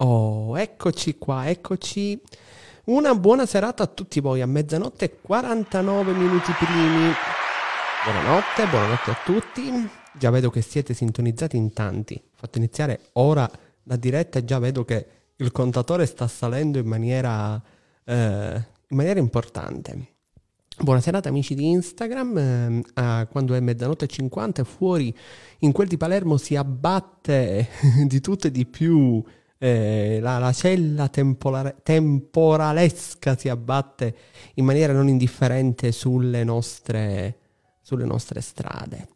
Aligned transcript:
Oh, 0.00 0.56
eccoci 0.56 1.18
qua, 1.18 1.48
eccoci. 1.48 2.20
Una 2.84 3.16
buona 3.16 3.46
serata 3.46 3.82
a 3.82 3.88
tutti 3.88 4.20
voi, 4.20 4.40
a 4.40 4.46
mezzanotte 4.46 5.06
e 5.06 5.20
49 5.20 6.12
minuti 6.12 6.52
primi. 6.52 7.10
Buonanotte, 8.04 8.66
buonanotte 8.70 9.10
a 9.10 9.16
tutti. 9.24 9.90
Già 10.16 10.30
vedo 10.30 10.50
che 10.50 10.62
siete 10.62 10.94
sintonizzati 10.94 11.56
in 11.56 11.72
tanti. 11.72 12.22
Fatto 12.32 12.58
iniziare 12.58 13.08
ora 13.14 13.50
la 13.82 13.96
diretta 13.96 14.38
e 14.38 14.44
già 14.44 14.60
vedo 14.60 14.84
che 14.84 15.06
il 15.34 15.50
contatore 15.50 16.06
sta 16.06 16.28
salendo 16.28 16.78
in 16.78 16.86
maniera, 16.86 17.60
eh, 18.04 18.64
in 18.86 18.96
maniera 18.96 19.18
importante. 19.18 20.12
Buonasera 20.80 21.22
amici 21.24 21.56
di 21.56 21.70
Instagram, 21.70 22.84
eh, 22.94 23.26
quando 23.28 23.54
è 23.54 23.58
mezzanotte 23.58 24.04
e 24.04 24.08
50 24.08 24.62
fuori 24.62 25.12
in 25.58 25.72
quel 25.72 25.88
di 25.88 25.96
Palermo 25.96 26.36
si 26.36 26.54
abbatte 26.54 27.66
di 28.06 28.20
tutto 28.20 28.46
e 28.46 28.52
di 28.52 28.64
più 28.64 29.20
eh, 29.58 30.18
la, 30.20 30.38
la, 30.38 30.52
cella 30.52 31.08
tempolare, 31.08 31.76
temporalesca 31.82 33.36
si 33.36 33.48
abbatte 33.48 34.16
in 34.54 34.64
maniera 34.64 34.92
non 34.92 35.08
indifferente 35.08 35.92
sulle 35.92 36.44
nostre, 36.44 37.38
sulle 37.80 38.04
nostre 38.04 38.40
strade. 38.40 39.08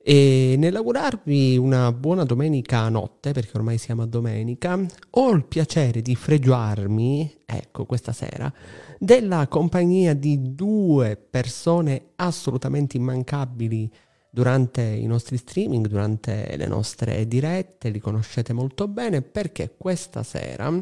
E 0.00 0.54
nell'augurarvi 0.56 1.58
una 1.58 1.92
buona 1.92 2.24
domenica 2.24 2.88
notte, 2.88 3.32
perché 3.32 3.50
ormai 3.58 3.76
siamo 3.76 4.02
a 4.02 4.06
domenica, 4.06 4.80
ho 5.10 5.30
il 5.32 5.44
piacere 5.44 6.00
di 6.00 6.14
fregiarmi, 6.14 7.40
ecco, 7.44 7.84
questa 7.84 8.12
sera, 8.12 8.50
della 8.98 9.46
compagnia 9.48 10.14
di 10.14 10.54
due 10.54 11.16
persone 11.16 12.12
assolutamente 12.16 12.96
immancabili 12.96 13.92
durante 14.30 14.82
i 14.82 15.06
nostri 15.06 15.36
streaming, 15.36 15.86
durante 15.86 16.54
le 16.56 16.66
nostre 16.66 17.26
dirette, 17.26 17.88
li 17.88 17.98
conoscete 17.98 18.52
molto 18.52 18.86
bene 18.88 19.22
perché 19.22 19.74
questa 19.76 20.22
sera, 20.22 20.72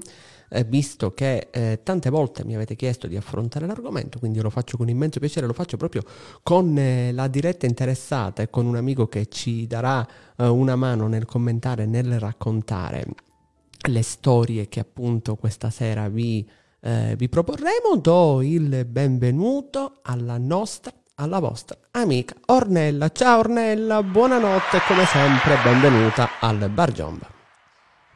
eh, 0.48 0.64
visto 0.64 1.12
che 1.14 1.48
eh, 1.50 1.80
tante 1.82 2.10
volte 2.10 2.44
mi 2.44 2.54
avete 2.54 2.76
chiesto 2.76 3.06
di 3.06 3.16
affrontare 3.16 3.66
l'argomento, 3.66 4.18
quindi 4.18 4.40
lo 4.40 4.50
faccio 4.50 4.76
con 4.76 4.88
immenso 4.88 5.20
piacere, 5.20 5.46
lo 5.46 5.52
faccio 5.52 5.76
proprio 5.76 6.02
con 6.42 6.76
eh, 6.76 7.12
la 7.12 7.28
diretta 7.28 7.66
interessata 7.66 8.42
e 8.42 8.50
con 8.50 8.66
un 8.66 8.76
amico 8.76 9.06
che 9.08 9.26
ci 9.28 9.66
darà 9.66 10.06
eh, 10.36 10.46
una 10.46 10.76
mano 10.76 11.06
nel 11.06 11.24
commentare, 11.24 11.86
nel 11.86 12.18
raccontare 12.18 13.06
le 13.88 14.02
storie 14.02 14.68
che 14.68 14.80
appunto 14.80 15.36
questa 15.36 15.70
sera 15.70 16.08
vi, 16.08 16.48
eh, 16.80 17.14
vi 17.16 17.28
proporremo, 17.28 17.96
do 18.00 18.42
il 18.42 18.84
benvenuto 18.84 20.00
alla 20.02 20.38
nostra 20.38 20.92
alla 21.16 21.38
vostra 21.38 21.76
amica 21.92 22.34
Ornella. 22.46 23.10
Ciao 23.10 23.38
Ornella, 23.38 24.02
buonanotte 24.02 24.76
e 24.76 24.80
come 24.86 25.04
sempre 25.06 25.56
benvenuta 25.62 26.28
al 26.40 26.68
Bar 26.68 26.92
Jump. 26.92 27.35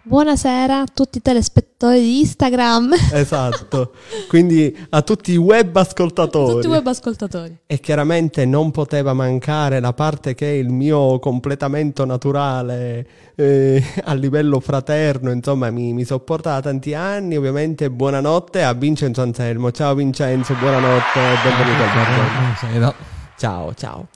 Buonasera 0.02 0.80
a 0.80 0.86
tutti 0.86 1.18
i 1.18 1.20
telespettatori 1.20 2.00
di 2.00 2.20
Instagram. 2.20 2.94
Esatto, 3.12 3.92
quindi 4.28 4.74
a 4.88 5.02
tutti 5.02 5.32
i 5.32 5.36
web 5.36 5.76
ascoltatori. 5.76 6.54
Tutti 6.54 6.66
i 6.68 6.70
web 6.70 6.86
ascoltatori. 6.86 7.58
E 7.66 7.80
chiaramente 7.80 8.46
non 8.46 8.70
poteva 8.70 9.12
mancare 9.12 9.78
la 9.78 9.92
parte 9.92 10.34
che 10.34 10.52
è 10.52 10.54
il 10.54 10.70
mio 10.70 11.18
completamento 11.18 12.06
naturale 12.06 13.06
eh, 13.34 13.84
a 14.04 14.14
livello 14.14 14.58
fraterno, 14.60 15.32
insomma 15.32 15.70
mi, 15.70 15.92
mi 15.92 16.04
sopporta 16.04 16.54
da 16.54 16.60
tanti 16.62 16.94
anni. 16.94 17.36
Ovviamente 17.36 17.90
buonanotte 17.90 18.62
a 18.62 18.72
Vincenzo 18.72 19.20
Anselmo. 19.20 19.70
Ciao 19.70 19.94
Vincenzo, 19.94 20.54
buonanotte 20.54 21.18
e 21.18 21.34
benvenuto 21.44 21.82
al 21.82 22.30
Buonasera. 22.32 22.94
Ciao, 23.36 23.74
ciao. 23.74 24.08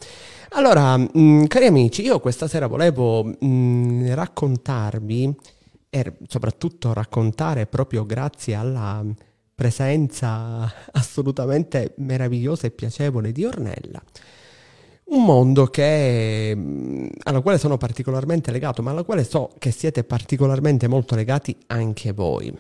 Allora, 0.56 0.96
mh, 0.96 1.10
mm, 1.18 1.44
cari 1.44 1.66
amici, 1.66 2.02
io 2.02 2.20
questa 2.20 2.46
sera 2.46 2.68
volevo 2.68 3.24
mh, 3.24 3.36
mm, 3.44 4.12
raccontarvi 4.12 5.34
e 5.94 6.12
soprattutto 6.26 6.92
raccontare 6.92 7.66
proprio 7.66 8.04
grazie 8.04 8.56
alla 8.56 9.04
presenza 9.54 10.68
assolutamente 10.90 11.92
meravigliosa 11.98 12.66
e 12.66 12.72
piacevole 12.72 13.30
di 13.30 13.44
Ornella. 13.44 14.02
Un 15.04 15.24
mondo 15.24 15.66
che, 15.66 16.56
alla 17.22 17.40
quale 17.42 17.58
sono 17.58 17.76
particolarmente 17.76 18.50
legato, 18.50 18.82
ma 18.82 18.90
alla 18.90 19.04
quale 19.04 19.22
so 19.22 19.52
che 19.56 19.70
siete 19.70 20.02
particolarmente 20.02 20.88
molto 20.88 21.14
legati 21.14 21.56
anche 21.68 22.10
voi. 22.10 22.52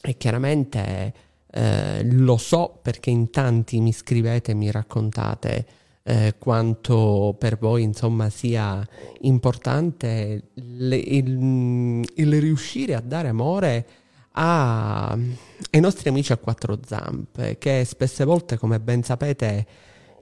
E 0.00 0.16
chiaramente 0.16 1.12
eh, 1.50 2.10
lo 2.10 2.38
so 2.38 2.78
perché 2.80 3.10
in 3.10 3.28
tanti 3.28 3.80
mi 3.80 3.92
scrivete 3.92 4.52
e 4.52 4.54
mi 4.54 4.70
raccontate 4.70 5.66
eh, 6.08 6.36
quanto 6.38 7.34
per 7.36 7.58
voi 7.58 7.82
insomma 7.82 8.30
sia 8.30 8.86
importante 9.22 10.50
le, 10.54 10.96
il, 10.96 12.04
il, 12.14 12.40
riuscire 12.40 12.94
a 12.94 13.00
dare 13.00 13.26
amore 13.26 13.86
a, 14.32 15.10
ai 15.10 15.80
nostri 15.80 16.08
amici 16.08 16.30
a 16.30 16.36
quattro 16.36 16.78
zampe 16.86 17.58
che 17.58 17.84
spesse 17.84 18.24
volte 18.24 18.56
come 18.56 18.78
ben 18.78 19.02
sapete 19.02 19.66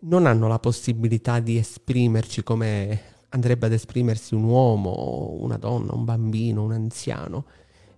non 0.04 0.24
hanno 0.24 0.48
la 0.48 0.58
possibilità 0.58 1.38
di 1.40 1.58
esprimerci 1.58 2.42
come 2.42 3.12
andrebbe 3.28 3.66
ad 3.66 3.72
esprimersi 3.72 4.34
un 4.34 4.44
uomo, 4.44 5.36
una 5.40 5.56
donna, 5.56 5.92
un 5.92 6.04
bambino, 6.04 6.62
un 6.62 6.72
anziano. 6.72 7.46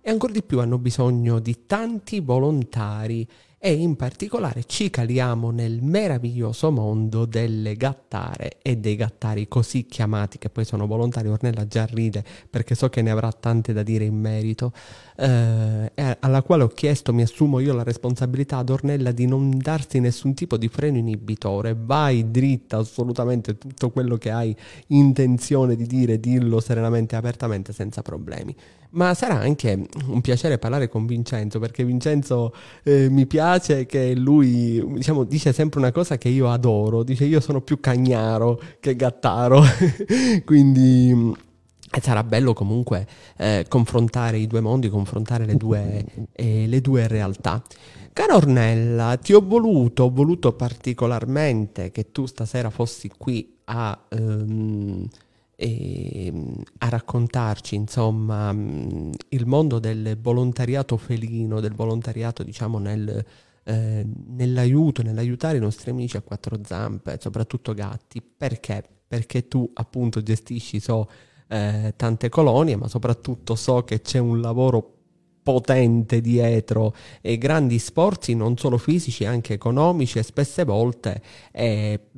E 0.01 0.09
ancora 0.09 0.33
di 0.33 0.41
più 0.41 0.59
hanno 0.59 0.79
bisogno 0.79 1.39
di 1.39 1.65
tanti 1.67 2.21
volontari 2.21 3.27
e 3.59 3.73
in 3.73 3.95
particolare 3.95 4.65
ci 4.65 4.91
caliamo 4.91 5.49
nel 5.49 5.81
meraviglioso 5.81 6.71
mondo 6.71 7.25
delle 7.25 7.75
gattare 7.75 8.57
e 8.61 8.77
dei 8.77 8.95
gattari 8.95 9.47
così 9.47 9.87
chiamati 9.87 10.37
che 10.37 10.49
poi 10.49 10.63
sono 10.63 10.85
volontari. 10.85 11.27
Ornella 11.27 11.65
già 11.65 11.85
ride 11.85 12.23
perché 12.49 12.75
so 12.75 12.89
che 12.89 13.01
ne 13.01 13.09
avrà 13.09 13.31
tante 13.31 13.73
da 13.73 13.81
dire 13.81 14.05
in 14.05 14.15
merito, 14.15 14.71
eh, 15.19 16.17
alla 16.19 16.43
quale 16.43 16.63
ho 16.63 16.67
chiesto, 16.67 17.11
mi 17.11 17.23
assumo 17.23 17.59
io 17.59 17.73
la 17.73 17.83
responsabilità 17.83 18.57
ad 18.57 18.69
Ornella 18.69 19.11
di 19.11 19.25
non 19.25 19.57
darsi 19.57 19.99
nessun 19.99 20.33
tipo 20.35 20.57
di 20.57 20.67
freno 20.67 20.97
inibitore, 20.97 21.75
vai 21.77 22.29
dritta 22.29 22.77
assolutamente 22.77 23.57
tutto 23.57 23.89
quello 23.89 24.17
che 24.17 24.29
hai 24.29 24.55
intenzione 24.87 25.75
di 25.75 25.87
dire, 25.87 26.19
dillo 26.19 26.59
serenamente 26.59 27.15
e 27.15 27.17
apertamente 27.17 27.73
senza 27.73 28.01
problemi. 28.03 28.55
Ma 28.89 29.13
sarà 29.13 29.39
anche 29.39 29.87
un 30.07 30.21
piacere 30.21 30.59
parlare 30.59 30.87
con 30.87 31.05
Vincenzo 31.05 31.59
perché 31.59 31.83
Vincenzo 31.83 32.53
eh, 32.83 33.09
mi 33.09 33.25
piace 33.25 33.85
che 33.85 34.15
lui 34.15 34.81
diciamo, 34.93 35.23
dice 35.25 35.51
sempre 35.51 35.79
una 35.79 35.91
cosa 35.91 36.17
che 36.17 36.29
io 36.29 36.49
adoro, 36.49 37.03
dice 37.03 37.25
io 37.25 37.41
sono 37.41 37.61
più 37.61 37.79
cagnaro 37.79 38.61
che 38.79 38.95
gattaro, 38.95 39.61
quindi 40.45 41.35
e 41.89 42.01
sarà 42.01 42.23
bello 42.23 42.53
comunque 42.53 43.07
eh, 43.37 43.65
confrontare 43.67 44.37
i 44.37 44.47
due 44.47 44.59
mondi, 44.59 44.89
confrontare 44.89 45.45
le 45.45 45.55
due, 45.55 46.05
eh, 46.33 46.67
le 46.67 46.81
due 46.81 47.07
realtà. 47.07 47.61
Cara 48.13 48.35
Ornella, 48.35 49.17
ti 49.17 49.33
ho 49.33 49.41
voluto, 49.41 50.03
ho 50.03 50.09
voluto 50.09 50.53
particolarmente 50.53 51.91
che 51.91 52.11
tu 52.11 52.25
stasera 52.25 52.69
fossi 52.69 53.09
qui 53.15 53.57
a... 53.65 54.05
Ehm, 54.09 55.07
a 55.59 56.89
raccontarci 56.89 57.73
insomma 57.73 58.51
il 58.51 59.45
mondo 59.47 59.79
del 59.79 60.15
volontariato 60.21 60.97
felino, 60.97 61.59
del 61.59 61.73
volontariato 61.73 62.43
diciamo 62.43 62.77
nel, 62.77 63.25
eh, 63.63 64.05
nell'aiuto, 64.27 65.01
nell'aiutare 65.01 65.57
i 65.57 65.59
nostri 65.59 65.89
amici 65.89 66.15
a 66.15 66.21
quattro 66.21 66.59
zampe, 66.63 67.17
soprattutto 67.19 67.73
gatti. 67.73 68.21
Perché? 68.21 68.83
Perché 69.07 69.47
tu 69.47 69.69
appunto 69.73 70.21
gestisci 70.21 70.79
so 70.79 71.09
eh, 71.47 71.93
tante 71.95 72.29
colonie, 72.29 72.75
ma 72.75 72.87
soprattutto 72.87 73.55
so 73.55 73.83
che 73.83 74.01
c'è 74.01 74.19
un 74.19 74.41
lavoro 74.41 74.93
potente 75.47 76.19
dietro 76.19 76.93
e 77.21 77.37
grandi 77.37 77.79
sforzi 77.79 78.35
non 78.35 78.57
solo 78.57 78.77
fisici, 78.77 79.23
anche 79.23 79.53
economici 79.53 80.19
e 80.19 80.23
spesse 80.23 80.65
volte 80.65 81.21
eh, 81.53 82.09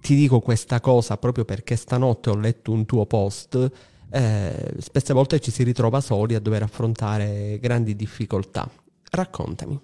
ti 0.00 0.16
dico 0.16 0.40
questa 0.40 0.80
cosa 0.80 1.16
proprio 1.16 1.44
perché 1.44 1.76
stanotte 1.76 2.30
ho 2.30 2.34
letto 2.34 2.72
un 2.72 2.84
tuo 2.84 3.06
post. 3.06 3.70
Eh, 4.10 4.74
spesse 4.78 5.12
volte 5.12 5.38
ci 5.38 5.52
si 5.52 5.62
ritrova 5.62 6.00
soli 6.00 6.34
a 6.34 6.40
dover 6.40 6.62
affrontare 6.62 7.58
grandi 7.60 7.94
difficoltà. 7.94 8.68
Raccontami. 9.10 9.80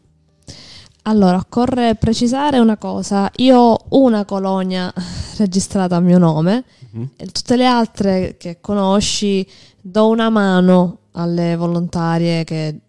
Allora, 1.02 1.37
occorre 1.37 1.96
precisare 1.96 2.60
una 2.60 2.76
cosa, 2.76 3.28
io 3.37 3.58
ho 3.58 3.87
una 3.90 4.25
colonia 4.25 4.93
registrata 5.37 5.96
a 5.96 6.00
mio 6.00 6.19
nome 6.19 6.64
mm-hmm. 6.94 7.06
e 7.16 7.26
tutte 7.26 7.56
le 7.56 7.66
altre 7.66 8.37
che 8.38 8.60
conosci 8.60 9.44
do 9.81 10.08
una 10.08 10.31
mano 10.31 10.99
alle 11.12 11.56
volontarie 11.56 12.44
che 12.44 12.81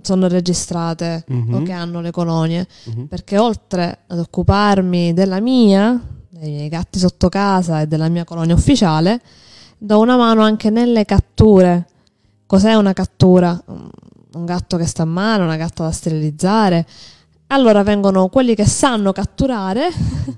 sono 0.00 0.26
registrate 0.26 1.24
mm-hmm. 1.30 1.54
o 1.54 1.62
che 1.62 1.72
hanno 1.72 2.00
le 2.00 2.10
colonie, 2.10 2.66
mm-hmm. 2.88 3.04
perché 3.04 3.36
oltre 3.36 4.04
ad 4.06 4.18
occuparmi 4.18 5.12
della 5.12 5.40
mia, 5.40 6.00
dei 6.30 6.50
miei 6.50 6.68
gatti 6.68 6.98
sotto 6.98 7.28
casa 7.28 7.82
e 7.82 7.86
della 7.86 8.08
mia 8.08 8.24
colonia 8.24 8.54
ufficiale, 8.54 9.20
do 9.76 10.00
una 10.00 10.16
mano 10.16 10.40
anche 10.40 10.70
nelle 10.70 11.04
catture. 11.04 11.86
Cos'è 12.46 12.72
una 12.72 12.94
cattura? 12.94 13.62
Un 13.66 14.44
gatto 14.46 14.78
che 14.78 14.86
sta 14.86 15.04
male, 15.04 15.42
una 15.42 15.56
gatta 15.56 15.84
da 15.84 15.90
sterilizzare. 15.90 16.86
Allora 17.50 17.82
vengono 17.82 18.28
quelli 18.28 18.54
che 18.54 18.66
sanno 18.66 19.12
catturare, 19.12 19.88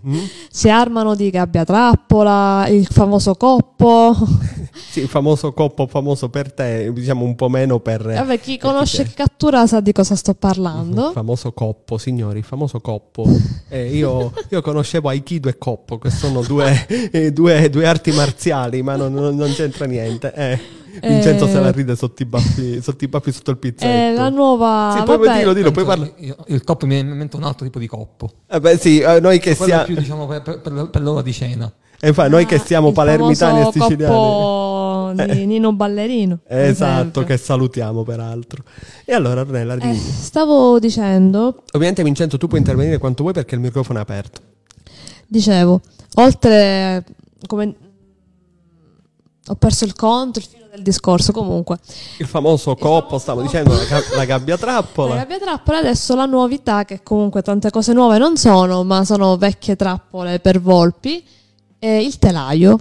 mm. 0.06 0.18
si 0.50 0.68
armano 0.68 1.14
di 1.16 1.28
gabbia 1.30 1.64
trappola, 1.64 2.66
il 2.68 2.86
famoso 2.86 3.34
coppo, 3.34 4.14
Sì, 4.90 5.00
il 5.00 5.08
famoso 5.08 5.52
coppo 5.52 5.86
famoso 5.86 6.28
per 6.28 6.52
te, 6.52 6.92
diciamo 6.92 7.24
un 7.24 7.34
po' 7.34 7.48
meno 7.48 7.80
per... 7.80 8.02
Vabbè, 8.02 8.38
chi 8.40 8.56
per 8.56 8.70
conosce 8.70 9.04
chi 9.04 9.14
cattura 9.14 9.66
sa 9.66 9.80
di 9.80 9.92
cosa 9.92 10.14
sto 10.14 10.30
Il 10.30 10.36
parlando. 10.36 11.10
famoso 11.12 11.52
coppo, 11.52 11.98
signori, 11.98 12.38
il 12.38 12.44
famoso 12.44 12.80
coppo. 12.80 13.24
Eh, 13.72 13.94
io, 13.94 14.32
io 14.48 14.60
conoscevo 14.62 15.08
Aikido 15.08 15.48
e 15.48 15.56
coppo, 15.56 15.96
che 15.98 16.10
sono 16.10 16.40
due, 16.42 16.86
eh, 17.12 17.32
due- 17.32 17.70
due 17.70 17.86
arti 17.86 18.10
marziali, 18.10 18.82
ma 18.82 18.96
non, 18.96 19.12
non- 19.12 19.36
non 19.36 19.52
c'entra 19.52 19.86
niente. 19.86 20.32
Eh, 20.34 20.58
Vincenzo 21.00 21.46
Eh. 21.46 21.48
se 21.50 21.60
la 21.60 21.70
ride 21.70 21.94
sotto 21.96 22.22
i 22.22 22.24
baffi 22.26 22.80
sotto, 22.82 23.04
i 23.04 23.08
baffi 23.08 23.32
sotto 23.32 23.50
il 23.52 23.58
pizzetto. 23.58 23.86
È 23.86 24.12
la 24.14 24.28
nuova... 24.28 24.94
Sì, 24.98 25.02
poi 25.04 25.18
vabbè, 25.18 25.38
dillo, 25.38 25.52
dillo, 25.52 25.70
poi 25.70 25.84
parla. 25.84 26.10
Io- 26.16 26.36
il 26.48 26.64
coppo 26.64 26.86
mi 26.86 26.94
viene 26.94 27.10
in 27.10 27.16
mente 27.16 27.36
un 27.36 27.44
altro 27.44 27.64
tipo 27.64 27.78
di 27.78 27.86
coppo. 27.86 28.30
Eh 28.48 28.60
beh, 28.60 28.76
sì, 28.78 29.00
eh, 29.00 29.20
noi 29.20 29.38
che 29.38 29.54
Quello 29.56 29.70
siamo, 29.72 29.84
più 29.84 29.94
diciamo 29.96 30.26
per, 30.26 30.42
per- 30.42 30.88
per- 30.90 31.02
l'ora 31.02 31.22
di 31.22 31.32
cena. 31.32 31.72
eh, 32.00 32.08
infatti, 32.08 32.30
noi 32.30 32.46
che 32.46 32.56
Ah, 32.56 32.64
siamo 32.64 32.92
palermitani 32.92 33.60
e 33.60 33.70
siciliani. 33.72 34.14
coppo 34.14 35.12
di 35.32 35.46
Nino 35.46 35.72
Ballerino. 35.72 36.38
Esatto, 36.46 37.24
che 37.24 37.36
salutiamo 37.36 38.02
peraltro. 38.04 38.62
E 39.04 39.12
allora, 39.12 39.40
Ornella, 39.42 39.74
Eh, 39.76 39.94
stavo 39.94 40.78
dicendo, 40.78 41.62
Ovviamente, 41.72 42.02
Vincenzo, 42.04 42.38
tu 42.38 42.46
puoi 42.46 42.60
intervenire 42.60 42.98
quanto 42.98 43.22
vuoi 43.22 43.34
perché 43.34 43.54
il 43.54 43.60
microfono 43.60 43.98
è 43.98 44.02
aperto. 44.02 44.40
dicevo, 45.26 45.80
oltre 46.16 47.04
come 47.46 47.74
ho 49.46 49.54
perso 49.56 49.84
il 49.84 49.94
conto, 49.94 50.38
il 50.38 50.46
del 50.70 50.82
discorso, 50.82 51.32
comunque. 51.32 51.78
Il 52.18 52.26
famoso 52.26 52.76
coppo, 52.76 53.18
stavo 53.18 53.42
dicendo, 53.42 53.74
la, 53.74 53.84
ga- 53.84 54.16
la 54.16 54.24
gabbia 54.24 54.54
La 54.54 54.60
trappola. 54.60 55.14
gabbia 55.16 55.38
trappola 55.38 55.78
adesso 55.78 56.14
la 56.14 56.26
novità 56.26 56.84
che 56.84 57.02
comunque 57.02 57.42
tante 57.42 57.70
cose 57.70 57.92
nuove 57.92 58.18
non 58.18 58.36
sono, 58.36 58.84
ma 58.84 59.04
sono 59.04 59.36
vecchie 59.36 59.74
trappole 59.76 60.38
per 60.38 60.60
volpi, 60.60 61.24
è 61.78 61.86
il 61.86 62.18
telaio. 62.18 62.78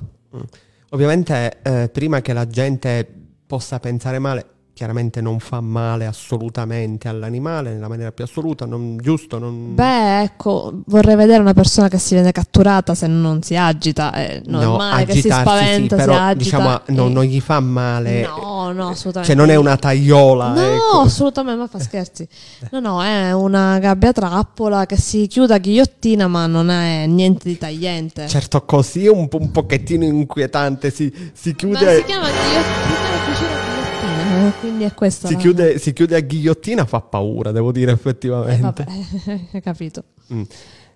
Ovviamente, 0.92 1.60
eh, 1.64 1.90
prima 1.90 2.22
che 2.22 2.34
la 2.34 2.48
gente 2.48 3.08
possa 3.48 3.80
pensare 3.80 4.20
male, 4.20 4.46
chiaramente 4.80 5.20
non 5.20 5.40
fa 5.40 5.60
male 5.60 6.06
assolutamente 6.06 7.10
all'animale 7.10 7.74
nella 7.74 7.90
maniera 7.90 8.14
più 8.14 8.24
assoluta, 8.24 8.66
non, 8.66 8.96
giusto? 9.02 9.38
Non... 9.38 9.76
Beh, 9.76 10.22
ecco, 10.22 10.72
vorrei 10.86 11.18
vedere 11.18 11.42
una 11.42 11.52
persona 11.52 11.90
che 11.90 11.98
si 11.98 12.14
viene 12.14 12.32
catturata 12.32 12.96
se 12.96 13.08
non 13.08 13.42
si 13.42 13.58
agita, 13.58 14.14
è 14.14 14.42
normale 14.46 15.04
che 15.04 15.16
si 15.16 15.30
spaventa, 15.30 15.98
sì, 15.98 16.02
si 16.02 16.08
però 16.08 16.14
agita. 16.14 16.34
diciamo 16.34 16.76
e- 16.86 16.94
non, 16.94 17.12
non 17.12 17.26
gli 17.26 17.42
fa 17.42 17.60
male. 17.60 18.22
No, 18.22 18.72
no, 18.72 18.88
assolutamente. 18.88 19.24
Cioè, 19.24 19.36
non 19.36 19.50
è 19.50 19.56
una 19.56 19.76
tagliola. 19.76 20.54
No, 20.54 20.62
ecco. 20.62 21.00
assolutamente, 21.02 21.60
ma 21.60 21.68
fa 21.68 21.80
scherzi. 21.80 22.26
No, 22.72 22.80
no, 22.80 23.04
è 23.04 23.34
una 23.34 23.80
gabbia 23.80 24.14
trappola 24.14 24.86
che 24.86 24.96
si 24.96 25.28
chiude 25.28 25.56
a 25.56 25.58
ghigliottina, 25.58 26.30
ma 26.30 26.48
non 26.48 26.70
è 26.70 27.06
niente 27.06 27.50
di 27.50 27.58
tagliente. 27.58 28.30
Certo, 28.30 28.64
così 28.64 29.08
è 29.08 29.10
un, 29.10 29.28
po- 29.28 29.42
un 29.42 29.52
pochettino 29.52 30.06
inquietante. 30.06 30.90
Si, 30.90 31.14
si 31.34 31.50
ma 31.50 31.56
chiude. 31.56 31.98
si 31.98 32.04
chiama 32.06 32.28
ghigliottina, 32.28 33.09
eh, 34.50 34.60
quindi 34.60 34.84
è 34.84 34.94
questa. 34.94 35.28
Si 35.28 35.34
la- 35.34 35.40
chiude, 35.40 35.78
si 35.80 35.94
chiude 35.94 36.16
a 36.16 36.20
ghigliottina, 36.20 36.86
fa 36.86 37.02
paura, 37.02 37.52
devo 37.52 37.72
dire 37.72 37.92
Eh, 37.92 37.94
effettivamente. 37.94 38.84
vabbè, 38.86 39.40
hai 39.54 39.62
capito. 39.62 40.04
Mm. 40.34 40.42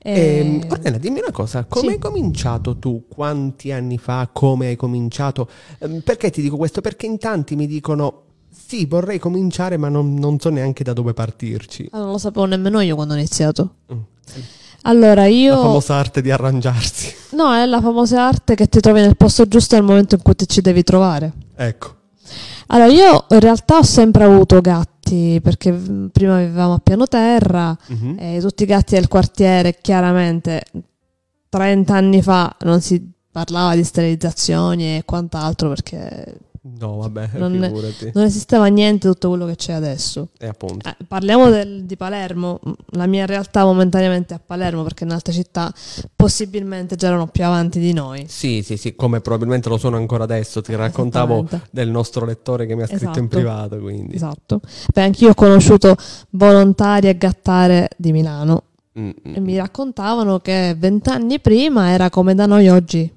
Eh, 0.06 0.38
Ehm, 0.40 0.62
Ornella, 0.70 0.98
dimmi 0.98 1.20
una 1.20 1.32
cosa, 1.32 1.64
come 1.64 1.88
sì. 1.88 1.94
hai 1.94 2.00
cominciato 2.00 2.78
tu? 2.78 3.06
Quanti 3.08 3.72
anni 3.72 3.98
fa? 3.98 4.30
Come 4.34 4.68
hai 4.68 4.76
cominciato? 4.76 5.48
Ehm, 5.80 6.02
Perché 6.02 6.30
ti 6.30 6.42
dico 6.42 6.58
questo? 6.58 6.82
Perché 6.82 7.06
in 7.06 7.18
tanti 7.18 7.56
mi 7.56 7.68
dicono 7.68 8.24
sì, 8.54 8.86
vorrei 8.86 9.18
cominciare, 9.18 9.78
ma 9.78 9.88
non, 9.90 10.14
non 10.16 10.40
so 10.40 10.50
neanche 10.50 10.84
da 10.84 10.92
dove 10.94 11.14
partirci. 11.14 11.88
ah, 11.92 12.00
non 12.00 12.12
lo 12.12 12.18
sapevo 12.18 12.46
nemmeno 12.46 12.82
io 12.82 12.96
quando 12.96 13.14
ho 13.14 13.18
iniziato. 13.18 13.76
Mm. 13.94 14.00
Allora, 14.86 15.26
io... 15.28 15.56
La 15.56 15.62
famosa 15.62 15.96
arte 15.96 16.22
di 16.22 16.30
arrangiarsi. 16.30 17.14
No, 17.32 17.54
è 17.54 17.66
la 17.66 17.80
famosa 17.80 18.28
arte 18.28 18.54
che 18.56 18.68
ti 18.68 18.82
trovi 18.82 19.00
nel 19.00 19.16
posto 19.16 19.48
giusto 19.48 19.76
nel 19.76 19.86
momento 19.86 20.16
in 20.16 20.22
cui 20.22 20.36
ti 20.36 20.46
ci 20.48 20.60
devi 20.62 20.84
trovare. 20.84 21.32
Ecco. 21.56 21.96
Allora, 22.68 22.92
io 22.92 23.26
in 23.30 23.40
realtà 23.40 23.78
ho 23.78 23.84
sempre 23.84 24.24
avuto 24.24 24.62
gatti, 24.62 25.40
perché 25.42 25.72
mm, 25.72 26.08
prima 26.08 26.38
vivevamo 26.40 26.74
a 26.74 26.80
piano 26.80 27.08
terra, 27.08 27.76
Mhm. 27.88 28.16
e 28.20 28.38
tutti 28.42 28.64
i 28.64 28.66
gatti 28.66 28.96
del 28.96 29.08
quartiere, 29.08 29.78
chiaramente 29.82 30.64
30 31.50 31.94
anni 31.96 32.22
fa 32.22 32.56
non 32.62 32.82
si 32.82 33.12
parlava 33.32 33.76
di 33.76 33.84
sterilizzazioni 33.84 34.98
e 34.98 35.04
quant'altro, 35.06 35.70
perché 35.70 36.38
No, 36.66 36.96
vabbè, 36.96 37.32
Non- 37.34 37.52
figurati. 37.62 38.12
non 38.14 38.24
esisteva 38.24 38.68
niente 38.68 39.10
tutto 39.10 39.28
quello 39.28 39.46
che 39.46 39.56
c'è 39.58 39.74
adesso. 39.74 40.30
E 40.40 40.48
appunto. 40.48 40.88
Eh, 40.88 40.96
parliamo 41.06 41.50
del- 41.50 41.84
di 41.84 41.98
Palermo, 41.98 42.62
la 42.92 43.06
mia 43.06 43.26
realtà 43.26 43.66
momentaneamente 43.66 44.34
è 44.34 44.38
a 44.38 44.42
Palermo, 44.44 44.82
perché 44.84 45.04
in 45.04 45.12
altre 45.12 45.34
città 45.34 45.74
possibilmente 46.16 46.96
già 46.96 47.08
erano 47.08 47.28
più 47.28 47.44
avanti 47.44 47.80
di 47.80 47.92
noi. 47.92 48.26
Sì, 48.30 48.62
sì, 48.64 48.78
sì, 48.78 48.96
come 48.96 49.20
probabilmente 49.20 49.68
lo 49.68 49.78
sono 49.78 49.98
ancora 49.98 50.24
adesso. 50.24 50.62
Ti 50.62 50.74
raccontavo 50.74 51.40
Esattamente. 51.40 51.70
del 51.72 51.90
nostro 51.90 52.26
lettore 52.26 52.66
che 52.66 52.76
mi 52.76 52.84
ha 52.84 52.88
scritto 52.88 53.04
in 53.04 53.10
Esatto. 53.10 53.28
privato, 53.28 53.78
quindi. 53.80 54.16
Esatto. 54.16 54.62
Beh, 54.94 55.02
anch'io 55.04 55.32
ho 55.32 55.34
conosciuto 55.34 55.98
volontari 56.30 57.10
e 57.10 57.18
gattare 57.18 57.90
di 57.98 58.14
Milano 58.14 58.64
Mm, 58.98 59.10
mm. 59.28 59.36
e 59.36 59.40
mi 59.42 59.58
raccontavano 59.58 60.40
che 60.40 60.76
vent'anni 60.78 61.40
prima 61.42 61.90
era 61.90 62.10
come 62.10 62.36
da 62.36 62.46
noi 62.46 62.70
oggi 62.70 63.12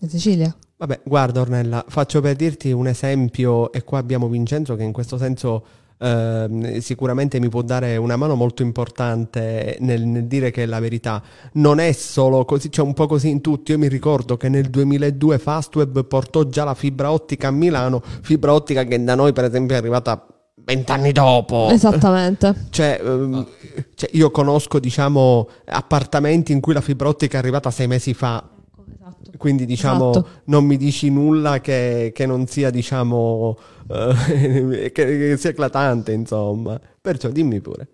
in 0.00 0.08
Sicilia. 0.10 0.54
Vabbè, 0.78 1.00
guarda 1.04 1.40
Ornella, 1.40 1.82
faccio 1.88 2.20
per 2.20 2.36
dirti 2.36 2.70
un 2.70 2.86
esempio 2.86 3.72
e 3.72 3.82
qua 3.82 3.98
abbiamo 3.98 4.28
Vincenzo 4.28 4.76
che 4.76 4.82
in 4.82 4.92
questo 4.92 5.16
senso 5.16 5.64
ehm, 5.98 6.80
sicuramente 6.80 7.40
mi 7.40 7.48
può 7.48 7.62
dare 7.62 7.96
una 7.96 8.16
mano 8.16 8.34
molto 8.34 8.62
importante 8.62 9.78
nel, 9.80 10.02
nel 10.02 10.26
dire 10.26 10.50
che 10.50 10.66
la 10.66 10.78
verità 10.78 11.22
non 11.52 11.78
è 11.78 11.92
solo 11.92 12.44
così, 12.44 12.68
c'è 12.68 12.82
un 12.82 12.92
po' 12.92 13.06
così 13.06 13.30
in 13.30 13.40
tutti. 13.40 13.70
Io 13.72 13.78
mi 13.78 13.88
ricordo 13.88 14.36
che 14.36 14.50
nel 14.50 14.68
2002 14.68 15.38
Fastweb 15.38 16.04
portò 16.04 16.44
già 16.44 16.64
la 16.64 16.74
fibra 16.74 17.10
ottica 17.10 17.48
a 17.48 17.52
Milano, 17.52 18.02
fibra 18.20 18.52
ottica 18.52 18.84
che 18.84 19.02
da 19.02 19.14
noi 19.14 19.32
per 19.32 19.44
esempio 19.44 19.76
è 19.76 19.78
arrivata 19.78 20.26
vent'anni 20.56 21.12
dopo. 21.12 21.70
Esattamente. 21.70 22.66
Cioè, 22.68 23.00
ehm, 23.02 23.46
cioè, 23.94 24.10
io 24.12 24.30
conosco 24.30 24.78
diciamo 24.78 25.48
appartamenti 25.64 26.52
in 26.52 26.60
cui 26.60 26.74
la 26.74 26.82
fibra 26.82 27.08
ottica 27.08 27.36
è 27.36 27.40
arrivata 27.40 27.70
sei 27.70 27.86
mesi 27.86 28.12
fa. 28.12 28.50
Esatto. 28.94 29.30
Quindi 29.36 29.66
diciamo 29.66 30.10
Esatto. 30.10 30.28
non 30.44 30.64
mi 30.64 30.76
dici 30.76 31.10
nulla 31.10 31.60
che, 31.60 32.12
che 32.14 32.26
non 32.26 32.46
sia 32.46 32.70
diciamo 32.70 33.56
eh, 33.88 34.90
che, 34.92 35.04
che 35.04 35.36
sia 35.38 35.50
eclatante 35.50 36.12
insomma. 36.12 36.80
Perciò 37.00 37.28
dimmi 37.30 37.60
pure. 37.60 37.88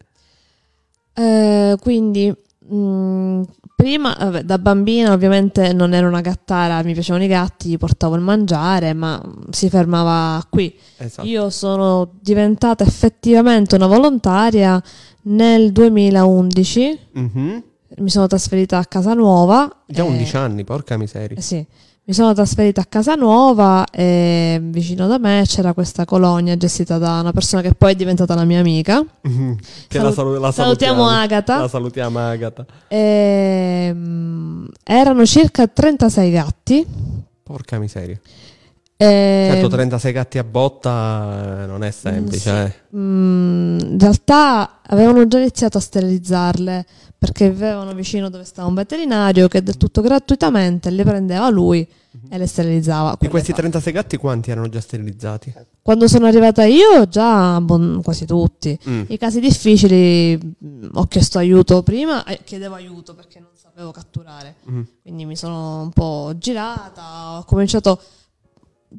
Eh, 1.15 1.77
quindi 1.81 2.35
mh, 2.69 3.43
prima, 3.77 4.17
vabbè, 4.19 4.43
da 4.45 4.59
bambina 4.59 5.13
ovviamente 5.13 5.73
non 5.75 5.93
ero 5.93 6.09
una 6.09 6.21
gattara, 6.23 6.83
mi 6.83 6.95
piacevano 6.95 7.25
i 7.25 7.29
gatti, 7.29 7.69
gli 7.69 7.77
portavo 7.77 8.15
il 8.15 8.23
mangiare, 8.23 8.95
ma 8.95 9.21
si 9.51 9.69
fermava 9.69 10.43
qui. 10.49 10.75
Esatto. 10.97 11.27
Io 11.27 11.51
sono 11.51 12.13
diventata 12.21 12.85
effettivamente 12.85 13.75
una 13.75 13.87
volontaria 13.89 14.83
nel 15.25 15.73
2011, 15.73 16.99
Mhm. 17.13 17.63
Mi 17.99 18.11
sono 18.11 18.27
trasferita 18.27 18.79
a 18.79 18.85
casa 18.85 19.15
nuova. 19.15 19.71
Già 19.87 20.03
eh, 20.03 20.07
11 20.07 20.37
anni, 20.37 20.65
porca 20.65 20.97
miseria. 20.97 21.37
eh 21.37 21.41
sì, 21.43 21.65
mi 22.05 22.15
sono 22.15 22.33
trasferita 22.35 22.81
a 22.81 22.85
casa 22.87 23.15
nuova 23.15 23.87
e 23.91 24.59
vicino 24.61 25.07
da 25.07 25.19
me 25.19 25.45
c'era 25.47 25.73
questa 25.73 26.05
colonia 26.05 26.57
gestita 26.57 26.99
da 26.99 27.21
una 27.21 27.33
persona 27.33 27.63
che 27.63 27.75
poi 27.75 27.93
è 27.93 27.95
diventata 27.95 28.35
la 28.35 28.45
mia 28.45 28.59
amica. 28.61 29.05
Mhm. 29.23 29.57
Che 29.89 29.99
Salu- 29.99 30.09
la, 30.09 30.13
salu- 30.13 30.41
la 30.41 30.53
salutiamo 30.53 31.07
Agata. 31.09 31.59
La 31.61 31.69
salutiamo 31.69 32.19
Agata. 32.19 32.67
Ehm, 32.89 34.67
erano 34.85 35.25
circa 35.27 35.67
36 35.67 36.31
gatti. 36.31 36.87
Porca 37.43 37.79
miseria. 37.79 38.19
E, 38.97 39.49
Certo, 39.53 39.69
36 39.69 40.13
gatti 40.13 40.39
a 40.39 40.45
botta 40.45 41.63
eh, 41.63 41.67
non 41.67 41.83
è 41.83 41.91
semplice. 41.91 42.51
eh. 42.93 42.97
mm, 42.97 43.79
in 43.81 43.99
realtà 43.99 44.81
avevano 44.87 45.27
già 45.27 45.39
iniziato 45.39 45.79
a 45.79 45.81
sterilizzarle 45.81 46.87
perché 47.23 47.51
vivevano 47.51 47.95
vicino 47.95 48.29
dove 48.29 48.43
stava 48.43 48.67
un 48.67 48.75
veterinario 48.75 49.47
che 49.47 49.63
del 49.63 49.77
tutto 49.77 50.01
gratuitamente 50.01 50.91
le 50.91 51.05
prendeva 51.05 51.49
lui 51.51 51.87
e 52.29 52.37
le 52.37 52.49
sterilizzava. 52.49 53.17
Di 53.17 53.29
questi 53.29 53.53
fa- 53.53 53.59
36 53.59 53.93
gatti 53.93 54.17
quanti 54.17 54.51
erano 54.51 54.69
già 54.69 54.81
sterilizzati? 54.81 55.55
Quando 55.83 56.09
sono 56.09 56.27
arrivata 56.27 56.65
io, 56.65 57.07
già 57.09 57.61
bon- 57.61 58.01
quasi 58.03 58.27
tutti. 58.27 58.77
Mm. 58.89 59.03
I 59.07 59.19
casi 59.19 59.39
difficili 59.39 60.37
mm, 60.37 60.89
ho 60.95 61.07
chiesto 61.07 61.39
aiuto 61.39 61.85
prima, 61.85 62.25
chiedevo 62.43 62.75
aiuto 62.75 63.15
perché 63.15 63.39
non 63.39 63.51
sapevo 63.55 63.93
catturare. 63.93 64.57
Mm. 64.69 64.83
Quindi 65.03 65.25
mi 65.25 65.37
sono 65.37 65.83
un 65.83 65.91
po' 65.91 66.33
girata, 66.39 67.39
ho 67.39 67.45
cominciato 67.45 68.01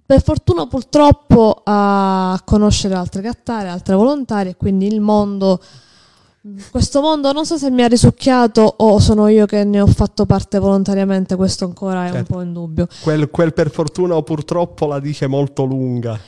per 0.06 0.24
fortuna 0.24 0.66
purtroppo 0.66 1.62
a 1.66 2.42
conoscere 2.46 2.94
altre 2.94 3.22
gattare, 3.22 3.68
altre 3.68 3.96
volontarie 3.96 4.56
quindi 4.56 4.88
il 4.88 5.02
mondo 5.02 5.60
questo 6.72 7.00
mondo 7.02 7.32
non 7.32 7.46
so 7.46 7.58
se 7.58 7.72
mi 7.72 7.84
ha 7.84 7.88
risucchiato 7.88 8.62
o 8.78 9.00
sono 9.00 9.28
io 9.30 9.46
che 9.46 9.64
ne 9.64 9.80
ho 9.80 9.88
fatto 9.88 10.26
parte 10.26 10.60
volontariamente, 10.60 11.36
questo 11.38 11.64
ancora 11.66 12.04
è 12.06 12.08
un 12.08 12.14
Certo. 12.16 12.34
po' 12.34 12.42
in 12.42 12.52
dubbio. 12.54 12.88
Quel, 13.02 13.30
quel 13.30 13.54
per 13.54 13.72
fortuna 13.72 14.16
o 14.16 14.24
purtroppo 14.24 14.86
la 14.86 15.00
dice 15.00 15.28
molto 15.28 15.64
lunga. 15.64 16.20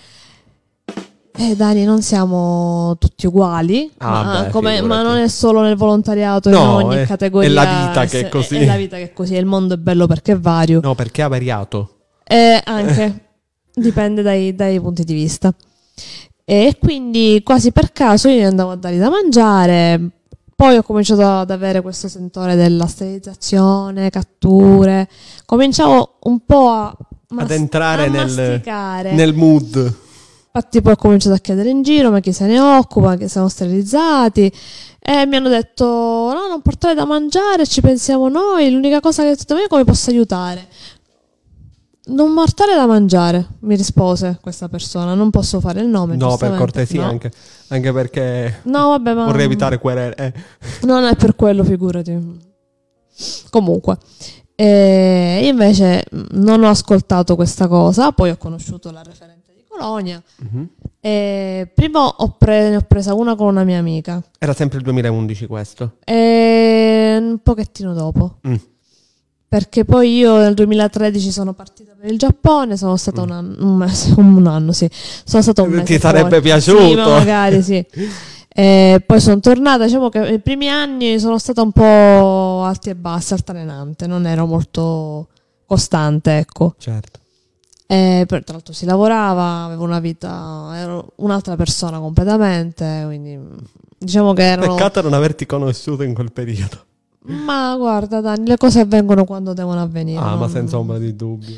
Eh 1.38 1.54
Dani, 1.54 1.84
non 1.84 2.02
siamo 2.02 2.96
tutti 2.98 3.28
uguali, 3.28 3.92
Ah, 3.98 4.24
ma, 4.24 4.42
beh, 4.44 4.50
come- 4.52 4.82
ma 4.82 5.02
non 5.02 5.18
è 5.18 5.28
solo 5.28 5.62
nel 5.62 5.76
volontariato, 5.76 6.50
No, 6.50 6.80
in 6.80 6.86
ogni 6.88 6.96
è- 6.96 7.06
categoria. 7.06 7.50
è 7.50 7.52
la 7.52 7.88
vita 7.88 8.06
che 8.06 8.20
è 8.22 8.30
così. 8.30 8.56
È 8.56 8.66
la 8.66 8.78
vita 8.78 8.96
che 8.96 9.04
è 9.04 9.12
così, 9.14 9.36
il 9.36 9.46
mondo 9.46 9.74
è 9.74 9.78
bello 9.78 10.08
perché 10.08 10.32
è 10.32 10.40
vario. 10.40 10.80
No, 10.82 10.96
perché 10.96 11.22
ha 11.24 11.28
variato. 11.28 11.90
Eh, 12.24 12.62
anche, 12.64 13.20
dipende 13.76 14.22
dai, 14.22 14.56
dai 14.56 14.80
punti 14.80 15.04
di 15.04 15.14
vista. 15.14 15.54
E 16.48 16.78
quindi 16.80 17.42
quasi 17.44 17.72
per 17.72 17.92
caso 17.92 18.28
io 18.28 18.48
andavo 18.48 18.70
a 18.72 18.76
dargli 18.76 19.00
da 19.00 19.10
mangiare, 19.10 20.12
poi 20.56 20.78
ho 20.78 20.84
cominciato 20.84 21.28
ad 21.28 21.50
avere 21.50 21.82
questo 21.82 22.08
sentore 22.08 22.56
della 22.56 22.86
sterilizzazione, 22.86 24.12
catture, 24.12 25.10
cominciavo 25.44 26.20
un 26.22 26.46
po' 26.46 26.70
a, 26.70 26.96
Ad 27.36 27.50
entrare 27.50 28.06
a 28.06 28.10
nel-. 28.10 28.62
Nel 29.16 29.34
mood. 29.34 29.94
Infatti 30.56 30.82
poi 30.82 30.94
ho 30.94 30.96
cominciato 30.96 31.36
a 31.36 31.40
chiedere 31.40 31.70
in 31.70 31.82
giro 31.82 32.12
ma 32.12 32.20
chi 32.20 32.32
se 32.32 32.46
ne 32.46 32.60
occupa, 32.60 33.18
che 33.18 33.28
siamo 33.28 33.50
sterilizzati 33.50 34.50
e 35.00 35.26
mi 35.26 35.36
hanno 35.36 35.50
detto 35.50 35.86
no 35.86 36.48
non 36.48 36.62
portare 36.62 36.94
da 36.94 37.06
mangiare, 37.06 37.66
ci 37.66 37.82
pensiamo 37.82 38.30
noi, 38.30 38.72
l'unica 38.72 39.00
cosa 39.00 39.24
che 39.24 39.32
ho 39.32 39.36
detto 39.36 39.56
io 39.56 39.66
è 39.66 39.68
come 39.68 39.84
posso 39.84 40.12
aiutare. 40.12 40.68
Non 42.08 42.36
portare 42.36 42.76
da 42.76 42.86
mangiare, 42.86 43.48
mi 43.62 43.76
rispose 43.76 44.38
questa 44.40 44.70
persona, 44.70 45.16
non 45.16 45.32
posso 45.32 45.60
fare 45.60 45.82
il 45.82 45.88
nome. 45.88 46.16
No, 46.16 46.38
per 46.38 46.56
cortesia, 46.56 47.02
No. 47.04 47.10
anche, 47.10 47.32
anche 47.70 47.92
perché 47.92 48.60
No, 48.64 48.90
vabbè, 48.90 49.14
ma 49.14 49.26
vorrei 49.26 49.46
evitare 49.46 49.80
querele. 49.80 50.16
Eh. 50.16 50.34
non 50.86 51.04
è 51.06 51.16
per 51.16 51.36
quello, 51.36 51.64
figurati. 51.64 52.44
Comunque, 53.50 53.98
eh, 54.56 55.40
io 55.42 55.50
invece 55.50 56.06
non 56.32 56.64
ho 56.64 56.70
ascoltato 56.70 57.36
questa 57.36 57.68
cosa, 57.68 58.12
poi 58.12 58.30
ho 58.30 58.38
conosciuto 58.38 58.92
la 58.92 59.02
referente 59.02 59.52
di 59.56 59.64
Colonia 59.68 60.22
Mhm. 60.52 60.70
e 61.00 61.72
prima 61.74 62.06
ho, 62.06 62.30
pre- 62.38 62.70
ne 62.70 62.76
ho 62.76 62.82
presa 62.82 63.14
una 63.14 63.36
con 63.36 63.48
una 63.48 63.64
mia 63.64 63.80
amica 63.80 64.22
Era 64.38 64.54
sempre 64.54 64.78
il 64.78 64.84
2011 64.84 65.48
questo. 65.48 65.94
e 66.04 67.18
un 67.20 67.40
pochettino 67.42 67.94
dopo. 67.94 68.38
Mm. 68.48 68.56
Perché 69.56 69.86
poi 69.86 70.18
io 70.18 70.38
nel 70.38 70.54
2013 70.54 71.32
sono 71.32 71.54
partita 71.54 71.94
per 71.98 72.12
il 72.12 72.18
Giappone, 72.18 72.76
sono 72.76 72.98
stata 72.98 73.22
un 73.22 73.32
anno, 73.32 73.56
un, 73.60 73.78
mese- 73.78 74.14
un 74.18 74.46
anno, 74.48 74.74
sì. 74.74 74.86
Sono 74.92 75.42
stata 75.42 75.62
un 75.62 75.70
mese. 75.70 75.84
Ti 75.86 75.98
sarebbe 75.98 76.28
fuori. 76.28 76.42
piaciuto? 76.42 76.88
Sì, 76.88 76.96
ma 76.96 77.08
magari 77.08 77.62
sì. 77.62 77.86
E 78.50 79.02
poi 79.06 79.20
sono 79.22 79.40
tornata, 79.40 79.86
diciamo 79.86 80.10
che 80.10 80.20
i 80.28 80.40
primi 80.40 80.68
anni 80.68 81.18
sono 81.22 81.38
stata 81.38 81.62
un 81.62 81.72
po' 81.72 82.64
alti 82.66 82.90
e 82.90 82.96
bassi, 82.96 83.32
altalenante, 83.32 84.08
non 84.08 84.26
ero 84.26 84.46
molto 84.46 85.30
costante, 85.66 86.38
ecco. 86.38 86.76
Certo. 86.78 87.20
E 87.88 88.26
tra 88.28 88.42
l'altro 88.48 88.74
si 88.74 88.84
lavorava, 88.84 89.64
avevo 89.64 89.86
una 89.86 90.02
vita, 90.02 90.72
ero 90.74 91.14
un'altra 91.16 91.56
persona 91.56 91.98
completamente, 92.00 93.04
quindi 93.06 93.40
diciamo 93.98 94.34
che 94.34 94.44
erano... 94.44 94.76
Peccato 94.76 95.02
non 95.02 95.14
averti 95.14 95.46
conosciuto 95.46 96.04
in 96.04 96.14
quel 96.14 96.34
periodo. 96.34 96.84
Ma 97.28 97.76
guarda 97.78 98.22
Dani, 98.22 98.46
le 98.48 98.58
cose 98.58 98.80
avvengono 98.82 99.26
quando 99.26 99.54
devono 99.54 99.82
avvenire. 99.82 100.20
Ah, 100.20 100.34
ma 100.34 100.36
non- 100.42 100.50
senza 100.50 100.78
ombra 100.78 100.98
di 100.98 101.16
dubbio. 101.16 101.56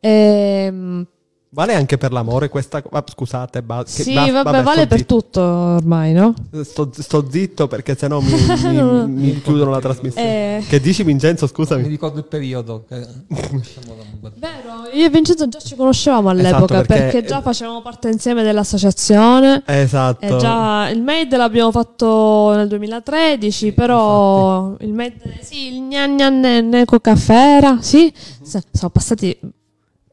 Ehm, 0.00 1.06
Vale 1.54 1.74
anche 1.74 1.96
per 1.98 2.10
l'amore 2.10 2.48
questa... 2.48 2.82
ah, 2.90 3.04
scusate, 3.06 3.62
ba- 3.62 3.84
che- 3.84 4.02
sì, 4.02 4.12
ba- 4.14 4.42
vabbè, 4.42 4.62
vale 4.64 4.78
sto 4.80 4.86
per 4.88 4.98
zitto. 4.98 5.14
tutto 5.20 5.40
ormai, 5.40 6.12
no? 6.12 6.34
Sto, 6.64 6.90
sto 6.92 7.26
zitto 7.30 7.68
perché 7.68 7.94
sennò 7.96 8.18
mi, 8.20 8.32
mi, 8.32 9.06
mi 9.06 9.40
chiudono 9.42 9.70
la 9.70 9.78
trasmissione. 9.80 10.58
Eh, 10.58 10.64
Che 10.66 10.80
dici 10.80 11.04
Vincenzo, 11.04 11.44
Mi 11.44 11.50
scusami? 11.52 11.86
ricordo 11.86 12.18
il 12.18 12.24
periodo. 12.24 12.84
Che... 12.88 13.06
vero, 14.36 14.88
io 14.92 15.04
e 15.06 15.10
Vincenzo 15.10 15.48
già 15.48 15.58
ci 15.60 15.76
conoscevamo 15.76 16.28
all'epoca 16.28 16.56
Esatto, 16.64 16.86
perché- 16.86 16.94
perché... 17.12 17.24
già 17.24 17.40
facevamo 17.40 17.82
parte 17.82 18.08
insieme 18.08 18.42
dell'associazione. 18.42 19.62
Esatto. 19.64 20.24
E 20.24 20.36
già 20.38 20.88
il 20.88 21.02
MAID 21.02 21.36
l'abbiamo 21.36 21.70
fatto 21.70 22.52
nel 22.54 22.66
2013, 22.68 23.72
però 23.72 24.74
il 24.80 24.92
MAID, 24.92 25.40
sì, 25.40 25.74
il 25.74 25.88
gnan 25.88 26.16
gnan 26.16 26.68
Neco 26.68 26.98
Caffè 27.00 27.56
era, 27.58 27.78
sì, 27.80 28.12
S- 28.42 28.58
sono 28.72 28.90
passati 28.90 29.38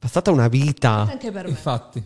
Passata 0.01 0.31
una 0.31 0.48
vita. 0.48 1.08
anche 1.12 1.31
per 1.31 1.43
me. 1.46 1.51
Infatti. 1.51 2.03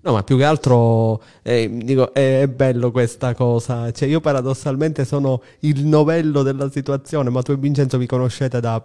No, 0.00 0.12
ma 0.12 0.22
più 0.22 0.36
che 0.38 0.44
altro 0.44 1.22
eh, 1.42 1.70
dico, 1.82 2.12
è, 2.14 2.40
è 2.40 2.48
bello 2.48 2.90
questa 2.90 3.34
cosa. 3.34 3.90
Cioè, 3.90 4.08
io 4.08 4.20
paradossalmente 4.20 5.04
sono 5.04 5.42
il 5.60 5.84
novello 5.84 6.42
della 6.42 6.70
situazione, 6.70 7.28
ma 7.28 7.42
tu 7.42 7.52
e 7.52 7.56
Vincenzo 7.56 7.98
vi 7.98 8.06
conoscete 8.06 8.60
da, 8.60 8.82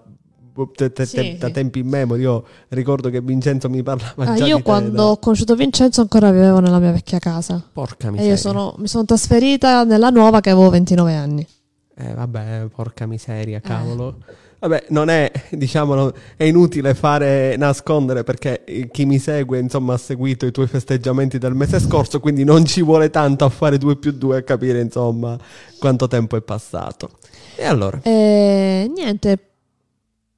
te- 0.76 0.92
te- 0.92 1.06
Sì, 1.06 1.16
te- 1.16 1.38
da 1.38 1.50
tempi 1.52 1.80
immemori. 1.80 2.22
Io 2.22 2.46
ricordo 2.70 3.10
che 3.10 3.22
Vincenzo 3.22 3.70
mi 3.70 3.82
parlava 3.82 4.26
Ah, 4.32 4.36
già 4.36 4.46
io 4.46 4.62
quando 4.62 5.04
ho 5.04 5.18
conosciuto 5.20 5.56
Vincenzo 5.56 6.02
ancora 6.02 6.32
vivevo 6.32 6.60
nella 6.60 6.80
mia 6.80 6.92
vecchia 6.92 7.20
casa. 7.20 7.62
Porca 7.72 8.08
E 8.08 8.12
miseria. 8.12 8.32
io 8.34 8.38
sono- 8.38 8.76
mi 8.78 8.88
sono 8.88 9.06
trasferita 9.06 9.84
nella 9.86 10.10
nuova 10.10 10.42
che 10.42 10.50
avevo 10.50 10.70
29 10.70 11.16
anni. 11.16 11.48
Eh, 11.96 12.14
vabbè, 12.14 12.68
porca 12.74 13.06
miseria, 13.06 13.60
cavolo. 13.62 14.18
Vabbè, 14.60 14.86
non 14.90 15.10
è, 15.10 15.32
diciamo, 15.52 16.12
è 16.36 16.44
inutile 16.44 16.94
fare 16.94 17.56
nascondere 17.56 18.24
perché 18.24 18.64
eh, 18.66 18.90
chi 18.92 19.06
mi 19.06 19.18
segue, 19.18 19.58
insomma, 19.58 19.94
ha 19.94 19.98
seguito 19.98 20.46
i 20.46 20.52
tuoi 20.52 20.68
festeggiamenti 20.68 21.38
del 21.38 21.54
mese 21.54 21.80
scorso, 21.80 22.20
quindi 22.20 22.44
non 22.44 22.66
ci 22.66 22.82
vuole 22.82 23.10
tanto 23.10 23.46
a 23.46 23.50
fare 23.50 23.78
due 23.78 23.96
più 23.96 24.12
due 24.12 24.38
a 24.38 24.44
capire, 24.44 24.82
insomma, 24.82 25.38
quanto 25.80 26.08
tempo 26.08 26.36
è 26.36 26.42
passato. 26.42 27.12
E 27.56 27.66
allora? 27.66 28.02
E 28.04 28.92
niente, 28.94 29.38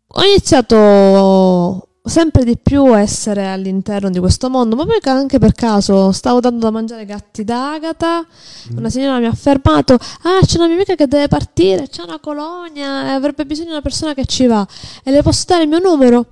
ho 0.07 0.23
iniziato 0.23 1.87
sempre 2.03 2.43
di 2.43 2.57
più 2.57 2.97
essere 2.97 3.47
all'interno 3.47 4.09
di 4.09 4.19
questo 4.19 4.49
mondo, 4.49 4.75
ma 4.75 4.85
poi 4.85 4.97
anche 5.03 5.37
per 5.37 5.53
caso 5.53 6.11
stavo 6.11 6.39
dando 6.39 6.59
da 6.59 6.71
mangiare 6.71 7.05
gatti 7.05 7.43
da 7.43 7.73
Agata, 7.73 8.25
una 8.75 8.89
signora 8.89 9.19
mi 9.19 9.25
ha 9.25 9.33
fermato, 9.33 9.93
ah 9.93 10.39
c'è 10.45 10.57
una 10.57 10.65
mia 10.65 10.75
amica 10.75 10.95
che 10.95 11.07
deve 11.07 11.27
partire, 11.27 11.87
c'è 11.87 12.03
una 12.03 12.19
colonia, 12.19 13.05
e 13.05 13.09
avrebbe 13.09 13.45
bisogno 13.45 13.67
di 13.67 13.73
una 13.73 13.81
persona 13.81 14.13
che 14.13 14.25
ci 14.25 14.47
va, 14.47 14.65
e 15.03 15.11
le 15.11 15.21
posso 15.21 15.45
dare 15.47 15.63
il 15.63 15.69
mio 15.69 15.79
numero? 15.79 16.25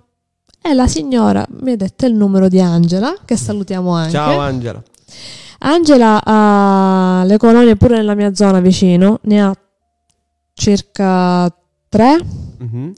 E 0.61 0.73
la 0.73 0.87
signora 0.87 1.45
mi 1.61 1.71
ha 1.71 1.77
detto 1.77 2.05
il 2.05 2.13
numero 2.13 2.47
di 2.49 2.59
Angela, 2.59 3.15
che 3.23 3.37
salutiamo 3.37 3.91
anche. 3.91 4.11
Ciao 4.11 4.39
Angela. 4.39 4.83
Angela 5.59 6.21
ha 6.23 7.23
le 7.25 7.37
colonie 7.37 7.75
pure 7.75 7.97
nella 7.97 8.15
mia 8.15 8.33
zona 8.33 8.59
vicino, 8.59 9.19
ne 9.23 9.41
ha 9.41 9.55
circa 10.53 11.53
tre. 11.87 12.17
Mhm. 12.57 12.93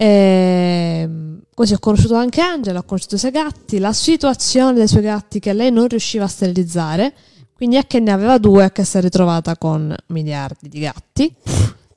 E 0.00 1.08
così 1.52 1.72
ho 1.74 1.80
conosciuto 1.80 2.14
anche 2.14 2.40
Angela, 2.40 2.78
ho 2.78 2.84
conosciuto 2.84 3.16
i 3.16 3.18
suoi 3.18 3.32
gatti, 3.32 3.78
la 3.80 3.92
situazione 3.92 4.74
dei 4.74 4.86
suoi 4.86 5.02
gatti 5.02 5.40
che 5.40 5.52
lei 5.52 5.72
non 5.72 5.88
riusciva 5.88 6.22
a 6.22 6.28
sterilizzare, 6.28 7.12
quindi 7.52 7.74
è 7.74 7.86
che 7.88 7.98
ne 7.98 8.12
aveva 8.12 8.38
due 8.38 8.66
e 8.66 8.70
che 8.70 8.84
si 8.84 8.96
è 8.96 9.00
ritrovata 9.00 9.56
con 9.56 9.92
miliardi 10.06 10.68
di 10.68 10.78
gatti. 10.78 11.34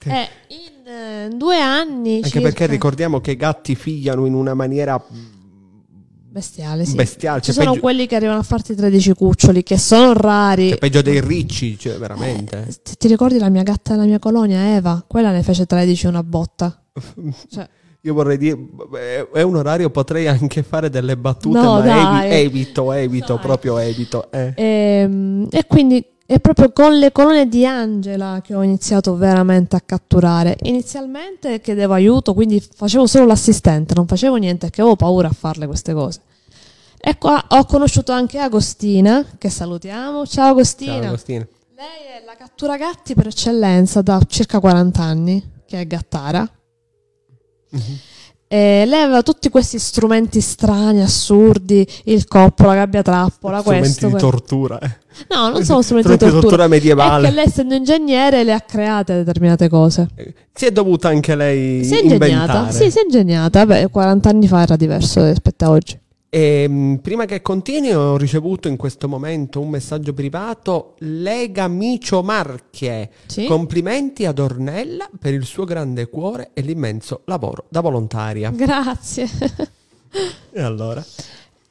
e 0.03 0.27
in 0.47 0.87
eh, 0.87 1.29
due 1.35 1.59
anni 1.59 2.15
Anche 2.15 2.29
circa- 2.29 2.41
perché 2.47 2.65
ricordiamo 2.65 3.21
che 3.21 3.31
i 3.31 3.35
gatti 3.35 3.75
figliano 3.75 4.25
in 4.25 4.33
una 4.33 4.55
maniera 4.55 4.99
bestiale, 6.27 6.83
sì. 6.85 6.95
bestiale, 6.95 7.41
Ci 7.41 7.51
cioè 7.51 7.53
sono 7.53 7.69
peggio, 7.73 7.81
quelli 7.81 8.07
che 8.07 8.15
arrivano 8.15 8.39
a 8.39 8.43
farti 8.43 8.73
13 8.73 9.13
cuccioli, 9.13 9.61
che 9.61 9.77
sono 9.77 10.13
rari. 10.13 10.69
cioè 10.69 10.79
peggio 10.79 11.03
dei 11.03 11.21
ricci, 11.21 11.77
cioè 11.77 11.99
veramente. 11.99 12.65
Eh, 12.67 12.73
ti, 12.81 12.95
ti 12.97 13.07
ricordi 13.07 13.37
la 13.37 13.49
mia 13.49 13.61
gatta 13.61 13.91
della 13.91 14.05
mia 14.05 14.17
colonia, 14.17 14.73
Eva? 14.75 15.03
Quella 15.07 15.29
ne 15.29 15.43
fece 15.43 15.67
13 15.67 16.07
una 16.07 16.23
botta. 16.23 16.75
Cioè, 17.47 17.69
Io 18.03 18.13
vorrei 18.15 18.37
dire, 18.37 18.55
beh, 18.57 19.29
è 19.31 19.41
un 19.43 19.55
orario, 19.57 19.91
potrei 19.91 20.27
anche 20.27 20.63
fare 20.63 20.89
delle 20.89 21.15
battute, 21.15 21.59
No, 21.59 21.73
ma 21.73 21.81
dai. 21.81 22.31
evi- 22.31 22.59
evito, 22.59 22.91
evito, 22.93 23.33
Dai. 23.35 23.43
proprio 23.43 23.77
evito. 23.77 24.31
eh. 24.31 24.53
Ehm, 24.55 25.47
E, 25.51 25.65
quindi 25.67 26.03
è 26.25 26.39
proprio 26.39 26.71
con 26.71 26.97
le 26.97 27.11
colonie 27.11 27.47
di 27.47 27.63
Angela 27.65 28.41
che 28.43 28.55
ho 28.55 28.63
iniziato 28.63 29.15
veramente 29.15 29.75
a 29.75 29.81
catturare. 29.85 30.57
Inizialmente 30.63 31.61
chiedevo 31.61 31.93
aiuto, 31.93 32.33
quindi 32.33 32.59
facevo 32.59 33.05
solo 33.05 33.25
l'assistente, 33.27 33.93
non 33.93 34.07
facevo 34.07 34.35
niente 34.37 34.65
perché 34.65 34.81
avevo 34.81 34.95
paura 34.95 35.27
a 35.27 35.33
farle 35.33 35.67
queste 35.67 35.93
cose. 35.93 36.21
E 36.99 37.17
qua 37.19 37.43
ho 37.49 37.65
conosciuto 37.65 38.11
anche 38.13 38.39
Agostina, 38.39 39.23
che 39.37 39.49
salutiamo. 39.49 40.25
Ciao 40.25 40.49
Agostina. 40.51 40.93
Ciao 41.01 41.07
Agostina. 41.09 41.47
Lei 41.75 42.19
è 42.21 42.25
la 42.25 42.35
cattura 42.35 42.77
gatti 42.77 43.13
per 43.13 43.27
eccellenza 43.27 44.01
da 44.01 44.19
circa 44.27 44.59
40 44.59 45.01
anni, 45.03 45.51
che 45.67 45.81
è 45.81 45.85
gattara. 45.85 46.49
Mhm. 47.71 47.97
E 48.53 48.83
lei 48.85 49.01
aveva 49.03 49.23
tutti 49.23 49.47
questi 49.49 49.79
strumenti 49.79 50.41
strani, 50.41 51.01
assurdi, 51.01 51.87
il 52.05 52.27
coppo, 52.27 52.65
la 52.65 52.75
gabbia 52.75 53.01
trappola, 53.01 53.59
Strumenti 53.59 53.87
questo. 53.87 54.05
di 54.07 54.11
questo. 54.11 54.29
tortura. 54.29 54.77
eh. 54.79 54.97
No, 55.29 55.47
non 55.47 55.63
sono 55.63 55.81
strumenti, 55.83 56.09
Strumenti 56.09 56.25
di 56.25 56.31
tortura. 56.41 56.65
È 56.65 56.67
medievale. 56.67 57.29
che 57.29 57.33
lei, 57.33 57.45
essendo 57.45 57.75
ingegnere, 57.75 58.43
le 58.43 58.51
ha 58.51 58.59
create 58.59 59.15
determinate 59.23 59.69
cose. 59.69 60.07
Eh, 60.15 60.33
Si 60.53 60.65
è 60.65 60.71
dovuta 60.71 61.07
anche 61.07 61.33
lei 61.35 61.85
Si 61.85 61.93
è 61.95 62.01
ingegnata. 62.01 62.25
inventare. 62.27 62.71
Sì, 62.73 62.91
si 62.91 62.97
è 62.99 63.03
ingegnata. 63.03 63.65
Beh, 63.65 63.87
40 63.89 64.27
anni 64.27 64.47
fa 64.49 64.63
era 64.63 64.75
diverso 64.75 65.25
rispetto 65.25 65.63
a 65.63 65.69
oggi. 65.69 65.97
E, 66.33 66.65
mh, 66.65 66.99
prima 67.01 67.25
che 67.25 67.41
continui 67.41 67.91
ho 67.93 68.15
ricevuto 68.15 68.69
in 68.69 68.77
questo 68.77 69.09
momento 69.09 69.59
un 69.59 69.67
messaggio 69.67 70.13
privato 70.13 70.93
Lega 70.99 71.67
Micio 71.67 72.23
Marchie. 72.23 73.09
Sì? 73.25 73.45
Complimenti 73.47 74.25
ad 74.25 74.39
Ornella 74.39 75.09
per 75.19 75.33
il 75.33 75.43
suo 75.43 75.65
grande 75.65 76.07
cuore 76.07 76.51
e 76.53 76.61
l'immenso 76.61 77.23
lavoro 77.25 77.65
da 77.67 77.81
volontaria. 77.81 78.49
Grazie. 78.51 79.27
E 80.53 80.61
allora? 80.61 81.01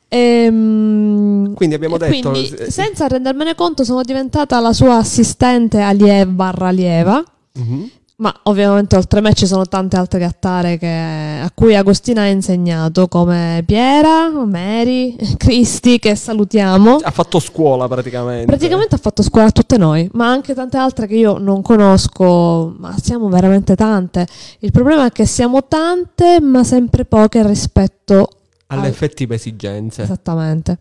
Ehm, 0.08 1.52
Quindi 1.54 1.74
abbiamo 1.74 1.98
detto- 1.98 2.30
quindi, 2.30 2.54
eh, 2.54 2.70
senza 2.70 3.06
rendermene 3.06 3.54
conto, 3.54 3.84
sono 3.84 4.00
diventata 4.02 4.58
la 4.60 4.72
sua 4.72 4.96
assistente 4.96 5.80
allieva 5.80 6.30
barra 6.30 6.68
allieva. 6.68 7.22
Mhm. 7.52 7.90
Ma 8.20 8.34
ovviamente 8.44 8.96
oltre 8.96 9.20
a 9.20 9.22
me 9.22 9.32
ci 9.32 9.46
sono 9.46 9.64
tante 9.64 9.96
altre 9.96 10.18
gattare 10.18 10.76
che- 10.76 11.40
a 11.42 11.50
cui 11.54 11.74
Agostina 11.74 12.20
ha 12.20 12.26
insegnato, 12.26 13.08
come 13.08 13.62
Piera, 13.64 14.28
Mary, 14.44 15.16
Cristi, 15.38 15.98
che 15.98 16.14
salutiamo. 16.14 16.96
Ha 17.02 17.10
fatto 17.12 17.38
scuola 17.38 17.88
praticamente. 17.88 18.44
Praticamente 18.44 18.94
ha 18.94 18.98
fatto 18.98 19.22
scuola 19.22 19.46
a 19.46 19.50
tutte 19.52 19.78
noi, 19.78 20.06
ma 20.12 20.28
anche 20.30 20.52
tante 20.52 20.76
altre 20.76 21.06
che 21.06 21.14
io 21.16 21.38
non 21.38 21.62
conosco, 21.62 22.74
ma 22.78 22.94
siamo 23.02 23.28
veramente 23.30 23.74
tante. 23.74 24.26
Il 24.58 24.70
problema 24.70 25.06
è 25.06 25.10
che 25.12 25.24
siamo 25.24 25.66
tante, 25.66 26.40
ma 26.42 26.62
sempre 26.62 27.06
poche 27.06 27.42
rispetto 27.46 28.28
alle 28.66 28.82
al- 28.82 28.86
effettive 28.88 29.36
esigenze. 29.36 30.02
Esattamente. 30.02 30.76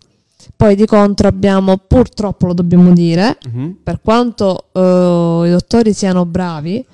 Poi 0.57 0.75
di 0.75 0.85
contro 0.85 1.29
abbiamo, 1.29 1.77
purtroppo 1.77 2.47
lo 2.47 2.53
dobbiamo 2.53 2.91
dire, 2.91 3.37
Mhm. 3.49 3.77
per 3.81 4.01
quanto 4.03 4.65
eh, 4.73 5.47
i 5.47 5.51
dottori 5.51 5.93
siano 5.93 6.25
bravi, 6.25 6.85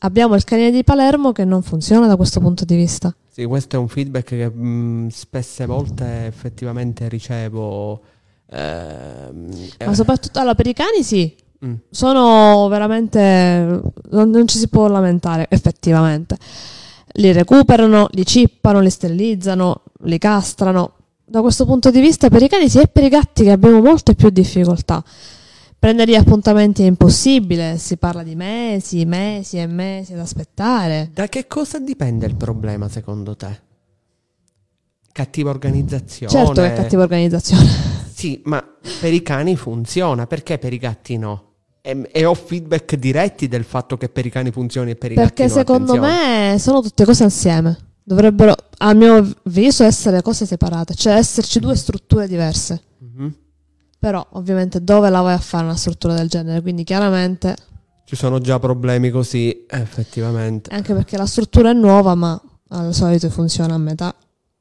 abbiamo 0.00 0.34
il 0.34 0.44
canile 0.44 0.70
di 0.70 0.84
Palermo 0.84 1.32
che 1.32 1.44
non 1.44 1.62
funziona 1.62 2.06
da 2.06 2.16
questo 2.16 2.40
punto 2.40 2.64
di 2.64 2.76
vista. 2.76 3.14
Sì, 3.28 3.44
questo 3.44 3.76
è 3.76 3.78
un 3.78 3.88
feedback 3.88 4.28
che 4.28 4.48
mh, 4.48 5.08
spesse 5.08 5.66
volte 5.66 6.26
effettivamente 6.26 7.08
ricevo. 7.08 8.00
ehm, 8.50 9.68
Ma 9.78 9.90
eh, 9.90 9.94
soprattutto 9.94 10.38
allora, 10.38 10.54
per 10.54 10.66
i 10.66 10.72
cani 10.72 11.02
sì, 11.02 11.34
mm. 11.64 11.74
sono 11.90 12.68
veramente 12.68 13.80
non, 14.10 14.30
non 14.30 14.46
ci 14.46 14.58
si 14.58 14.68
può 14.68 14.88
lamentare 14.88 15.46
effettivamente 15.50 16.36
li 17.12 17.32
recuperano 17.32 18.08
li 18.12 18.24
cippano 18.24 18.80
li 18.80 18.90
sterilizzano 18.90 19.82
li 20.02 20.18
castrano 20.18 20.92
da 21.24 21.40
questo 21.40 21.64
punto 21.64 21.90
di 21.90 22.00
vista 22.00 22.28
per 22.28 22.42
i 22.42 22.48
cani 22.48 22.68
sì 22.68 22.80
e 22.80 22.86
per 22.86 23.04
i 23.04 23.08
gatti 23.08 23.44
che 23.44 23.50
abbiamo 23.50 23.80
molte 23.80 24.14
più 24.14 24.30
difficoltà 24.30 25.02
prendere 25.78 26.10
gli 26.10 26.14
appuntamenti 26.16 26.82
è 26.82 26.86
impossibile 26.86 27.78
si 27.78 27.96
parla 27.96 28.22
di 28.22 28.34
mesi 28.34 29.04
mesi 29.04 29.58
e 29.58 29.66
mesi 29.66 30.12
ad 30.12 30.18
aspettare 30.20 31.10
Da 31.12 31.28
che 31.28 31.46
cosa 31.46 31.78
dipende 31.78 32.26
il 32.26 32.36
problema 32.36 32.88
secondo 32.88 33.36
te? 33.36 33.60
Cattiva 35.12 35.50
organizzazione? 35.50 36.32
certo 36.32 36.60
che 36.60 36.72
è 36.72 36.76
cattiva 36.76 37.02
organizzazione 37.02 37.96
Sì, 38.18 38.40
ma 38.46 38.60
per 39.00 39.12
i 39.12 39.22
cani 39.22 39.54
funziona, 39.54 40.26
perché 40.26 40.58
per 40.58 40.72
i 40.72 40.78
gatti 40.78 41.16
no? 41.16 41.44
E, 41.80 42.08
e 42.12 42.24
ho 42.24 42.34
feedback 42.34 42.96
diretti 42.96 43.46
del 43.46 43.62
fatto 43.62 43.96
che 43.96 44.08
per 44.08 44.26
i 44.26 44.30
cani 44.30 44.50
funzioni 44.50 44.90
e 44.90 44.96
per 44.96 45.12
i 45.12 45.14
perché 45.14 45.44
gatti 45.44 45.54
no. 45.54 45.58
secondo 45.60 45.92
attenzione. 45.92 46.50
me 46.52 46.58
sono 46.58 46.80
tutte 46.82 47.04
cose 47.04 47.22
insieme 47.22 47.78
dovrebbero 48.02 48.54
a 48.78 48.92
mio 48.94 49.14
avviso 49.44 49.84
essere 49.84 50.20
cose 50.22 50.44
separate 50.46 50.94
cioè 50.94 51.12
esserci 51.14 51.60
due 51.60 51.76
strutture 51.76 52.26
diverse 52.26 52.82
Mhm. 53.00 53.34
Però 53.98 54.24
ovviamente 54.32 54.82
dove 54.84 55.10
la 55.10 55.20
vai 55.22 55.34
a 55.34 55.38
fare 55.38 55.64
una 55.64 55.76
struttura 55.76 56.14
del 56.14 56.28
genere? 56.28 56.60
Quindi 56.62 56.84
chiaramente, 56.84 57.56
Ci 58.04 58.14
sono 58.16 58.38
già 58.38 58.58
problemi 58.58 59.10
così, 59.10 59.64
effettivamente. 59.68 60.70
anche 60.72 60.94
perché 60.94 61.16
la 61.16 61.26
struttura 61.26 61.70
è 61.70 61.74
nuova, 61.74 62.14
ma 62.14 62.40
al 62.70 62.94
solito 62.94 63.28
funziona 63.30 63.74
a 63.74 63.78
metà. 63.78 64.14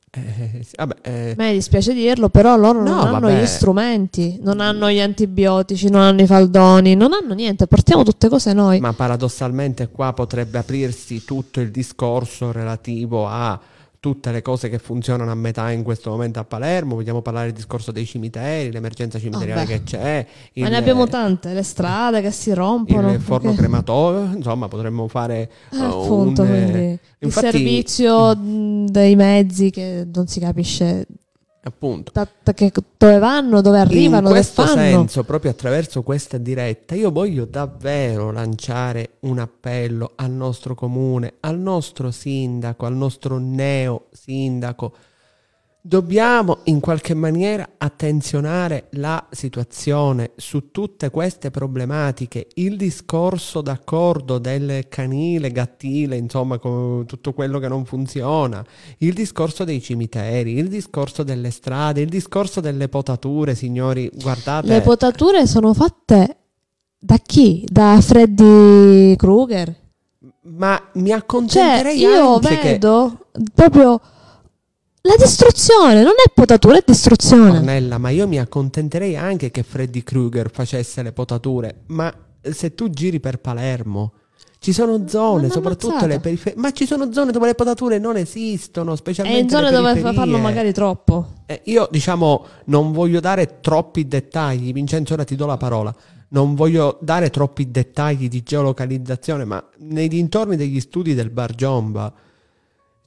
Eh, 0.10 0.64
sì, 0.64 0.74
vabbè, 0.76 0.96
eh, 1.04 1.32
A 1.32 1.36
me 1.38 1.54
dispiace 1.54 1.94
dirlo, 1.94 2.30
però 2.30 2.56
loro 2.58 2.82
No, 2.82 2.96
non 2.96 3.08
hanno 3.08 3.20
vabbè. 3.28 3.42
gli 3.42 3.46
strumenti, 3.46 4.40
non 4.42 4.60
hanno 4.62 4.90
gli 4.90 5.00
antibiotici, 5.00 5.90
non 5.90 6.02
hanno 6.02 6.22
i 6.22 6.26
faldoni, 6.26 6.96
non 6.96 7.12
hanno 7.14 7.34
niente, 7.36 7.68
portiamo 7.68 8.04
tutte 8.04 8.28
cose 8.30 8.54
noi. 8.54 8.80
ma 8.80 8.94
paradossalmente 8.94 9.90
qua 9.90 10.14
potrebbe 10.14 10.58
aprirsi 10.58 11.24
tutto 11.24 11.60
il 11.60 11.70
discorso 11.70 12.52
relativo 12.52 13.28
a 13.28 13.60
tutte 14.00 14.32
le 14.32 14.42
cose 14.42 14.70
che 14.70 14.78
funzionano 14.80 15.32
a 15.32 15.36
metà 15.36 15.72
in 15.72 15.84
questo 15.84 16.10
momento 16.10 16.40
a 16.40 16.44
Palermo. 16.44 16.96
Vogliamo 16.96 17.22
parlare 17.22 17.48
del 17.48 17.56
discorso 17.56 17.92
dei 17.92 18.06
cimiteri, 18.06 18.72
l'emergenza 18.72 19.20
cimiteriale 19.20 19.62
Vabbè. 19.66 19.78
che 19.78 19.84
c'è. 19.84 20.26
Ma 20.56 20.66
il- 20.66 20.72
ne 20.72 20.78
abbiamo 20.78 21.08
tante, 21.08 21.54
le 21.54 21.64
strade 21.64 22.22
che 22.22 22.32
si 22.32 22.54
rompono. 22.54 23.12
il 23.12 23.20
forno 23.20 23.50
perché- 23.50 23.58
crematorio, 23.66 24.36
insomma, 24.36 24.68
potremmo 24.68 25.08
fare 25.08 25.50
Eh, 25.72 25.78
uh, 25.78 25.82
appunto, 25.84 26.42
un, 26.44 26.48
eh, 26.48 26.52
quindi 26.64 26.80
il 26.92 27.00
infatti- 27.20 27.52
servizio 27.52 28.36
mh, 28.36 28.86
dei 28.90 29.16
mezzi 29.16 29.70
che 29.72 30.08
non 30.14 30.28
si 30.28 30.40
capisce 30.40 31.06
appunto. 31.68 32.12
da- 32.14 32.28
dove 32.98 33.20
vanno, 33.20 33.62
dove 33.62 33.80
arrivano, 33.80 34.18
In 34.18 34.24
dove 34.24 34.34
questo 34.36 34.64
fanno. 34.64 34.76
senso, 34.76 35.24
proprio 35.24 35.52
attraverso 35.52 36.02
questa 36.04 36.38
diretta, 36.38 36.96
io 36.96 37.12
voglio 37.12 37.46
davvero 37.46 38.32
lanciare 38.32 39.12
un 39.22 39.40
appello 39.40 40.12
al 40.16 40.32
nostro 40.32 40.74
comune, 40.76 41.34
al 41.42 41.60
nostro 41.60 42.12
sindaco, 42.12 42.86
al 42.86 42.96
nostro 42.96 43.38
neo 43.38 44.08
sindaco. 44.12 44.94
Dobbiamo 45.80 46.60
in 46.64 46.82
qualche 46.82 47.14
maniera 47.14 47.66
attenzionare 47.78 48.88
la 48.92 49.26
situazione 49.32 50.32
su 50.36 50.72
tutte 50.72 51.10
queste 51.10 51.50
problematiche. 51.50 52.48
Il 52.56 52.76
discorso 52.76 53.62
d'accordo 53.62 54.38
del 54.38 54.88
canile, 54.90 55.52
gattile, 55.52 56.18
insomma, 56.18 56.58
con 56.58 57.06
tutto 57.06 57.32
quello 57.32 57.60
che 57.60 57.70
non 57.70 57.86
funziona, 57.86 58.66
il 58.98 59.14
discorso 59.14 59.64
dei 59.64 59.82
cimiteri, 59.82 60.58
il 60.58 60.68
discorso 60.68 61.24
delle 61.24 61.52
strade, 61.52 62.02
il 62.02 62.10
discorso 62.10 62.60
delle 62.60 62.90
potature, 62.90 63.56
signori, 63.56 64.12
guardate. 64.14 64.68
Le 64.68 64.82
potature 64.82 65.48
sono 65.48 65.74
fatte 65.74 66.38
da 67.00 67.18
chi? 67.18 67.64
Da 67.66 67.98
Freddy 68.02 69.16
Krueger? 69.16 69.86
ma 70.50 70.82
mi 70.94 71.10
Cioè, 71.10 71.18
accontenterei 71.18 72.00
io 72.00 72.36
anche 72.36 72.58
che 72.60 72.72
vedo 72.72 73.28
proprio 73.54 74.00
la 75.08 75.16
distruzione, 75.18 76.04
non 76.04 76.14
è 76.24 76.30
potatura, 76.34 76.78
è 76.78 76.84
distruzione. 76.86 77.58
Ornella, 77.58 77.98
ma 77.98 78.10
io 78.10 78.28
mi 78.28 78.40
accontenterei 78.40 79.16
anche 79.16 79.50
che 79.50 79.64
Freddy 79.64 80.04
Krueger 80.04 80.52
facesse 80.52 81.02
le 81.02 81.14
potature, 81.14 81.84
ma 81.88 82.14
se 82.42 82.76
tu 82.76 82.90
giri 82.90 83.20
per 83.20 83.40
Palermo 83.40 84.14
ci 84.60 84.74
sono 84.74 85.08
zone, 85.08 85.50
soprattutto 85.50 86.06
le 86.06 86.20
periferie, 86.20 86.60
ma 86.60 86.72
ci 86.72 86.86
sono 86.86 87.12
zone 87.14 87.32
dove 87.32 87.48
le 87.48 87.56
potature 87.56 88.00
non 88.00 88.18
esistono, 88.18 88.96
specialmente 88.96 89.42
in 89.42 89.50
zone 89.50 89.72
dove 89.72 89.96
fanno 90.14 90.38
magari 90.38 90.74
troppo. 90.74 91.34
Eh, 91.46 91.62
io 91.66 91.88
diciamo 91.90 92.46
non 92.66 92.92
voglio 92.92 93.20
dare 93.20 93.60
troppi 93.62 94.08
dettagli, 94.08 94.74
Vincenzo 94.74 95.14
ora 95.14 95.24
ti 95.24 95.36
do 95.36 95.46
la 95.46 95.58
parola. 95.58 95.96
Non 96.30 96.56
voglio 96.56 96.98
dare 97.02 97.30
troppi 97.30 97.72
dettagli 97.72 98.28
di 98.28 98.44
geolocalizzazione, 98.44 99.46
ma 99.46 99.64
nei 99.78 100.10
dintorni 100.10 100.58
degli 100.58 100.82
studi 100.82 101.14
del 101.14 101.30
Bar 101.30 101.56
Giomba 101.56 102.14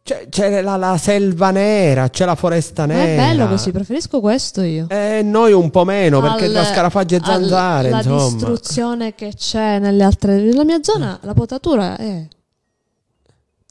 c'è, 0.03 0.29
c'è 0.29 0.63
la, 0.63 0.77
la 0.77 0.97
selva 0.97 1.51
nera, 1.51 2.09
c'è 2.09 2.25
la 2.25 2.35
foresta 2.35 2.87
Ma 2.87 2.95
nera. 2.95 3.11
è 3.11 3.17
bello 3.29 3.49
così, 3.49 3.71
preferisco 3.71 4.21
questo 4.21 4.63
io. 4.63 4.87
Eh, 4.89 5.23
noi 5.23 5.53
un 5.53 5.71
po' 5.71 5.85
meno 5.85 6.21
perché 6.21 6.47
Al- 6.47 6.53
la 6.53 6.65
scarafaggi 6.65 7.15
e 7.15 7.19
al- 7.19 7.25
zanzare, 7.25 7.91
La 7.91 7.97
insomma. 7.99 8.25
distruzione 8.25 9.15
che 9.15 9.33
c'è 9.37 9.79
nelle 9.79 10.03
altre... 10.03 10.37
Nella 10.41 10.65
mia 10.65 10.79
zona 10.83 11.19
la 11.23 11.35
potatura 11.35 11.97
è... 11.97 12.27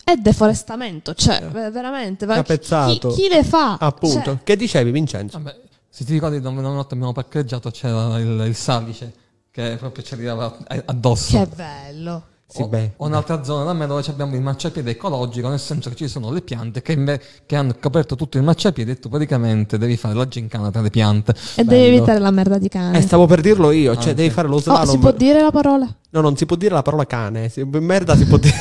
È 0.03 0.15
deforestamento, 0.15 1.13
cioè 1.13 1.39
ve- 1.51 1.69
veramente. 1.69 2.25
Capezzato. 2.25 3.09
Chi, 3.09 3.23
chi 3.23 3.27
le 3.29 3.43
fa? 3.43 3.77
Appunto, 3.79 4.23
Cioè, 4.23 4.37
che 4.43 4.55
dicevi 4.55 4.89
Vincenzo? 4.91 5.37
Vabbè, 5.37 5.55
se 5.87 6.03
ti 6.03 6.13
ricordi, 6.13 6.39
da 6.41 6.49
una 6.49 6.61
notte 6.61 6.95
abbiamo 6.95 7.11
parcheggiato, 7.13 7.69
c'era 7.69 8.17
il, 8.17 8.43
il 8.47 8.55
salice 8.55 9.13
che 9.51 9.75
proprio 9.77 10.03
ci 10.03 10.13
arrivava 10.15 10.57
addosso. 10.85 11.37
che 11.37 11.47
bello. 11.55 12.23
Sì, 12.51 12.63
o, 12.63 12.67
beh. 12.67 12.93
o 12.97 13.05
un'altra 13.05 13.43
zona 13.43 13.63
da 13.63 13.73
me 13.73 13.85
dove 13.85 14.03
abbiamo 14.07 14.33
il 14.35 14.41
marciapiede 14.41 14.89
ecologico, 14.89 15.49
nel 15.49 15.59
senso 15.59 15.89
che 15.91 15.95
ci 15.95 16.07
sono 16.07 16.31
le 16.31 16.41
piante 16.41 16.81
che, 16.81 16.93
inve- 16.93 17.21
che 17.45 17.55
hanno 17.55 17.75
coperto 17.79 18.15
tutto 18.15 18.38
il 18.39 18.43
marciapiede 18.43 18.93
e 18.93 18.99
tu 18.99 19.07
praticamente 19.07 19.77
devi 19.77 19.95
fare 19.97 20.15
la 20.15 20.27
gincana 20.27 20.71
tra 20.71 20.81
le 20.81 20.89
piante. 20.89 21.35
E 21.55 21.63
devi 21.63 21.95
evitare 21.95 22.17
la 22.17 22.31
merda 22.31 22.57
di 22.57 22.67
cane. 22.67 22.97
Eh, 22.97 23.01
stavo 23.01 23.27
per 23.27 23.41
dirlo 23.41 23.69
io, 23.69 23.95
cioè 23.97 24.13
Ah, 24.13 24.15
devi 24.15 24.31
fare 24.31 24.47
lo 24.47 24.55
Oh, 24.55 24.59
slalom. 24.62 24.88
si 24.89 24.97
può 24.97 25.12
dire 25.12 25.41
la 25.43 25.51
parola? 25.51 25.95
No, 26.09 26.21
non 26.21 26.35
si 26.35 26.47
può 26.47 26.55
dire 26.55 26.73
la 26.73 26.81
parola 26.81 27.05
cane, 27.05 27.49
si- 27.49 27.63
merda 27.65 28.15
si 28.15 28.25
può 28.25 28.38
dire. 28.38 28.55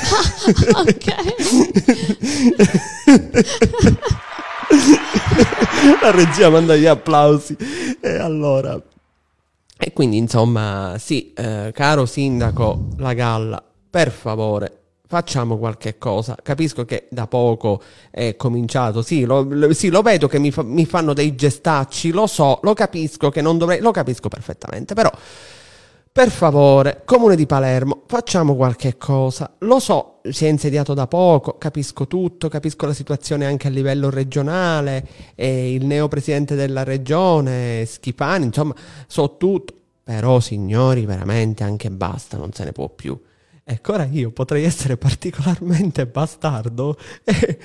ok. 0.77 1.15
la 6.03 6.11
regia 6.11 6.51
manda 6.51 6.77
gli 6.77 6.85
applausi. 6.87 7.57
E 8.01 8.19
allora. 8.19 8.79
E 9.81 9.93
quindi, 9.93 10.17
insomma, 10.17 10.97
sì, 10.99 11.33
eh, 11.35 11.71
caro 11.73 12.05
sindaco 12.05 12.89
La 12.97 13.13
Galla, 13.15 13.63
per 13.99 14.13
favore, 14.13 14.79
facciamo 15.09 15.59
qualche 15.59 15.99
cosa. 15.99 16.37
Capisco 16.41 16.85
che 16.85 17.09
da 17.11 17.27
poco 17.27 17.83
è 18.13 18.37
cominciato. 18.37 19.03
Sì, 19.03 19.25
lo, 19.25 19.43
lo- 19.43 19.73
sì, 19.73 19.89
lo 19.89 20.03
vedo 20.03 20.29
che 20.29 20.39
mi, 20.39 20.53
fa- 20.53 20.63
mi 20.63 20.87
fanno 20.87 21.13
dei 21.13 21.35
gestacci, 21.35 22.13
lo 22.13 22.29
so, 22.29 22.61
lo 22.63 22.75
capisco 22.75 23.29
che 23.29 23.41
non 23.41 23.59
dovrei. 23.59 23.81
Lo 23.81 23.91
capisco 23.91 24.29
perfettamente, 24.29 24.95
però. 24.95 25.11
Per 26.13 26.31
favore, 26.31 27.03
Comune 27.05 27.35
di 27.35 27.47
Palermo, 27.47 28.03
facciamo 28.07 28.55
qualche 28.55 28.97
cosa. 28.97 29.57
Lo 29.59 29.81
so, 29.81 30.21
si 30.31 30.47
è 30.47 30.49
insediato 30.49 30.95
da 30.95 31.09
poco, 31.09 31.59
capisco 31.59 32.07
tutto, 32.07 32.49
capisco 32.49 32.87
la 32.87 32.93
situazione 32.95 33.47
anche 33.47 33.67
a 33.67 33.71
livello 33.71 34.11
regionale, 34.11 35.05
e 35.35 35.75
il 35.75 35.85
neo 35.87 36.07
presidente 36.07 36.55
della 36.55 36.85
regione, 36.85 37.85
Schifani, 37.85 38.45
insomma, 38.45 38.75
so 39.09 39.37
tutto. 39.37 39.75
Però, 40.05 40.39
signori, 40.39 41.05
veramente 41.05 41.65
anche 41.65 41.91
basta, 41.91 42.37
non 42.37 42.53
se 42.53 42.63
ne 42.63 42.71
può 42.71 42.89
più. 42.89 43.21
Ecco, 43.71 43.93
ora 43.93 44.09
io 44.11 44.31
potrei 44.31 44.65
essere 44.65 44.97
particolarmente 44.97 46.07
bastardo 46.07 46.97
e, 47.23 47.59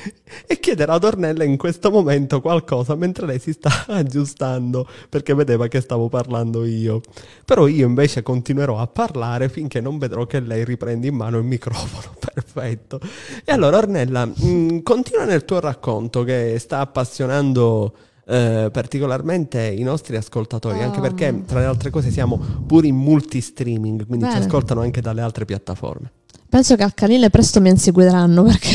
e, 0.45 0.59
chiedere 0.59 0.91
ad 0.91 1.05
Ornella 1.05 1.45
in 1.45 1.55
questo 1.55 1.91
momento 1.91 2.41
qualcosa 2.41 2.93
mentre 2.95 3.25
lei 3.25 3.39
si 3.39 3.53
sta 3.53 3.85
aggiustando 3.87 4.85
perché 5.07 5.33
vedeva 5.33 5.69
che 5.69 5.79
stavo 5.79 6.09
parlando 6.09 6.65
io. 6.65 6.99
Però 7.45 7.67
io 7.67 7.87
invece 7.87 8.21
continuerò 8.21 8.79
a 8.79 8.87
parlare 8.87 9.47
finché 9.47 9.79
non 9.79 9.97
vedrò 9.97 10.25
che 10.25 10.41
lei 10.41 10.65
riprende 10.65 11.07
in 11.07 11.15
mano 11.15 11.37
il 11.37 11.45
microfono. 11.45 12.13
Perfetto. 12.19 12.99
E 13.45 13.53
allora 13.53 13.77
Ornella, 13.77 14.25
mh, 14.25 14.33
mm, 14.45 14.79
continua 14.79 15.23
nel 15.23 15.45
tuo 15.45 15.61
racconto 15.61 16.25
che 16.25 16.57
sta 16.59 16.79
appassionando 16.79 17.95
eh, 18.25 18.69
particolarmente 18.71 19.65
i 19.67 19.83
nostri 19.83 20.15
ascoltatori, 20.15 20.79
oh. 20.79 20.83
anche 20.83 20.99
perché 20.99 21.43
tra 21.45 21.59
le 21.59 21.65
altre 21.65 21.89
cose 21.89 22.12
siamo 22.12 22.38
pure 22.65 22.88
in 22.88 22.95
multi-streaming, 22.95 24.05
quindi 24.05 24.25
Bene. 24.25 24.39
ci 24.39 24.45
ascoltano 24.45 24.81
anche 24.81 25.01
dalle 25.01 25.21
altre 25.21 25.45
piattaforme. 25.45 26.12
Penso 26.49 26.75
che 26.75 26.83
al 26.83 26.93
canile 26.93 27.29
presto 27.29 27.59
mi 27.62 27.69
inseguiranno 27.69 28.43
perché 28.43 28.69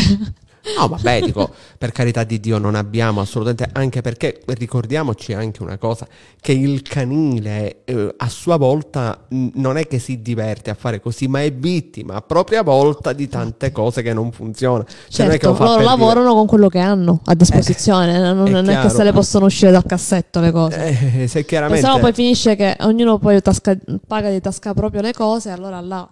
No, 0.77 0.89
vabbè, 0.89 1.23
dico, 1.23 1.51
per 1.77 1.93
carità 1.93 2.25
di 2.25 2.41
Dio 2.41 2.59
non 2.59 2.75
abbiamo 2.75 3.21
assolutamente, 3.21 3.69
anche 3.73 4.01
perché 4.01 4.41
ricordiamoci 4.47 5.33
anche 5.33 5.63
una 5.63 5.79
cosa, 5.79 6.07
che 6.41 6.53
il 6.53 6.83
canile 6.83 7.85
eh, 7.85 8.15
a 8.17 8.29
sua 8.29 8.57
volta 8.57 9.27
mh, 9.29 9.49
non 9.55 9.77
è 9.77 9.87
che 9.87 9.99
si 9.99 10.21
diverte 10.21 10.71
a 10.71 10.75
fare 10.75 11.01
così, 11.01 11.27
ma 11.29 11.43
è 11.43 11.53
vittima 11.53 12.15
a 12.15 12.21
propria 12.21 12.63
volta 12.63 13.13
di 13.13 13.29
tante 13.29 13.73
cose 13.73 14.03
che 14.03 14.13
non 14.13 14.33
funzionano. 14.33 14.85
Cioè, 15.09 15.29
certo, 15.31 15.53
non 15.53 15.67
loro 15.67 15.83
lavorano 15.83 16.27
dire... 16.27 16.35
con 16.35 16.47
quello 16.47 16.69
che 16.69 16.79
hanno 16.79 17.21
a 17.25 17.35
disposizione, 17.35 18.17
eh, 18.17 18.33
non, 18.33 18.51
non 18.51 18.69
è, 18.69 18.81
che 18.81 18.89
se 18.89 19.05
le 19.05 19.13
possono 19.13 19.47
uscire 19.47 19.71
dal 19.71 19.85
cassetto 19.85 20.41
le 20.41 20.51
cose. 20.51 21.23
Eh, 21.23 21.29
se 21.29 21.45
chiaramente... 21.45 21.85
se 21.85 21.93
no 21.93 21.99
poi 21.99 22.13
finisce 22.13 22.57
che 22.57 22.77
ognuno 22.81 23.19
poi 23.19 23.41
tasca, 23.41 23.77
paga 24.07 24.31
di 24.31 24.41
tasca 24.41 24.75
proprio 24.75 25.01
le 25.01 25.13
cose, 25.13 25.51
allora 25.51 25.81
là 25.81 26.09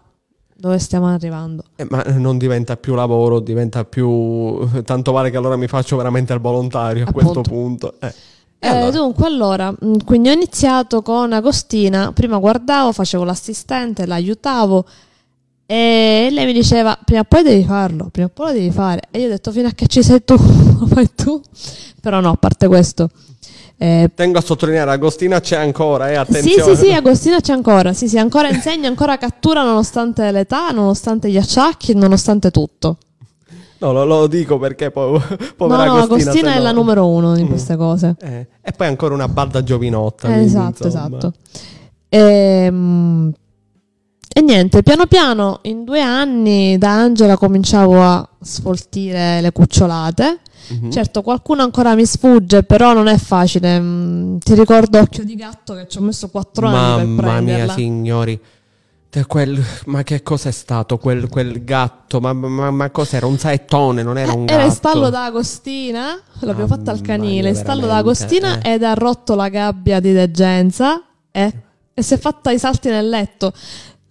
dove 0.57 0.79
stiamo 0.79 1.07
arrivando? 1.07 1.65
Eh, 1.77 1.87
ma 1.89 2.03
non 2.17 2.39
diventa 2.39 2.77
più 2.77 2.95
lavoro, 2.95 3.41
diventa 3.41 3.85
più... 3.85 4.67
Tanto 4.85 5.13
vale 5.13 5.31
che 5.31 5.37
allora 5.37 5.57
mi 5.57 5.69
faccio 5.69 5.97
veramente 5.97 6.33
il 6.33 6.41
volontario 6.41 7.05
a 7.05 7.09
Appunto. 7.09 7.33
questo 7.33 7.43
punto. 7.43 7.95
Eh. 8.01 8.13
Eh, 8.59 8.69
allora? 8.69 8.91
Dunque, 8.91 9.27
allora, 9.27 9.71
mm, 9.73 9.97
quindi 10.05 10.31
ho 10.31 10.33
iniziato 10.33 11.03
con 11.03 11.33
Agostina, 11.33 12.13
prima 12.13 12.39
guardavo, 12.39 12.93
facevo 12.93 13.23
l'assistente, 13.23 14.07
l'aiutavo 14.07 14.85
e 15.69 16.29
lei 16.31 16.47
mi 16.47 16.53
diceva, 16.53 16.97
prima 17.05 17.23
o 17.23 17.25
poi 17.25 17.43
devi 17.43 17.65
farlo, 17.65 18.09
prima 18.11 18.29
o 18.29 18.31
poi 18.33 18.47
lo 18.47 18.53
devi 18.53 18.71
fare. 18.71 19.03
E 19.11 19.19
io 19.21 19.27
ho 19.27 19.31
detto, 19.31 19.51
fino 19.51 19.67
a 19.67 19.73
che 19.73 19.89
ci 19.89 20.03
sei 20.03 20.25
tu, 20.25 20.35
lo 20.79 20.87
fai 20.87 21.11
tu. 21.15 21.41
Però 22.01 22.21
no, 22.21 22.31
a 22.31 22.37
parte 22.37 22.69
questo, 22.69 23.11
eh, 23.79 24.11
Tengo 24.15 24.39
a 24.39 24.41
sottolineare, 24.41 24.91
Agostina 24.91 25.41
c'è 25.41 25.57
ancora, 25.57 26.11
eh, 26.11 26.15
attenzione. 26.15 26.75
Sì, 26.75 26.77
sì, 26.77 26.87
sì, 26.87 26.93
Agostina 26.93 27.41
c'è 27.41 27.53
ancora, 27.53 27.93
sì, 27.93 28.09
sì, 28.09 28.19
ancora 28.19 28.49
insegna, 28.49 28.89
ancora 28.89 29.19
cattura 29.19 29.63
nonostante 29.63 30.31
l'età, 30.31 30.71
nonostante 30.71 31.31
gli 31.31 31.37
acciacchi, 31.37 31.95
nonostante 31.95 32.51
tutto. 32.51 32.99
No, 33.79 33.93
lo, 33.93 34.05
lo 34.07 34.27
dico 34.27 34.59
perché 34.59 34.91
po- 34.91 35.21
povera 35.57 35.85
no, 35.85 35.93
no, 35.93 36.03
Agostina, 36.03 36.31
Agostina 36.31 36.53
è 36.55 36.57
no... 36.57 36.63
la 36.63 36.73
numero 36.73 37.09
uno 37.09 37.35
di 37.35 37.43
mm. 37.43 37.49
queste 37.49 37.77
cose. 37.77 38.15
Eh, 38.19 38.47
e 38.63 38.73
poi 38.73 38.87
ancora 38.87 39.13
una 39.13 39.29
balda 39.29 39.63
giovinotta. 39.63 40.35
Eh, 40.35 40.43
esatto, 40.43 40.87
esatto. 40.87 41.33
E, 42.09 42.19
ehm, 42.19 43.33
e 44.33 44.41
niente, 44.41 44.83
piano 44.83 45.07
piano, 45.07 45.61
in 45.63 45.85
due 45.85 46.01
anni 46.01 46.79
da 46.79 46.93
Angela 46.93 47.37
cominciavo 47.37 48.03
a 48.03 48.27
sfoltire 48.41 49.43
le 49.43 49.53
cucciolate 49.53 50.41
Mm-hmm. 50.73 50.91
Certo, 50.91 51.23
qualcuno 51.23 51.63
ancora 51.63 51.95
mi 51.95 52.05
sfugge, 52.05 52.63
però 52.63 52.93
non 52.93 53.07
è 53.07 53.19
facile. 53.19 53.79
Mm, 53.79 54.39
ti 54.39 54.55
ricordo 54.55 54.99
Occhio 54.99 55.25
di 55.25 55.35
gatto 55.35 55.75
che 55.75 55.87
ci 55.89 55.99
ho 55.99 56.01
messo 56.01 56.29
quattro 56.29 56.67
anni 56.67 57.15
per 57.15 57.25
prenderla. 57.25 57.33
Mamma 57.33 57.41
mia, 57.41 57.73
signori. 57.73 58.41
Quel, 59.27 59.65
ma 59.87 60.03
che 60.03 60.23
cos'è 60.23 60.51
stato 60.51 60.99
quel, 60.99 61.31
quel 61.31 61.65
gatto? 61.65 62.21
Ma, 62.21 62.35
ma, 62.35 62.71
ma, 62.71 62.91
cos'era? 62.91 63.25
Un 63.25 63.39
saettone, 63.39 64.03
non 64.03 64.19
era 64.19 64.33
un 64.33 64.45
gatto? 64.45 64.59
Era 64.59 64.69
il 64.69 64.73
stallo 64.73 65.09
d'Agostina, 65.09 66.21
l'abbiamo 66.41 66.67
fatta 66.67 66.91
al 66.91 67.01
canile, 67.01 67.49
il 67.49 67.57
stallo 67.57 67.87
d'Agostina 67.87 68.61
eh. 68.61 68.75
ed 68.75 68.83
ha 68.83 68.93
rotto 68.93 69.35
la 69.35 69.49
gabbia 69.49 70.01
di 70.01 70.13
degenza 70.13 71.03
eh, 71.31 71.53
e 71.95 72.03
si 72.03 72.13
è 72.13 72.19
fatta 72.19 72.51
i 72.51 72.59
salti 72.59 72.91
nel 72.91 73.09
letto 73.09 73.55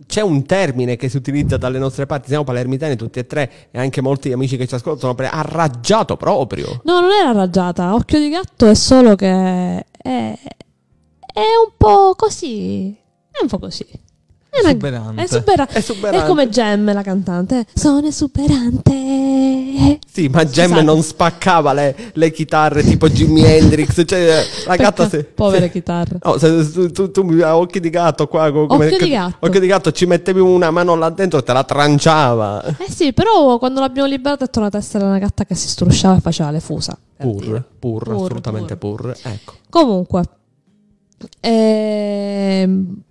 c'è 0.05 0.21
un 0.21 0.45
termine 0.45 0.95
che 0.95 1.09
si 1.09 1.17
utilizza 1.17 1.57
dalle 1.57 1.79
nostre 1.79 2.05
parti, 2.05 2.27
siamo 2.27 2.43
palermitani 2.43 2.95
tutti 2.95 3.19
e 3.19 3.25
tre 3.25 3.51
e 3.71 3.79
anche 3.79 4.01
molti 4.01 4.31
amici 4.31 4.57
che 4.57 4.67
ci 4.67 4.75
ascoltano, 4.75 5.15
arraggiato 5.17 6.17
proprio. 6.17 6.81
No, 6.83 6.99
non 6.99 7.11
era 7.11 7.29
arraggiata, 7.29 7.93
occhio 7.93 8.19
di 8.19 8.29
gatto 8.29 8.67
è 8.67 8.75
solo 8.75 9.15
che 9.15 9.27
è, 9.27 9.83
è 10.01 11.39
un 11.39 11.71
po' 11.77 12.13
così, 12.15 12.95
è 13.31 13.41
un 13.41 13.47
po' 13.47 13.59
così. 13.59 13.85
È, 14.49 14.59
una, 14.61 14.69
esuberante. 14.69 15.21
È, 15.21 15.27
supera- 15.27 15.67
è, 15.67 15.77
esuberante. 15.77 16.25
è 16.25 16.27
come 16.27 16.49
Gem, 16.49 16.93
la 16.93 17.01
cantante. 17.01 17.65
Sono 17.73 18.07
esuberante. 18.07 18.93
Sì, 20.11 20.27
ma 20.27 20.45
Gem 20.45 20.77
non 20.79 21.01
spaccava 21.01 21.73
le, 21.73 22.11
le, 22.13 22.31
chitarre 22.31 22.83
tipo 22.83 23.09
Jimi 23.09 23.43
Hendrix. 23.43 24.03
Cioè, 24.05 24.43
la 24.65 24.75
gatta 24.75 25.07
se, 25.09 25.23
Povere 25.23 25.65
se, 25.65 25.71
chitarre. 25.71 26.19
Oh, 26.23 26.37
se, 26.37 26.91
tu, 26.91 27.11
tu, 27.11 27.23
mi 27.23 27.41
occhi 27.41 27.79
di 27.79 27.89
gatto 27.89 28.27
qua. 28.27 28.51
Come, 28.51 28.85
occhio 28.85 28.97
di 28.97 29.09
gatto. 29.09 29.45
Occhio 29.45 29.59
di 29.59 29.67
gatto, 29.67 29.91
ci 29.91 30.05
mettevi 30.05 30.39
una 30.39 30.71
mano 30.71 30.95
là 30.95 31.09
dentro 31.09 31.39
e 31.39 31.43
te 31.43 31.53
la 31.53 31.63
tranciava. 31.63 32.63
Eh 32.63 32.89
sì, 32.89 33.13
però 33.13 33.57
quando 33.57 33.79
l'abbiamo 33.79 34.07
liberata 34.07 34.45
è 34.45 34.49
tornata 34.49 34.77
a 34.77 34.79
essere 34.79 35.03
una 35.03 35.19
gatta 35.19 35.45
che 35.45 35.55
si 35.55 35.67
strusciava 35.67 36.17
e 36.17 36.21
faceva 36.21 36.51
le 36.51 36.59
fusa. 36.59 36.97
Pur, 37.17 37.63
pur, 37.79 38.03
pur, 38.03 38.13
assolutamente 38.13 38.77
pur. 38.77 39.01
pur. 39.01 39.17
Ecco. 39.21 39.53
Comunque, 39.69 40.23
ehm 41.39 43.03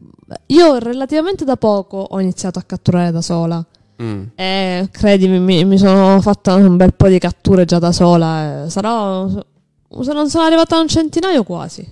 io 0.47 0.79
relativamente 0.79 1.45
da 1.45 1.57
poco 1.57 1.99
ho 1.99 2.21
iniziato 2.21 2.59
a 2.59 2.63
catturare 2.63 3.11
da 3.11 3.21
sola. 3.21 3.65
Mm. 4.03 4.25
E 4.35 4.89
credimi, 4.91 5.39
mi, 5.39 5.65
mi, 5.65 5.79
sono 5.79 6.21
fatta 6.21 6.55
un 6.55 6.77
bel 6.77 6.95
po' 6.95 7.09
di 7.09 7.19
catture 7.19 7.65
già 7.65 7.79
da 7.79 7.93
sola. 7.93 8.67
Sarò. 8.69 9.29
Se 9.29 10.13
non 10.13 10.29
sono 10.29 10.45
arrivata 10.45 10.77
a 10.77 10.81
un 10.81 10.89
centinaio 10.89 11.45
quasi. 11.45 11.87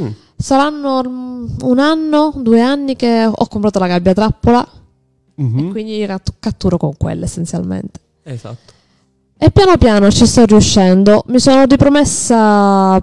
Mm. 0.00 0.08
Saranno 0.36 1.00
un 1.00 1.78
anno, 1.78 2.32
due 2.36 2.60
anni 2.60 2.96
che 2.96 3.28
ho 3.32 3.46
comprato 3.46 3.78
la 3.78 3.86
gabbia 3.86 4.12
trappola. 4.12 4.66
Mm-hmm. 5.40 5.68
E 5.68 5.70
quindi 5.70 6.06
catturo 6.38 6.76
con 6.76 6.96
quella 6.96 7.24
essenzialmente. 7.24 8.00
Esatto. 8.22 8.72
E 9.38 9.50
piano 9.50 9.76
piano 9.78 10.10
ci 10.10 10.26
sto 10.26 10.44
riuscendo. 10.44 11.24
Mi 11.28 11.38
sono 11.38 11.64
ripromessa 11.64 13.02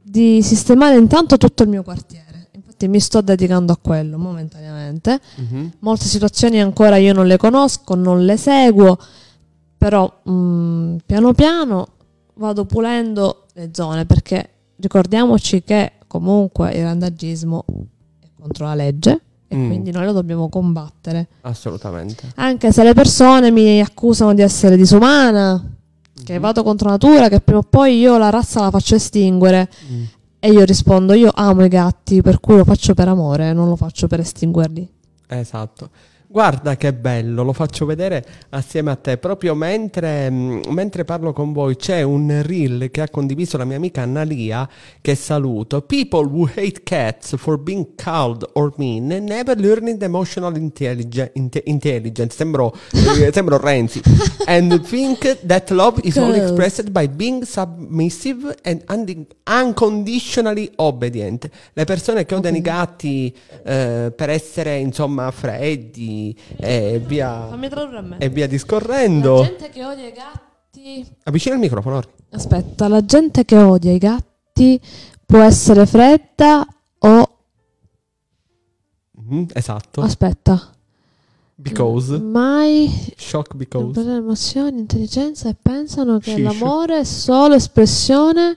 di 0.00 0.40
sistemare 0.40 0.96
intanto 0.96 1.36
tutto 1.36 1.64
il 1.64 1.68
mio 1.68 1.82
quartiere 1.82 2.23
infatti 2.84 2.88
mi 2.88 3.00
sto 3.00 3.20
dedicando 3.20 3.72
a 3.72 3.78
quello 3.80 4.18
momentaneamente. 4.18 5.20
Mm-hmm. 5.40 5.66
Molte 5.80 6.04
situazioni 6.04 6.60
ancora 6.60 6.96
io 6.96 7.12
non 7.12 7.26
le 7.26 7.36
conosco, 7.36 7.94
non 7.94 8.24
le 8.24 8.36
seguo, 8.36 8.98
però 9.76 10.20
mh, 10.22 10.30
mm, 10.30 10.96
piano 11.06 11.32
piano 11.32 11.88
vado 12.34 12.64
pulendo 12.64 13.46
le 13.54 13.70
zone 13.72 14.06
perché 14.06 14.50
ricordiamoci 14.76 15.62
che 15.62 15.92
comunque 16.06 16.72
il 16.72 16.82
randagismo 16.82 17.64
è 18.20 18.26
contro 18.40 18.66
la 18.66 18.74
legge 18.74 19.20
e 19.46 19.56
mm. 19.56 19.66
quindi 19.66 19.90
noi 19.90 20.04
lo 20.04 20.12
dobbiamo 20.12 20.48
combattere. 20.48 21.28
Assolutamente. 21.42 22.32
Anche 22.36 22.72
se 22.72 22.82
le 22.82 22.94
persone 22.94 23.50
mi 23.50 23.80
accusano 23.80 24.34
di 24.34 24.42
essere 24.42 24.76
disumana, 24.76 25.54
mm-hmm. 25.54 26.24
che 26.24 26.38
vado 26.38 26.62
contro 26.62 26.88
natura, 26.88 27.28
che 27.28 27.40
prima 27.40 27.60
o 27.60 27.66
poi 27.68 27.98
io 27.98 28.18
la 28.18 28.30
razza 28.30 28.60
la 28.60 28.70
faccio 28.70 28.94
estinguere. 28.94 29.68
Mm. 29.90 30.04
E 30.44 30.48
io 30.48 30.62
rispondo, 30.64 31.14
io 31.14 31.30
amo 31.34 31.64
i 31.64 31.68
gatti, 31.68 32.20
per 32.20 32.38
cui 32.38 32.58
lo 32.58 32.64
faccio 32.64 32.92
per 32.92 33.08
amore, 33.08 33.54
non 33.54 33.66
lo 33.66 33.76
faccio 33.76 34.08
per 34.08 34.20
estinguerli. 34.20 34.86
Esatto. 35.26 35.88
Guarda 36.34 36.76
che 36.76 36.92
bello, 36.92 37.44
lo 37.44 37.52
faccio 37.52 37.86
vedere 37.86 38.24
assieme 38.48 38.90
a 38.90 38.96
te. 38.96 39.18
Proprio 39.18 39.54
mentre, 39.54 40.28
mm, 40.28 40.62
mentre, 40.70 41.04
parlo 41.04 41.32
con 41.32 41.52
voi 41.52 41.76
c'è 41.76 42.02
un 42.02 42.42
reel 42.44 42.90
che 42.90 43.02
ha 43.02 43.08
condiviso 43.08 43.56
la 43.56 43.64
mia 43.64 43.76
amica 43.76 44.02
Annalia, 44.02 44.68
che 45.00 45.14
saluto. 45.14 45.82
People 45.82 46.26
who 46.26 46.50
hate 46.52 46.82
cats 46.82 47.36
for 47.36 47.56
being 47.56 47.90
cold 47.94 48.50
or 48.54 48.72
mean 48.78 49.06
never 49.06 49.56
learning 49.56 49.96
the 49.98 50.06
emotional 50.06 50.56
intelligence. 50.56 51.30
intelligence. 51.66 52.34
Sembro, 52.34 52.74
eh, 52.92 53.30
sembro 53.32 53.56
Renzi. 53.56 54.02
And 54.46 54.84
think 54.84 55.40
that 55.46 55.70
love 55.70 56.00
is 56.02 56.16
only 56.16 56.40
expressed 56.40 56.90
by 56.90 57.06
being 57.06 57.44
submissive 57.44 58.56
and 58.64 58.82
unconditionally 59.44 60.68
obedient. 60.74 61.48
Le 61.74 61.84
persone 61.84 62.24
che 62.24 62.34
odiano 62.34 62.56
i 62.56 62.60
gatti 62.60 63.32
eh, 63.64 64.12
per 64.14 64.30
essere 64.30 64.78
insomma 64.78 65.30
freddi 65.30 66.23
e 66.56 67.00
via, 67.04 67.46
Fammi 67.48 67.68
tradurre 67.68 67.98
a 67.98 68.02
me. 68.02 68.18
e 68.18 68.28
via 68.28 68.46
discorrendo. 68.46 69.40
La 69.40 69.46
gente 69.46 69.68
che 69.70 69.84
odia 69.84 70.06
i 70.06 70.12
gatti. 70.12 71.06
Avvicina 71.24 71.54
il 71.54 71.60
microfono. 71.60 71.96
Ori. 71.96 72.08
Aspetta, 72.30 72.88
la 72.88 73.04
gente 73.04 73.44
che 73.44 73.56
odia 73.56 73.92
i 73.92 73.98
gatti 73.98 74.80
può 75.26 75.40
essere 75.40 75.86
fredda 75.86 76.66
o. 76.98 77.28
Mm, 79.32 79.44
esatto. 79.54 80.00
Aspetta. 80.02 80.70
Because. 81.56 82.18
Mai. 82.18 83.12
Shock 83.16 83.54
because. 83.54 83.92
Per 83.92 84.08
emozioni, 84.12 84.80
intelligenza 84.80 85.48
e 85.48 85.54
pensano 85.60 86.18
che 86.18 86.32
Shish. 86.34 86.42
l'amore 86.42 86.98
è 87.00 87.04
solo 87.04 87.54
espressione 87.54 88.56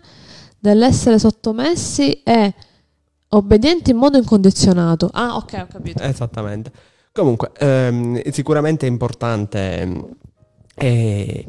dell'essere 0.60 1.20
sottomessi 1.20 2.12
e 2.24 2.54
obbedienti 3.30 3.92
in 3.92 3.98
modo 3.98 4.18
incondizionato. 4.18 5.10
Ah, 5.14 5.36
ok, 5.36 5.54
ho 5.62 5.68
capito. 5.72 6.02
Esattamente. 6.04 6.72
Comunque, 7.18 7.50
ehm, 7.58 8.30
sicuramente 8.30 8.86
è 8.86 8.90
importante 8.90 9.90
eh, 10.76 11.46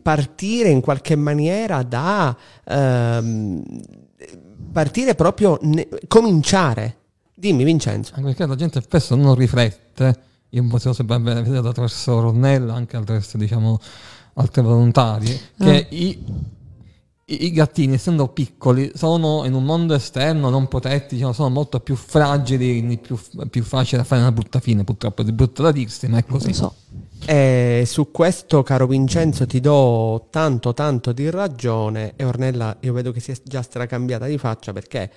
partire 0.00 0.70
in 0.70 0.80
qualche 0.80 1.14
maniera 1.14 1.82
da 1.82 2.34
ehm, 2.64 3.62
partire 4.72 5.14
proprio 5.14 5.58
ne- 5.60 5.88
cominciare. 6.08 6.96
Dimmi 7.34 7.64
Vincenzo. 7.64 8.12
Anche 8.14 8.28
perché 8.28 8.46
la 8.46 8.54
gente 8.54 8.80
spesso 8.80 9.14
non 9.14 9.34
riflette, 9.34 10.18
io 10.48 10.64
posso 10.68 10.94
sempre 10.94 11.18
vedere 11.18 11.58
attraverso 11.58 12.14
Ornella, 12.14 12.72
anche 12.72 12.96
attraverso 12.96 13.36
diciamo 13.36 13.78
altri 14.34 14.62
volontari, 14.62 15.38
che 15.58 15.86
Ah. 15.90 15.94
i, 15.94 16.18
i- 17.26 17.52
gattini, 17.52 17.94
essendo 17.94 18.28
piccoli, 18.28 18.90
sono 18.94 19.44
in 19.44 19.54
un 19.54 19.64
mondo 19.64 19.94
esterno 19.94 20.50
non 20.50 20.68
protetti, 20.68 21.14
diciamo, 21.14 21.32
sono 21.32 21.48
molto 21.50 21.80
più 21.80 21.94
fragili, 21.96 22.70
quindi 22.72 22.98
più, 22.98 23.18
più 23.50 23.62
facile 23.62 23.98
da 24.02 24.04
fare 24.04 24.20
una 24.20 24.32
brutta 24.32 24.60
fine, 24.60 24.84
purtroppo, 24.84 25.22
è 25.22 25.24
brutto 25.26 25.62
da 25.62 25.72
dirsi, 25.72 26.08
ma 26.08 26.18
è 26.18 26.24
così. 26.24 26.52
so. 26.52 26.74
E 27.24 27.84
su 27.86 28.10
questo, 28.10 28.62
caro 28.64 28.86
Vincenzo, 28.88 29.46
ti 29.46 29.60
do 29.60 30.26
tanto 30.30 30.74
tanto 30.74 31.12
di 31.12 31.30
ragione. 31.30 32.14
E 32.16 32.24
Ornella, 32.24 32.76
io 32.80 32.92
vedo 32.92 33.12
che 33.12 33.20
si 33.20 33.30
è 33.30 33.36
già 33.44 33.62
stracambiata 33.62 34.26
di 34.26 34.38
faccia 34.38 34.72
perché 34.72 35.10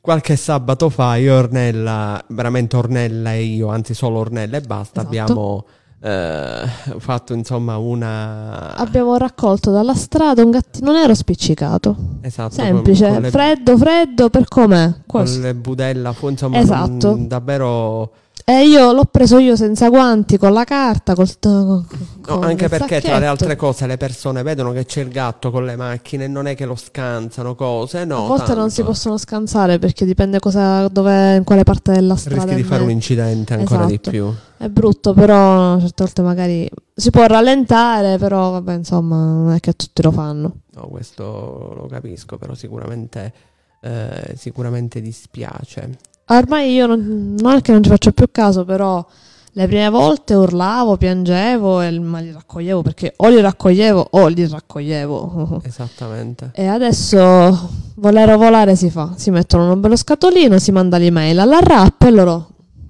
qualche 0.00 0.34
sabato 0.36 0.88
fa 0.90 1.16
io 1.16 1.32
e 1.34 1.36
Ornella, 1.36 2.24
veramente 2.30 2.76
Ornella 2.76 3.32
e 3.34 3.42
io, 3.44 3.68
anzi 3.68 3.94
solo 3.94 4.18
Ornella 4.18 4.56
e 4.56 4.60
basta, 4.60 5.00
Esatto. 5.00 5.06
abbiamo 5.06 5.66
eh, 6.06 6.68
fatto 6.98 7.34
insomma 7.34 7.76
una... 7.78 8.76
Abbiamo 8.76 9.16
raccolto 9.16 9.72
dalla 9.72 9.94
strada 9.94 10.44
un 10.44 10.52
gattino 10.52 10.92
nero 10.92 11.14
spiccicato. 11.14 11.96
Esatto, 12.20 12.54
Semplice, 12.54 13.04
con, 13.06 13.14
con 13.14 13.22
le, 13.22 13.30
freddo, 13.30 13.76
freddo 13.76 14.30
per 14.30 14.46
com'è. 14.46 14.92
con 15.04 15.22
Così. 15.22 15.40
le 15.40 15.54
budella, 15.54 16.14
insomma 16.20 16.58
Esatto. 16.58 17.16
davvero... 17.18 18.10
E 18.48 18.64
io 18.64 18.92
l'ho 18.92 19.06
preso 19.06 19.38
io 19.38 19.56
senza 19.56 19.88
guanti, 19.88 20.38
con 20.38 20.52
la 20.52 20.62
carta, 20.62 21.16
col, 21.16 21.28
con, 21.40 21.84
No, 22.28 22.38
anche 22.38 22.68
perché 22.68 23.00
tra 23.00 23.00
sacchetto. 23.00 23.18
le 23.18 23.26
altre 23.26 23.56
cose 23.56 23.88
le 23.88 23.96
persone 23.96 24.44
vedono 24.44 24.70
che 24.70 24.84
c'è 24.84 25.00
il 25.00 25.08
gatto 25.08 25.50
con 25.50 25.64
le 25.64 25.74
macchine 25.74 26.24
e 26.24 26.28
non 26.28 26.46
è 26.46 26.54
che 26.54 26.64
lo 26.64 26.76
scansano, 26.76 27.56
cose, 27.56 28.04
no. 28.04 28.22
A 28.22 28.28
volte 28.28 28.54
non 28.54 28.70
si 28.70 28.76
tanto. 28.76 28.92
possono 28.92 29.18
scansare 29.18 29.80
perché 29.80 30.04
dipende 30.04 30.38
cosa, 30.38 30.86
dove, 30.86 31.34
in 31.34 31.42
quale 31.42 31.64
parte 31.64 31.90
della 31.90 32.14
strada. 32.14 32.42
Rischi 32.44 32.54
di 32.54 32.62
fare 32.62 32.84
un 32.84 32.90
incidente 32.90 33.54
ancora 33.54 33.84
di 33.84 33.94
Esatto. 33.94 34.10
più. 34.10 34.32
È 34.58 34.68
brutto, 34.68 35.12
però 35.12 35.80
certe 35.80 36.04
volte 36.04 36.22
magari 36.22 36.70
si 36.94 37.10
può 37.10 37.26
rallentare, 37.26 38.16
però 38.16 38.52
vabbè, 38.52 38.74
insomma, 38.74 39.16
non 39.24 39.52
è 39.54 39.58
che 39.58 39.72
tutti 39.72 40.02
lo 40.02 40.12
fanno. 40.12 40.58
No, 40.74 40.86
questo 40.86 41.72
lo 41.76 41.88
capisco, 41.90 42.38
però 42.38 42.54
sicuramente, 42.54 43.32
eh, 43.80 44.34
sicuramente 44.36 45.00
dispiace. 45.00 45.98
Ormai 46.28 46.72
io 46.72 46.86
non, 46.86 47.36
non 47.38 47.54
è 47.56 47.60
che 47.60 47.72
non 47.72 47.82
ci 47.82 47.90
faccio 47.90 48.12
più 48.12 48.28
caso, 48.32 48.64
però 48.64 49.04
le 49.52 49.66
prime 49.66 49.88
volte 49.88 50.34
urlavo, 50.34 50.96
piangevo, 50.96 51.80
e- 51.80 51.98
ma 51.98 52.18
li 52.18 52.32
raccoglievo 52.32 52.82
perché 52.82 53.14
o 53.16 53.28
li 53.28 53.40
raccoglievo 53.40 54.08
o 54.10 54.26
li 54.26 54.46
raccoglievo. 54.46 55.60
Esattamente. 55.64 56.50
E 56.54 56.66
adesso 56.66 57.70
volere 57.94 58.32
o 58.34 58.38
volare 58.38 58.76
si 58.76 58.90
fa, 58.90 59.14
si 59.16 59.30
mettono 59.30 59.64
in 59.64 59.70
un 59.70 59.80
bello 59.80 59.96
scatolino, 59.96 60.58
si 60.58 60.72
manda 60.72 60.98
l'email 60.98 61.38
alla 61.38 61.60
rap 61.60 62.02
e 62.02 62.10
loro 62.10 62.48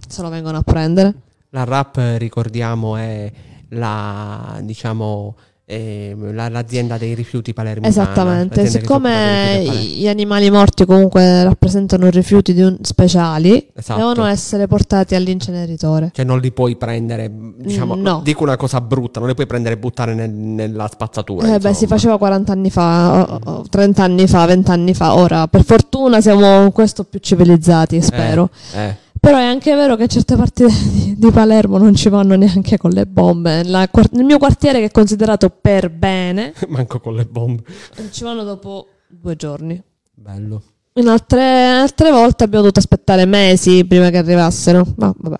se 0.09 0.23
lo 0.23 0.29
vengono 0.29 0.59
a 0.59 0.63
prendere. 0.63 1.15
La 1.51 1.65
rap, 1.65 2.01
ricordiamo, 2.17 2.97
è 2.97 3.31
la, 3.71 4.59
diciamo, 4.63 5.37
l'azienda 5.69 6.97
dei 6.97 7.15
rifiuti 7.15 7.53
palermitana. 7.53 7.89
Esattamente, 7.89 8.67
siccome 8.67 9.65
gli 9.65 10.07
animali 10.07 10.49
morti 10.51 10.85
comunque 10.85 11.43
rappresentano 11.43 12.09
rifiuti 12.09 12.53
un- 12.61 12.79
speciali, 12.83 13.67
Esatto. 13.75 13.99
devono 13.99 14.27
essere 14.27 14.69
portati 14.69 15.17
all'inceneritore. 15.17 16.11
Cioè 16.15 16.25
non 16.25 16.39
li 16.39 16.53
puoi 16.53 16.77
prendere, 16.77 17.31
diciamo, 17.59 17.97
No. 17.97 18.21
dico 18.23 18.45
una 18.45 18.57
cosa 18.57 18.81
brutta, 18.81 19.19
non 19.19 19.29
li 19.29 19.35
puoi 19.35 19.47
prendere 19.47 19.75
e 19.75 19.79
buttare 19.79 20.15
nel- 20.15 20.31
nella 20.31 20.89
spazzatura. 20.91 21.55
Eh 21.55 21.59
beh, 21.59 21.75
si 21.75 21.87
faceva 21.89 22.17
40 22.17 22.53
anni 22.53 22.71
fa, 22.71 23.29
o- 23.29 23.41
o 23.45 23.65
30 23.69 24.05
anni 24.05 24.29
fa, 24.29 24.47
20 24.47 24.71
anni 24.71 24.95
fa. 24.95 25.15
Ora, 25.17 25.49
per 25.49 25.65
fortuna, 25.65 26.21
siamo 26.21 26.63
in 26.63 26.71
questo 26.73 27.03
più 27.05 27.19
civilizzati, 27.19 28.01
spero. 28.01 28.51
Eh, 28.75 28.97
Però 29.27 29.39
è 29.39 29.45
anche 29.45 29.75
vero 29.75 29.97
che 29.97 30.07
certe 30.07 30.37
parti 30.37 30.65
di, 30.71 31.17
di 31.19 31.31
Palermo 31.33 31.79
non 31.79 31.97
ci 31.97 32.09
vanno 32.09 32.37
neanche 32.37 32.77
con 32.77 32.91
le 32.91 33.07
bombe. 33.07 33.65
La 33.65 33.91
nel 34.13 34.25
mio 34.25 34.39
quartiere, 34.39 34.79
che 34.79 34.85
è 34.85 34.91
considerato 34.93 35.51
per 35.51 35.91
bene, 35.91 36.55
manco 36.69 37.01
con 37.01 37.17
le 37.17 37.25
bombe. 37.25 37.65
ci 38.13 38.23
vanno 38.23 38.45
dopo 38.45 38.87
due 39.09 39.35
giorni. 39.35 39.83
Bello. 40.15 40.63
In 40.93 41.09
altre, 41.09 41.43
altre 41.43 42.13
volte 42.13 42.45
abbiamo 42.45 42.63
dovuto 42.63 42.79
aspettare 42.79 43.27
mesi 43.27 43.85
prima 43.85 44.11
che 44.11 44.19
arrivassero. 44.19 44.87
Ma 44.95 45.13
vabbè. 45.17 45.39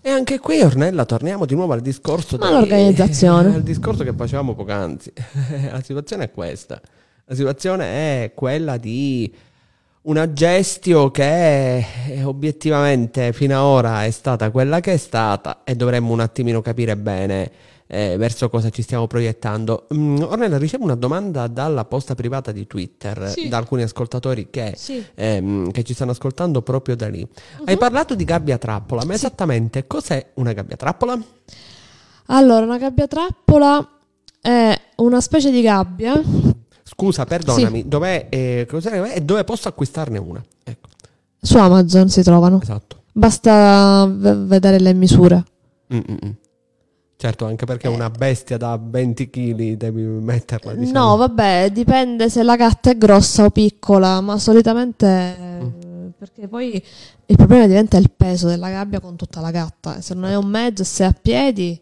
E 0.00 0.08
anche 0.08 0.38
qui, 0.38 0.60
Ornella, 0.60 1.04
torniamo 1.04 1.44
di 1.44 1.56
nuovo 1.56 1.72
al 1.72 1.80
discorso 1.80 2.36
Ma 2.36 2.52
l'organizzazione. 2.52 3.50
al 3.54 3.62
discorso 3.64 4.04
che 4.04 4.12
facevamo 4.12 4.54
poc'anzi. 4.54 5.12
La 5.72 5.82
situazione 5.82 6.24
è 6.24 6.30
questa. 6.30 6.80
La 7.24 7.34
situazione 7.34 7.84
è 8.22 8.32
quella 8.32 8.76
di 8.76 9.32
una 10.02 10.32
gestio 10.32 11.10
che 11.10 11.78
eh, 12.08 12.24
obiettivamente 12.24 13.32
fino 13.32 13.54
ad 13.56 13.62
ora 13.64 14.04
è 14.04 14.10
stata 14.10 14.50
quella 14.50 14.80
che 14.80 14.94
è 14.94 14.96
stata 14.96 15.60
e 15.64 15.76
dovremmo 15.76 16.12
un 16.12 16.18
attimino 16.20 16.60
capire 16.60 16.96
bene 16.96 17.50
eh, 17.86 18.16
verso 18.16 18.48
cosa 18.48 18.70
ci 18.70 18.80
stiamo 18.82 19.06
proiettando. 19.06 19.86
Mm, 19.94 20.22
Ornella, 20.22 20.56
ricevo 20.58 20.82
una 20.84 20.94
domanda 20.94 21.46
dalla 21.46 21.84
posta 21.84 22.14
privata 22.14 22.50
di 22.50 22.66
Twitter 22.66 23.28
Sì. 23.28 23.48
da 23.48 23.58
alcuni 23.58 23.82
ascoltatori 23.82 24.48
che 24.50 24.72
Sì. 24.76 25.04
ehm, 25.14 25.70
che 25.70 25.82
ci 25.84 25.92
stanno 25.94 26.12
ascoltando 26.12 26.62
proprio 26.62 26.96
da 26.96 27.08
lì. 27.08 27.24
Hai 27.64 27.76
parlato 27.76 28.14
di 28.14 28.24
gabbia 28.24 28.56
trappola, 28.58 29.04
ma 29.04 29.12
esattamente 29.14 29.86
cos'è 29.86 30.30
una 30.34 30.52
gabbia 30.52 30.76
trappola? 30.76 31.20
Allora, 32.26 32.64
una 32.64 32.78
gabbia 32.78 33.06
trappola 33.06 33.86
è 34.40 34.74
una 34.96 35.20
specie 35.20 35.50
di 35.50 35.60
gabbia. 35.60 36.20
Scusa, 36.94 37.24
perdonami, 37.24 37.88
dov'è, 37.88 38.26
eh, 38.28 38.66
dove 39.22 39.44
posso 39.44 39.68
acquistarne 39.68 40.18
una? 40.18 40.42
Ecco, 40.62 40.88
Su 41.40 41.56
Amazon 41.56 42.08
si 42.10 42.22
trovano. 42.22 42.60
esatto. 42.60 43.00
Basta 43.12 44.06
v- 44.06 44.46
vedere 44.46 44.78
le 44.78 44.92
misure. 44.92 45.42
Mm, 45.92 45.98
mm, 45.98 46.16
mm. 46.26 46.30
Certo, 47.16 47.44
anche 47.46 47.66
perché 47.66 47.86
una 47.88 48.10
bestia 48.10 48.56
da 48.56 48.78
20 48.82 49.30
kg 49.30 49.76
devi 49.76 50.02
metterla, 50.02 50.74
diciamo. 50.74 50.98
No, 51.10 51.16
vabbè, 51.16 51.70
dipende 51.70 52.28
se 52.28 52.42
la 52.42 52.56
gatta 52.56 52.90
è 52.90 52.98
grossa 52.98 53.44
o 53.44 53.50
piccola, 53.50 54.20
ma 54.20 54.38
solitamente 54.38 55.06
eh, 55.06 55.72
perché 56.18 56.48
poi 56.48 56.82
il 57.26 57.36
problema 57.36 57.66
diventa 57.66 57.96
il 57.96 58.10
peso 58.10 58.48
della 58.48 58.70
gabbia 58.70 59.00
con 59.00 59.16
tutta 59.16 59.40
la 59.40 59.50
gatta. 59.50 60.00
Se 60.00 60.14
non 60.14 60.30
è 60.30 60.34
un 60.36 60.46
mezzo 60.46 60.84
se 60.84 61.04
è 61.04 61.06
a 61.08 61.12
piedi, 61.20 61.80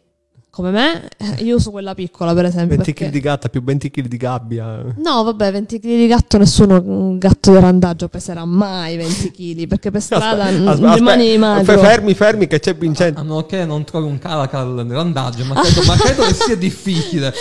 come 0.60 0.70
me, 0.70 1.08
eh, 1.16 1.42
io 1.42 1.56
uso 1.56 1.70
quella 1.70 1.94
piccola 1.94 2.34
per 2.34 2.44
esempio. 2.44 2.76
20 2.76 2.92
perché- 2.92 3.06
kg 3.06 3.10
di 3.12 3.20
gatta 3.20 3.48
più 3.48 3.62
20 3.62 3.90
kg 3.90 4.06
di 4.06 4.16
gabbia. 4.18 4.84
No, 4.96 5.22
vabbè, 5.24 5.50
20 5.52 5.78
kg 5.80 5.86
di 5.86 6.06
gatto, 6.06 6.36
nessuno 6.38 6.80
un 6.84 7.16
gatto 7.18 7.50
di 7.52 7.58
randaggio 7.58 8.08
peserà 8.08 8.44
mai 8.44 8.96
20 8.96 9.30
kg, 9.30 9.66
perché 9.66 9.90
per 9.90 10.02
strada 10.02 10.44
Aspe- 10.44 10.58
n- 10.58 10.68
aspe- 10.68 10.94
rimani 10.94 11.24
aspe- 11.28 11.38
magro. 11.38 11.78
fermi, 11.78 12.14
fermi, 12.14 12.46
che 12.46 12.60
c'è 12.60 12.74
Vincenzo. 12.76 13.20
A 13.20 13.22
meno 13.22 13.46
che 13.46 13.64
non 13.64 13.84
trovi 13.84 14.06
un 14.06 14.18
caracal 14.18 14.74
nel 14.74 14.90
randaggio, 14.90 15.44
ma 15.46 15.60
credo, 15.60 15.82
ma 15.86 15.96
credo 15.96 16.22
che 16.24 16.34
sia 16.34 16.56
difficile. 16.56 17.32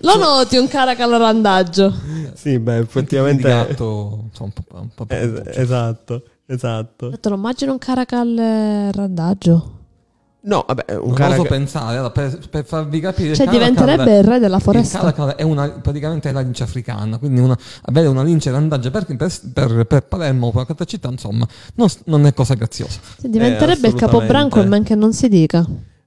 Lo 0.00 0.16
noti 0.18 0.56
un 0.58 0.68
caracal 0.68 1.10
randaggio? 1.12 1.94
Sì, 2.34 2.58
beh, 2.58 2.74
Di 2.76 2.82
effettivamente. 2.82 3.48
gatto, 3.48 4.24
insomma, 4.28 4.52
un 4.56 4.64
po', 4.66 4.76
un 4.80 4.88
po', 4.94 5.02
un 5.02 5.06
po'- 5.06 5.14
Es- 5.14 5.56
esatto, 5.56 6.22
esatto. 6.46 7.08
Detto, 7.08 7.28
non 7.30 7.38
immagino 7.38 7.72
un 7.72 7.78
caracal 7.78 8.90
randaggio. 8.92 9.73
No, 10.46 10.62
vabbè, 10.66 10.92
un 10.96 11.06
Non 11.06 11.14
cara 11.14 11.32
oso 11.32 11.44
pensare, 11.44 12.10
per, 12.10 12.38
per 12.50 12.64
farvi 12.66 13.00
capire... 13.00 13.30
il 13.30 13.34
Cioè, 13.36 13.46
caracal- 13.46 13.70
diventerebbe 13.72 14.18
il 14.18 14.24
re 14.24 14.38
della 14.38 14.56
Il 14.56 14.62
foresta. 14.62 14.98
caracal 14.98 15.28
è 15.36 15.42
una, 15.42 15.68
praticamente 15.70 16.28
è 16.28 16.32
la 16.32 16.40
lince 16.40 16.62
africana, 16.64 17.16
quindi 17.16 17.40
una- 17.40 17.56
avere 17.84 18.08
una 18.08 18.22
lince 18.22 18.50
randaggio 18.50 18.90
per, 18.90 19.06
per, 19.16 19.86
per, 19.86 20.02
Palermo 20.02 20.48
o 20.48 20.50
per 20.52 20.66
qualche 20.66 20.84
città, 20.84 21.08
insomma, 21.08 21.46
non, 21.76 21.88
non 22.04 22.26
è 22.26 22.34
cosa 22.34 22.52
graziosa. 22.54 23.00
Sì, 23.18 23.30
diventerebbe 23.30 23.88
il 23.88 23.94
assolutamente. 23.94 24.06
capobranco, 24.06 24.62
men 24.64 24.82
che 24.82 24.94
non 24.94 25.14
si 25.14 25.28
dica. 25.30 25.64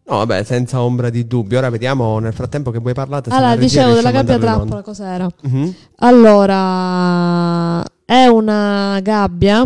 No, 0.10 0.18
vabbè, 0.18 0.44
senza 0.44 0.82
ombra 0.84 1.10
di 1.10 1.26
dubbio. 1.28 1.58
Ora 1.58 1.70
vediamo 1.70 2.20
nel 2.20 2.32
frattempo 2.32 2.70
che 2.72 2.80
voi 2.80 2.94
parlate. 2.94 3.30
Allora, 3.32 3.56
dicevo 3.56 3.94
della 3.94 4.12
gabbia 4.12 4.38
trappola, 4.38 4.82
cos'era? 4.82 5.28
Mhm. 5.42 5.74
Allora, 5.98 7.84
è 8.06 8.26
una 8.28 9.00
gabbia 9.02 9.66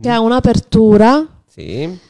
che 0.00 0.08
ha 0.08 0.18
un'apertura 0.20 1.26
Sì. 1.46 2.06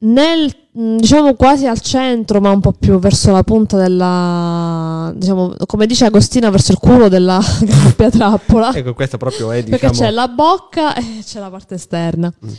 Nel, 0.00 0.54
mh, 0.72 0.96
diciamo 0.96 1.34
quasi 1.34 1.66
al 1.66 1.80
centro, 1.80 2.40
ma 2.40 2.50
un 2.50 2.60
po' 2.60 2.72
più 2.72 2.98
verso 2.98 3.32
la 3.32 3.42
punta 3.42 3.76
della, 3.76 5.12
diciamo, 5.14 5.54
come 5.66 5.86
dice 5.86 6.04
Agostina, 6.04 6.50
verso 6.50 6.72
il 6.72 6.78
culo 6.78 7.08
della 7.08 7.40
gabbia 7.60 8.10
trappola. 8.10 8.72
Ecco, 8.74 8.94
questo 8.94 9.16
proprio 9.16 9.50
è, 9.50 9.64
Perché 9.64 9.88
diciamo... 9.88 10.08
c'è 10.08 10.14
la 10.14 10.28
bocca 10.28 10.94
e 10.94 11.20
c'è 11.24 11.40
la 11.40 11.50
parte 11.50 11.74
esterna. 11.74 12.32
Mm. 12.44 12.50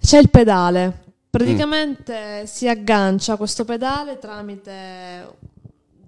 C'è 0.00 0.18
il 0.18 0.30
pedale. 0.30 1.04
Praticamente 1.30 2.46
si 2.46 2.66
aggancia 2.68 3.36
questo 3.36 3.64
pedale 3.64 4.18
tramite 4.18 5.36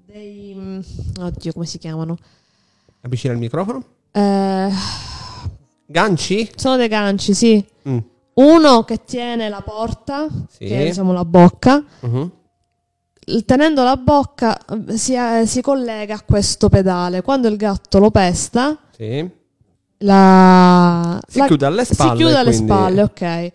dei... 0.07 0.55
mm, 0.57 0.81
Oddio, 1.21 1.53
come 1.53 1.67
si 1.67 1.79
chiamano? 1.79 2.17
Avvicina 3.03 3.35
il 3.35 3.39
microfono. 3.39 3.85
Eh, 4.13 4.69
Ganci? 5.87 6.51
sono 6.57 6.77
dei 6.77 6.89
ganci, 6.89 7.35
sì. 7.35 7.65
Mm. 7.89 7.99
Uno 8.35 8.85
che 8.85 9.05
tiene 9.05 9.49
la 9.49 9.61
porta, 9.61 10.27
Sì. 10.49 10.67
che 10.67 10.81
è 10.83 10.85
diciamo 10.87 11.13
la 11.13 11.25
bocca, 11.25 11.83
il- 13.27 13.45
tenendo 13.45 13.83
la 13.85 13.97
bocca 13.97 14.59
si, 14.95 15.15
eh, 15.15 15.45
si 15.47 15.61
collega 15.61 16.15
a 16.15 16.23
questo 16.23 16.69
pedale. 16.69 17.23
Quando 17.23 17.49
il 17.49 17.57
gatto 17.57 17.99
lo 17.99 18.11
pesta, 18.11 18.79
Sì. 18.97 19.29
la, 19.99 21.21
Si 21.29 21.39
la- 21.39 21.47
chiude 21.47 21.67
alle 21.67 21.85
spalle, 21.85 22.11
Si 22.11 22.17
chiude 22.17 22.37
alle 22.37 22.51
quindi- 22.51 22.67
spalle, 22.73 23.03
ok. 23.03 23.53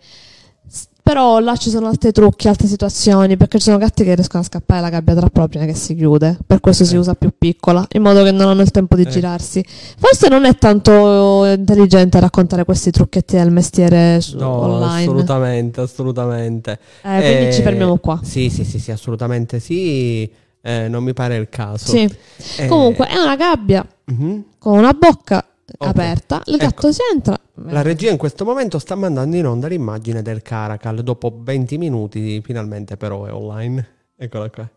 Però 1.06 1.38
là 1.38 1.54
ci 1.54 1.70
sono 1.70 1.86
altri 1.86 2.10
trucchi, 2.10 2.48
altre 2.48 2.66
situazioni, 2.66 3.36
perché 3.36 3.58
ci 3.58 3.66
sono 3.66 3.78
gatti 3.78 4.02
che 4.02 4.12
riescono 4.16 4.42
a 4.42 4.46
scappare 4.46 4.80
dalla 4.80 4.92
gabbia 4.92 5.14
troppo 5.14 5.46
prima 5.46 5.64
che 5.64 5.74
si 5.76 5.94
chiude. 5.94 6.36
Per 6.44 6.58
questo 6.58 6.84
si 6.84 6.96
Eh. 6.96 6.98
usa 6.98 7.14
più 7.14 7.30
piccola, 7.38 7.86
in 7.92 8.02
modo 8.02 8.24
che 8.24 8.32
non 8.32 8.48
hanno 8.48 8.62
il 8.62 8.72
tempo 8.72 8.96
di 8.96 9.02
Eh. 9.02 9.08
girarsi. 9.08 9.64
Forse 9.98 10.28
non 10.28 10.44
è 10.44 10.56
tanto 10.58 11.44
intelligente 11.44 12.18
raccontare 12.18 12.64
questi 12.64 12.90
trucchetti 12.90 13.36
del 13.36 13.52
mestiere 13.52 14.20
No, 14.34 14.48
online. 14.62 15.02
assolutamente, 15.02 15.80
assolutamente. 15.80 16.72
Eh, 17.02 17.20
quindi 17.20 17.46
Eh, 17.46 17.52
ci 17.52 17.62
fermiamo 17.62 17.98
qua. 17.98 18.18
Sì, 18.24 18.50
sì, 18.50 18.64
sì, 18.64 18.80
sì, 18.80 18.90
assolutamente 18.90 19.60
sì. 19.60 20.28
Eh, 20.60 20.88
non 20.88 21.04
mi 21.04 21.12
pare 21.12 21.36
il 21.36 21.48
caso. 21.48 21.86
Sì. 21.88 22.12
Eh, 22.56 22.66
Comunque 22.66 23.06
è 23.06 23.16
una 23.16 23.36
gabbia 23.36 23.86
mhm. 24.06 24.44
con 24.58 24.76
una 24.76 24.92
bocca 24.92 25.38
Ok. 25.78 25.86
aperta, 25.86 26.42
il 26.46 26.54
Ecco. 26.54 26.64
gatto 26.64 26.90
si 26.92 27.00
entra. 27.14 27.38
La 27.64 27.80
regia 27.82 28.10
in 28.10 28.18
questo 28.18 28.44
momento 28.44 28.78
sta 28.78 28.94
mandando 28.94 29.36
in 29.36 29.46
onda 29.46 29.66
l'immagine 29.66 30.20
del 30.20 30.42
Caracal. 30.42 31.02
Dopo 31.02 31.38
20 31.42 31.78
minuti, 31.78 32.40
finalmente, 32.42 32.96
però 32.96 33.24
è 33.24 33.32
online. 33.32 33.86
Eccola 34.16 34.50
qua. 34.50 34.68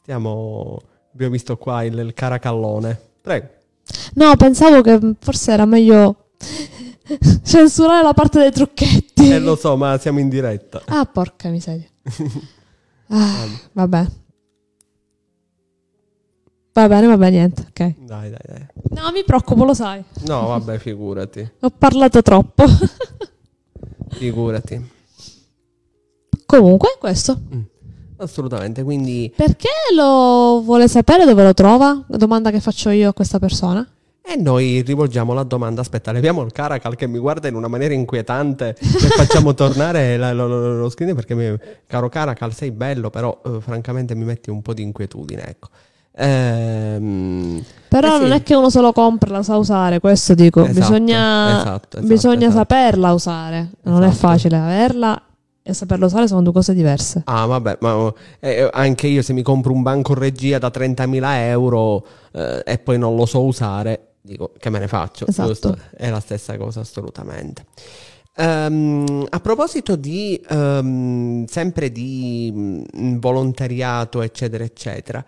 Stiamo. 0.00 0.80
Abbiamo 1.12 1.32
visto 1.32 1.56
qua 1.56 1.82
il, 1.82 1.96
il 1.98 2.14
Caracallone. 2.14 3.00
Prego. 3.20 3.48
No, 4.14 4.34
pensavo 4.36 4.80
che 4.80 4.98
forse 5.18 5.52
era 5.52 5.64
meglio 5.66 6.28
censurare 7.44 8.02
la 8.02 8.14
parte 8.14 8.38
dei 8.40 8.52
trucchetti. 8.52 9.30
Eh, 9.30 9.38
lo 9.38 9.56
so, 9.56 9.76
ma 9.76 9.98
siamo 9.98 10.18
in 10.18 10.28
diretta. 10.28 10.82
Ah, 10.86 11.04
porca 11.04 11.48
miseria. 11.50 11.88
Ah, 13.08 13.46
vabbè. 13.72 14.06
Va 16.76 16.88
bene, 16.88 17.06
va 17.06 17.16
bene, 17.16 17.36
niente. 17.38 17.62
Ok. 17.62 17.94
Dai, 18.04 18.28
dai, 18.28 18.38
dai. 18.46 18.66
No, 18.90 19.10
mi 19.10 19.24
preoccupo, 19.24 19.64
lo 19.64 19.72
sai. 19.72 20.04
No, 20.26 20.48
vabbè, 20.48 20.76
figurati. 20.76 21.50
Ho 21.60 21.70
parlato 21.70 22.20
troppo. 22.20 22.64
Figurati. 24.12 24.90
Comunque, 26.44 26.96
questo. 26.98 27.38
Assolutamente. 28.18 28.82
Quindi. 28.82 29.32
Perché 29.34 29.68
lo 29.94 30.60
vuole 30.62 30.86
sapere 30.88 31.24
dove 31.24 31.42
lo 31.44 31.54
trova? 31.54 32.04
Domanda 32.06 32.50
che 32.50 32.60
faccio 32.60 32.90
io 32.90 33.08
a 33.08 33.12
questa 33.14 33.38
persona. 33.38 33.86
E 34.22 34.36
noi 34.36 34.82
rivolgiamo 34.82 35.32
la 35.32 35.44
domanda. 35.44 35.80
Aspetta, 35.80 36.12
leviamo 36.12 36.42
il 36.42 36.52
Caracal 36.52 36.94
che 36.96 37.06
mi 37.06 37.18
guarda 37.18 37.48
in 37.48 37.54
una 37.54 37.68
maniera 37.68 37.94
inquietante 37.94 38.76
e 38.78 38.86
facciamo 39.16 39.54
tornare 39.56 40.16
la- 40.16 40.32
lo, 40.32 40.46
lo- 40.46 40.76
lo 40.78 40.88
screen 40.90 41.14
perché, 41.14 41.34
mi- 41.34 41.56
caro 41.86 42.08
Caracal, 42.08 42.52
sei 42.52 42.70
bello, 42.70 43.08
però 43.08 43.40
eh, 43.44 43.60
francamente 43.60 44.14
mi 44.14 44.24
metti 44.24 44.50
un 44.50 44.62
po' 44.62 44.74
di 44.74 44.82
inquietudine. 44.82 45.46
Ecco. 45.46 45.68
Ehm, 46.18 47.62
Però 47.88 48.08
Eh 48.08 48.16
sì. 48.16 48.22
non 48.22 48.32
è 48.32 48.42
che 48.42 48.54
uno 48.54 48.70
se 48.70 48.80
lo 48.80 48.92
compra 48.92 49.28
e 49.30 49.32
la 49.32 49.42
sa 49.42 49.56
usare, 49.56 50.00
questo 50.00 50.34
dico. 50.34 50.60
Esatto, 50.64 50.78
bisogna 50.80 51.48
esatto, 51.60 51.98
esatto, 51.98 52.00
bisogna 52.06 52.46
esatto. 52.48 52.56
saperla 52.58 53.12
usare. 53.12 53.70
Non 53.82 54.02
è 54.02 54.08
Esatto. 54.08 54.26
facile 54.26 54.56
averla 54.56 55.22
e 55.62 55.72
saperla 55.72 56.06
usare 56.06 56.26
sono 56.28 56.42
due 56.42 56.52
cose 56.52 56.74
diverse. 56.74 57.22
Ah, 57.24 57.46
vabbè, 57.46 57.78
ma 57.80 58.12
eh, 58.40 58.68
anche 58.72 59.06
io 59.06 59.22
se 59.22 59.32
mi 59.32 59.42
compro 59.42 59.72
un 59.72 59.82
banco 59.82 60.14
regia 60.14 60.58
da 60.58 60.70
30.000 60.70 61.22
euro 61.38 62.06
eh, 62.32 62.62
e 62.64 62.78
poi 62.78 62.98
non 62.98 63.14
lo 63.16 63.26
so 63.26 63.42
usare, 63.44 64.14
dico 64.20 64.52
che 64.58 64.70
me 64.70 64.78
ne 64.78 64.88
faccio. 64.88 65.26
Esatto. 65.26 65.76
È 65.96 66.08
la 66.10 66.20
stessa 66.20 66.56
cosa, 66.56 66.80
assolutamente. 66.80 67.64
Ehm, 68.36 69.26
a 69.30 69.40
proposito 69.40 69.96
di 69.96 70.40
ehm, 70.48 71.46
sempre 71.46 71.90
di 71.90 72.52
mm, 72.54 73.18
volontariato, 73.18 74.22
eccetera, 74.22 74.62
eccetera. 74.64 75.24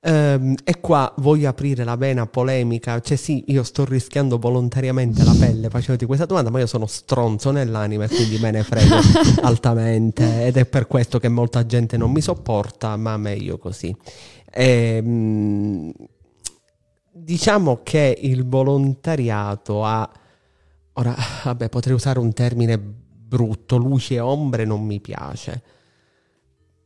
Ehm, 0.00 0.54
e 0.64 0.80
qua 0.80 1.12
voglio 1.18 1.48
aprire 1.48 1.84
la 1.84 1.96
vena 1.96 2.26
polemica, 2.26 3.00
cioè 3.00 3.16
sì, 3.16 3.44
io 3.48 3.62
sto 3.62 3.84
rischiando 3.84 4.38
volontariamente 4.38 5.24
la 5.24 5.34
pelle 5.38 5.68
facendoti 5.68 6.06
questa 6.06 6.26
domanda, 6.26 6.50
ma 6.50 6.58
io 6.58 6.66
sono 6.66 6.86
stronzo 6.86 7.50
nell'anima 7.50 8.04
e 8.04 8.08
quindi 8.08 8.38
me 8.38 8.50
ne 8.50 8.62
frego 8.62 8.96
altamente 9.42 10.46
ed 10.46 10.56
è 10.56 10.64
per 10.66 10.86
questo 10.86 11.18
che 11.18 11.28
molta 11.28 11.66
gente 11.66 11.96
non 11.96 12.10
mi 12.10 12.20
sopporta, 12.20 12.96
ma 12.96 13.16
meglio 13.16 13.58
così. 13.58 13.94
Ehm, 14.52 15.92
diciamo 17.12 17.80
che 17.82 18.18
il 18.20 18.46
volontariato 18.46 19.84
ha, 19.84 20.08
ora, 20.94 21.14
vabbè, 21.44 21.68
potrei 21.68 21.94
usare 21.94 22.18
un 22.18 22.32
termine 22.32 22.78
brutto, 22.78 23.76
luci 23.76 24.14
e 24.14 24.20
ombre 24.20 24.64
non 24.64 24.82
mi 24.82 25.00
piace. 25.00 25.62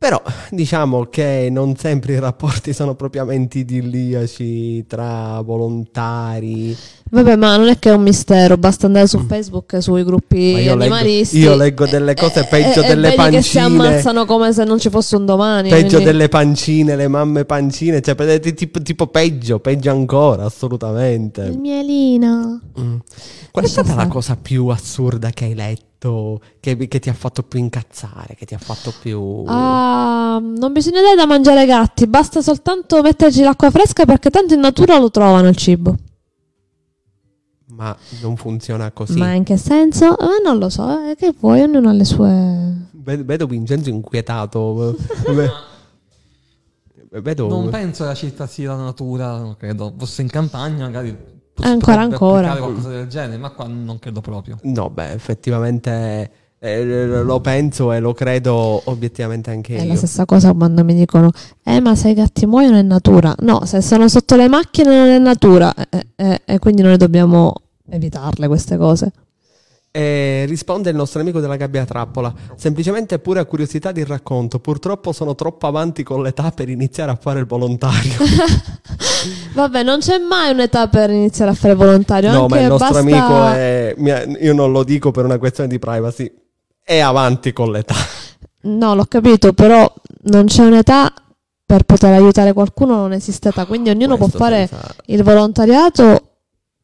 Però 0.01 0.19
diciamo 0.49 1.05
che 1.11 1.49
non 1.51 1.75
sempre 1.75 2.13
i 2.13 2.19
rapporti 2.19 2.73
sono 2.73 2.95
propriamente 2.95 3.59
idilliaci 3.59 4.87
tra 4.87 5.39
volontari. 5.41 6.75
Vabbè, 7.11 7.35
ma 7.35 7.55
non 7.57 7.67
è 7.67 7.77
che 7.77 7.91
è 7.91 7.93
un 7.93 8.01
mistero, 8.01 8.57
basta 8.57 8.87
andare 8.87 9.05
su 9.05 9.19
Facebook 9.27 9.73
e 9.73 9.81
sui 9.81 10.03
gruppi 10.03 10.39
Mm. 10.41 10.57
Io 10.57 10.75
leggo- 10.75 10.95
animalisti. 10.95 11.37
io 11.37 11.55
leggo 11.55 11.85
delle 11.85 12.15
cose 12.15 12.47
peggio 12.49 12.81
e 12.81 12.87
delle 12.87 13.09
vedi 13.15 13.35
che 13.35 13.41
si 13.43 13.57
pancine. 13.57 13.61
ammazzano 13.87 14.25
come 14.25 14.51
se 14.53 14.63
non 14.63 14.79
ci 14.79 14.89
fosse 14.89 15.15
un 15.17 15.25
domani. 15.25 15.69
Peggio 15.69 15.87
quindi- 15.97 16.05
delle 16.05 16.29
pancine, 16.29 16.95
le 16.95 17.07
mamme 17.07 17.45
pancine, 17.45 18.01
cioè 18.01 18.39
tipo, 18.55 18.81
tipo 18.81 19.05
peggio, 19.05 19.59
peggio 19.59 19.91
ancora, 19.91 20.45
assolutamente. 20.45 21.41
Il 21.43 21.59
mielino. 21.59 22.59
Mm. 22.79 22.95
Qual 23.51 23.65
è 23.65 23.67
stata 23.67 23.93
la 23.93 24.07
cosa 24.07 24.35
più 24.35 24.65
assurda 24.67 25.29
che 25.29 25.45
hai 25.45 25.53
letto, 25.53 25.83
che, 26.59 26.87
che 26.87 26.99
ti 26.99 27.09
ha 27.09 27.13
fatto 27.13 27.43
più 27.43 27.59
incazzare, 27.59 28.33
che 28.35 28.45
ti 28.45 28.55
ha 28.55 28.57
fatto 28.57 28.91
più... 28.99 29.43
Ah, 29.45 30.39
non 30.41 30.73
bisogna 30.73 31.01
dare 31.01 31.15
da 31.15 31.27
mangiare 31.27 31.59
ai 31.59 31.67
gatti, 31.67 32.07
basta 32.07 32.41
soltanto 32.41 33.03
metterci 33.03 33.43
l'acqua 33.43 33.69
fresca 33.69 34.05
perché 34.05 34.31
tanto 34.31 34.55
in 34.55 34.61
natura 34.61 34.97
lo 34.97 35.11
trovano 35.11 35.47
il 35.47 35.55
cibo. 35.55 35.95
Ma 37.67 37.95
non 38.21 38.35
funziona 38.35 38.89
così. 38.91 39.19
Ma 39.19 39.33
in 39.33 39.43
che 39.43 39.57
senso? 39.57 40.17
Eh, 40.17 40.41
non 40.43 40.57
lo 40.57 40.69
so, 40.69 40.89
eh, 41.07 41.15
che 41.15 41.35
vuoi, 41.39 41.61
ognuno 41.61 41.89
ha 41.89 41.93
le 41.93 42.05
sue... 42.05 42.87
Ve- 42.93 43.23
Vedo 43.23 43.45
Vincenzo 43.45 43.89
inquietato. 43.89 44.95
Ve- 45.29 45.51
Vedo... 47.21 47.47
Non 47.47 47.69
penso 47.69 48.03
che 48.03 48.09
la 48.09 48.15
città 48.15 48.47
sia 48.47 48.69
la 48.75 48.83
natura, 48.83 49.37
non 49.37 49.55
credo. 49.55 49.93
Fosse 49.97 50.23
in 50.23 50.29
campagna, 50.29 50.85
magari. 50.85 51.15
Ancora, 51.61 52.01
ancora. 52.01 52.55
qualcosa 52.55 52.89
del 52.89 53.07
genere, 53.07 53.37
ma 53.37 53.49
qua 53.51 53.67
non 53.67 53.99
credo 53.99 54.21
proprio. 54.21 54.57
No, 54.63 54.89
beh, 54.89 55.11
effettivamente 55.11 56.31
eh, 56.59 57.23
lo 57.23 57.39
penso 57.41 57.91
e 57.91 57.99
lo 57.99 58.13
credo 58.13 58.81
obiettivamente 58.85 59.49
anche 59.51 59.75
È 59.75 59.85
la 59.85 59.93
io. 59.93 59.95
stessa 59.97 60.25
cosa 60.25 60.53
quando 60.53 60.83
mi 60.83 60.93
dicono, 60.93 61.31
eh 61.63 61.79
ma 61.79 61.95
se 61.95 62.09
i 62.09 62.13
gatti 62.13 62.45
muoiono 62.45 62.77
è 62.77 62.81
natura. 62.81 63.33
No, 63.39 63.65
se 63.65 63.81
sono 63.81 64.07
sotto 64.07 64.35
le 64.35 64.47
macchine 64.47 64.95
non 64.95 65.07
è 65.07 65.17
natura. 65.17 65.73
Eh, 65.89 66.05
eh, 66.15 66.41
e 66.45 66.59
quindi 66.59 66.81
noi 66.83 66.97
dobbiamo 66.97 67.53
evitarle 67.89 68.47
queste 68.47 68.77
cose. 68.77 69.11
E 69.93 70.45
risponde 70.47 70.89
il 70.89 70.95
nostro 70.95 71.19
amico 71.19 71.41
della 71.41 71.57
gabbia 71.57 71.83
trappola. 71.83 72.33
Semplicemente 72.55 73.19
pure 73.19 73.41
a 73.41 73.45
curiosità 73.45 73.91
di 73.91 74.05
racconto. 74.05 74.59
Purtroppo 74.59 75.11
sono 75.11 75.35
troppo 75.35 75.67
avanti 75.67 76.01
con 76.03 76.23
l'età 76.23 76.51
per 76.51 76.69
iniziare 76.69 77.11
a 77.11 77.15
fare 77.19 77.39
il 77.39 77.45
volontario. 77.45 78.13
Vabbè, 79.53 79.83
non 79.83 79.99
c'è 79.99 80.17
mai 80.17 80.51
un'età 80.51 80.87
per 80.87 81.09
iniziare 81.09 81.51
a 81.51 81.53
fare 81.53 81.75
volontario. 81.75 82.31
no, 82.31 82.43
anche 82.43 82.53
ma 82.55 82.61
il 82.61 82.67
nostro 82.67 82.87
basta- 82.87 82.99
amico 82.99 83.47
è. 83.47 83.95
Io 84.39 84.53
non 84.53 84.71
lo 84.71 84.83
dico 84.85 85.11
per 85.11 85.25
una 85.25 85.37
questione 85.37 85.69
di 85.69 85.77
privacy. 85.77 86.31
È 86.81 86.99
avanti 86.99 87.51
con 87.51 87.71
l'età. 87.71 87.95
No, 88.61 88.95
l'ho 88.95 89.05
capito, 89.05 89.51
però 89.51 89.91
non 90.23 90.45
c'è 90.45 90.63
un'età 90.63 91.11
per 91.65 91.83
poter 91.83 92.13
aiutare 92.13 92.53
qualcuno, 92.53 92.95
non 92.95 93.11
esiste 93.11 93.49
età. 93.49 93.65
Quindi 93.65 93.89
ognuno 93.89 94.15
Questo 94.15 94.37
può 94.37 94.47
fare 94.47 94.67
senza- 94.67 94.95
il 95.07 95.21
volontariato 95.23 96.30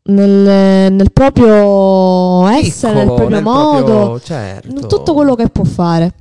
nel, 0.08 0.92
nel 0.92 1.12
proprio 1.12 2.48
essere, 2.48 2.94
nel 2.94 3.06
proprio 3.06 3.30
nel 3.30 3.44
modo, 3.44 3.84
proprio- 3.84 4.20
certo. 4.20 4.88
tutto 4.88 5.14
quello 5.14 5.36
che 5.36 5.50
può 5.50 5.64
fare. 5.64 6.14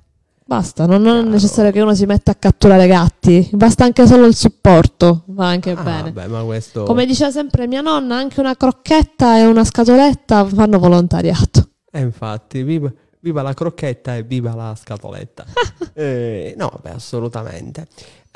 Basta, 0.49 0.87
non, 0.87 1.03
non 1.03 1.27
è 1.27 1.29
necessario 1.29 1.73
che 1.73 1.81
uno 1.81 1.93
si 1.93 2.07
metta 2.07 2.31
a 2.31 2.37
catturare 2.37 2.87
gatti, 2.87 3.49
basta 3.53 3.83
anche 3.83 4.07
solo 4.07 4.27
il 4.27 4.37
supporto, 4.37 5.25
va 5.27 5.49
anche 5.49 5.73
Ah, 5.73 5.83
bene. 5.83 6.13
beh, 6.13 6.45
questo. 6.45 6.85
Come 6.85 7.05
diceva 7.05 7.33
sempre 7.33 7.67
mia 7.67 7.81
nonna, 7.81 8.17
anche 8.17 8.39
una 8.39 8.55
crocchetta 8.55 9.39
e 9.39 9.47
una 9.47 9.65
scatoletta 9.65 10.45
fanno 10.47 10.79
volontariato. 10.79 11.71
Eh, 11.91 12.01
infatti, 12.01 12.63
viva, 12.63 12.93
viva 13.19 13.43
la 13.43 13.55
crocchetta 13.55 14.15
e 14.15 14.23
viva 14.23 14.55
la 14.55 14.75
scatoletta. 14.81 15.45
Eh, 15.99 16.55
no, 16.59 16.71
beh, 16.83 16.91
assolutamente. 16.91 17.87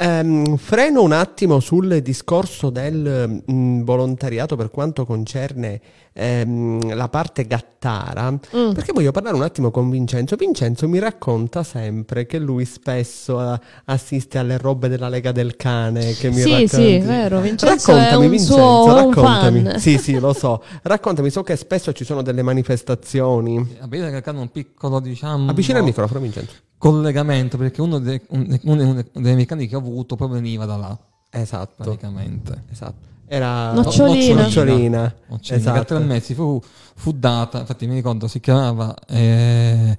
Ehm, 0.03 0.57
freno 0.57 1.03
un 1.03 1.12
attimo 1.12 1.61
sul 1.61 2.01
discorso 2.01 2.70
del 2.70 3.42
mm, 3.53 3.82
volontariato 3.82 4.57
per 4.57 4.70
quanto 4.70 5.05
concerne 5.05 5.78
ehm, 6.12 6.94
la 6.94 7.08
parte 7.08 7.46
gattara, 7.46 8.30
Mm. 8.30 8.72
perché 8.72 8.92
voglio 8.92 9.11
parlare 9.11 9.36
un 9.36 9.42
attimo 9.42 9.70
con 9.70 9.88
Vincenzo. 9.88 10.36
Vincenzo 10.36 10.86
mi 10.88 10.98
racconta 10.98 11.62
sempre 11.62 12.26
che 12.26 12.38
lui 12.38 12.64
spesso 12.64 13.40
eh, 13.54 13.58
assiste 13.86 14.38
alle 14.38 14.58
robe 14.58 14.88
della 14.88 15.08
Lega 15.08 15.32
del 15.32 15.56
Cane. 15.56 16.12
Che 16.12 16.28
mi 16.28 16.34
Sì, 16.40 16.50
racconti. 16.50 16.68
sì, 16.68 16.98
vero. 16.98 17.40
Vincenzo 17.40 17.92
è 17.92 17.94
raccontami, 17.96 18.24
un 18.24 18.30
Vincenzo, 18.30 18.54
suo 18.54 18.94
raccontami. 18.94 19.62
fan. 19.62 19.78
Sì, 19.78 19.98
sì, 19.98 20.18
lo 20.18 20.32
so. 20.32 20.62
Raccontami, 20.82 21.30
so 21.30 21.42
che 21.42 21.56
spesso 21.56 21.92
ci 21.92 22.04
sono 22.04 22.22
delle 22.22 22.42
manifestazioni. 22.42 23.76
A 23.80 23.86
vedere 23.86 24.20
che 24.20 24.28
hanno 24.30 24.40
un 24.42 24.50
piccolo, 24.50 25.00
diciamo. 25.00 25.50
Avvicina 25.50 25.78
il 25.78 25.84
microfono, 25.84 26.20
Vincenzo. 26.20 26.54
Collegamento, 26.76 27.56
perché 27.58 27.80
uno 27.80 27.98
dei, 27.98 28.20
un- 28.28 28.58
uno 28.64 28.94
dei- 29.12 29.34
meccanici 29.34 29.68
che 29.68 29.76
ho 29.76 29.80
avuto 29.80 30.16
proprio 30.16 30.40
veniva 30.40 30.64
da 30.64 30.76
là, 30.76 30.98
Esatto. 31.30 31.82
praticamente. 31.82 32.64
Esatto. 32.70 33.08
Era 33.33 33.72
Nocciolina. 33.72 34.43
Nocciolina. 34.43 35.14
Nocciolina, 35.28 35.72
che 35.72 35.78
a 35.78 35.85
tre 35.85 35.97
Esatto. 35.99 36.05
mesi 36.12 36.35
fu, 36.35 36.61
fu 36.97 37.12
data, 37.12 37.61
infatti 37.61 37.87
mi 37.87 37.95
ricordo, 37.95 38.26
si 38.26 38.41
chiamava 38.41 38.93
eh, 39.07 39.97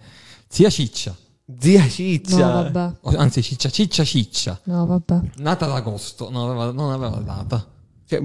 Zia 0.50 0.70
Ciccia, 0.70 1.16
Zia 1.58 1.82
No, 1.84 1.88
Ciccia. 1.88 2.48
vabbè. 2.70 2.96
o- 3.00 3.16
anzi 3.16 3.42
Ciccia, 3.42 3.70
Ciccia 3.70 4.04
Ciccia, 4.04 4.60
No, 4.66 4.86
vabbè. 4.86 5.20
nata 5.38 5.64
ad 5.66 5.72
agosto, 5.72 6.30
non 6.30 6.50
aveva, 6.50 6.72
non 6.72 6.92
aveva 6.92 7.16
data. 7.22 7.66
Cioè, 8.06 8.22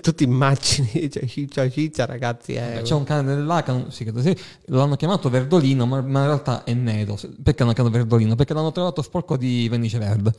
tu 0.00 0.14
ti 0.14 0.24
immagini, 0.24 0.88
cioè, 1.12 1.26
Ciccia 1.26 1.68
Ciccia, 1.68 2.06
ragazzi, 2.06 2.54
è... 2.54 2.80
C'è 2.82 2.94
un 2.94 3.04
cane 3.04 3.34
non- 3.34 3.86
sì, 3.90 4.04
credo 4.04 4.22
sì, 4.22 4.34
l'hanno 4.68 4.96
chiamato 4.96 5.28
Verdolino, 5.28 5.84
ma, 5.84 6.00
ma 6.00 6.20
in 6.20 6.24
realtà 6.26 6.64
è 6.64 6.72
nero. 6.72 7.18
Perché 7.42 7.62
hanno 7.64 7.74
chiamato 7.74 7.94
Verdolino? 7.98 8.34
Perché 8.34 8.54
l'hanno 8.54 8.72
trovato 8.72 9.02
sporco 9.02 9.36
di 9.36 9.68
vernice 9.68 9.98
verde. 9.98 10.32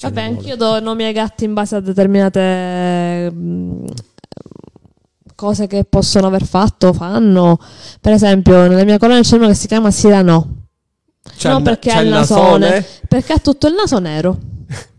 Vabbè, 0.00 0.22
anch'io 0.22 0.56
do 0.56 0.80
nomi 0.80 1.04
ai 1.04 1.12
gatti 1.12 1.44
in 1.44 1.54
base 1.54 1.76
a 1.76 1.80
determinate 1.80 3.30
mm, 3.32 3.84
cose 5.34 5.66
che 5.66 5.84
possono 5.84 6.26
aver 6.26 6.44
fatto, 6.44 6.92
fanno. 6.92 7.58
Per 8.00 8.12
esempio, 8.12 8.66
nella 8.66 8.84
mia 8.84 8.98
colonia 8.98 9.22
c'è 9.22 9.36
uno 9.36 9.48
che 9.48 9.54
si 9.54 9.66
chiama 9.66 9.90
Sirano, 9.90 10.66
C'è 11.36 11.50
no, 11.50 11.62
perché 11.62 11.90
ha 11.90 12.00
il 12.00 12.08
nasone. 12.08 12.58
nasone. 12.68 12.86
perché 13.08 13.32
ha 13.34 13.38
tutto 13.38 13.66
il 13.68 13.74
naso 13.74 13.98
nero. 13.98 14.38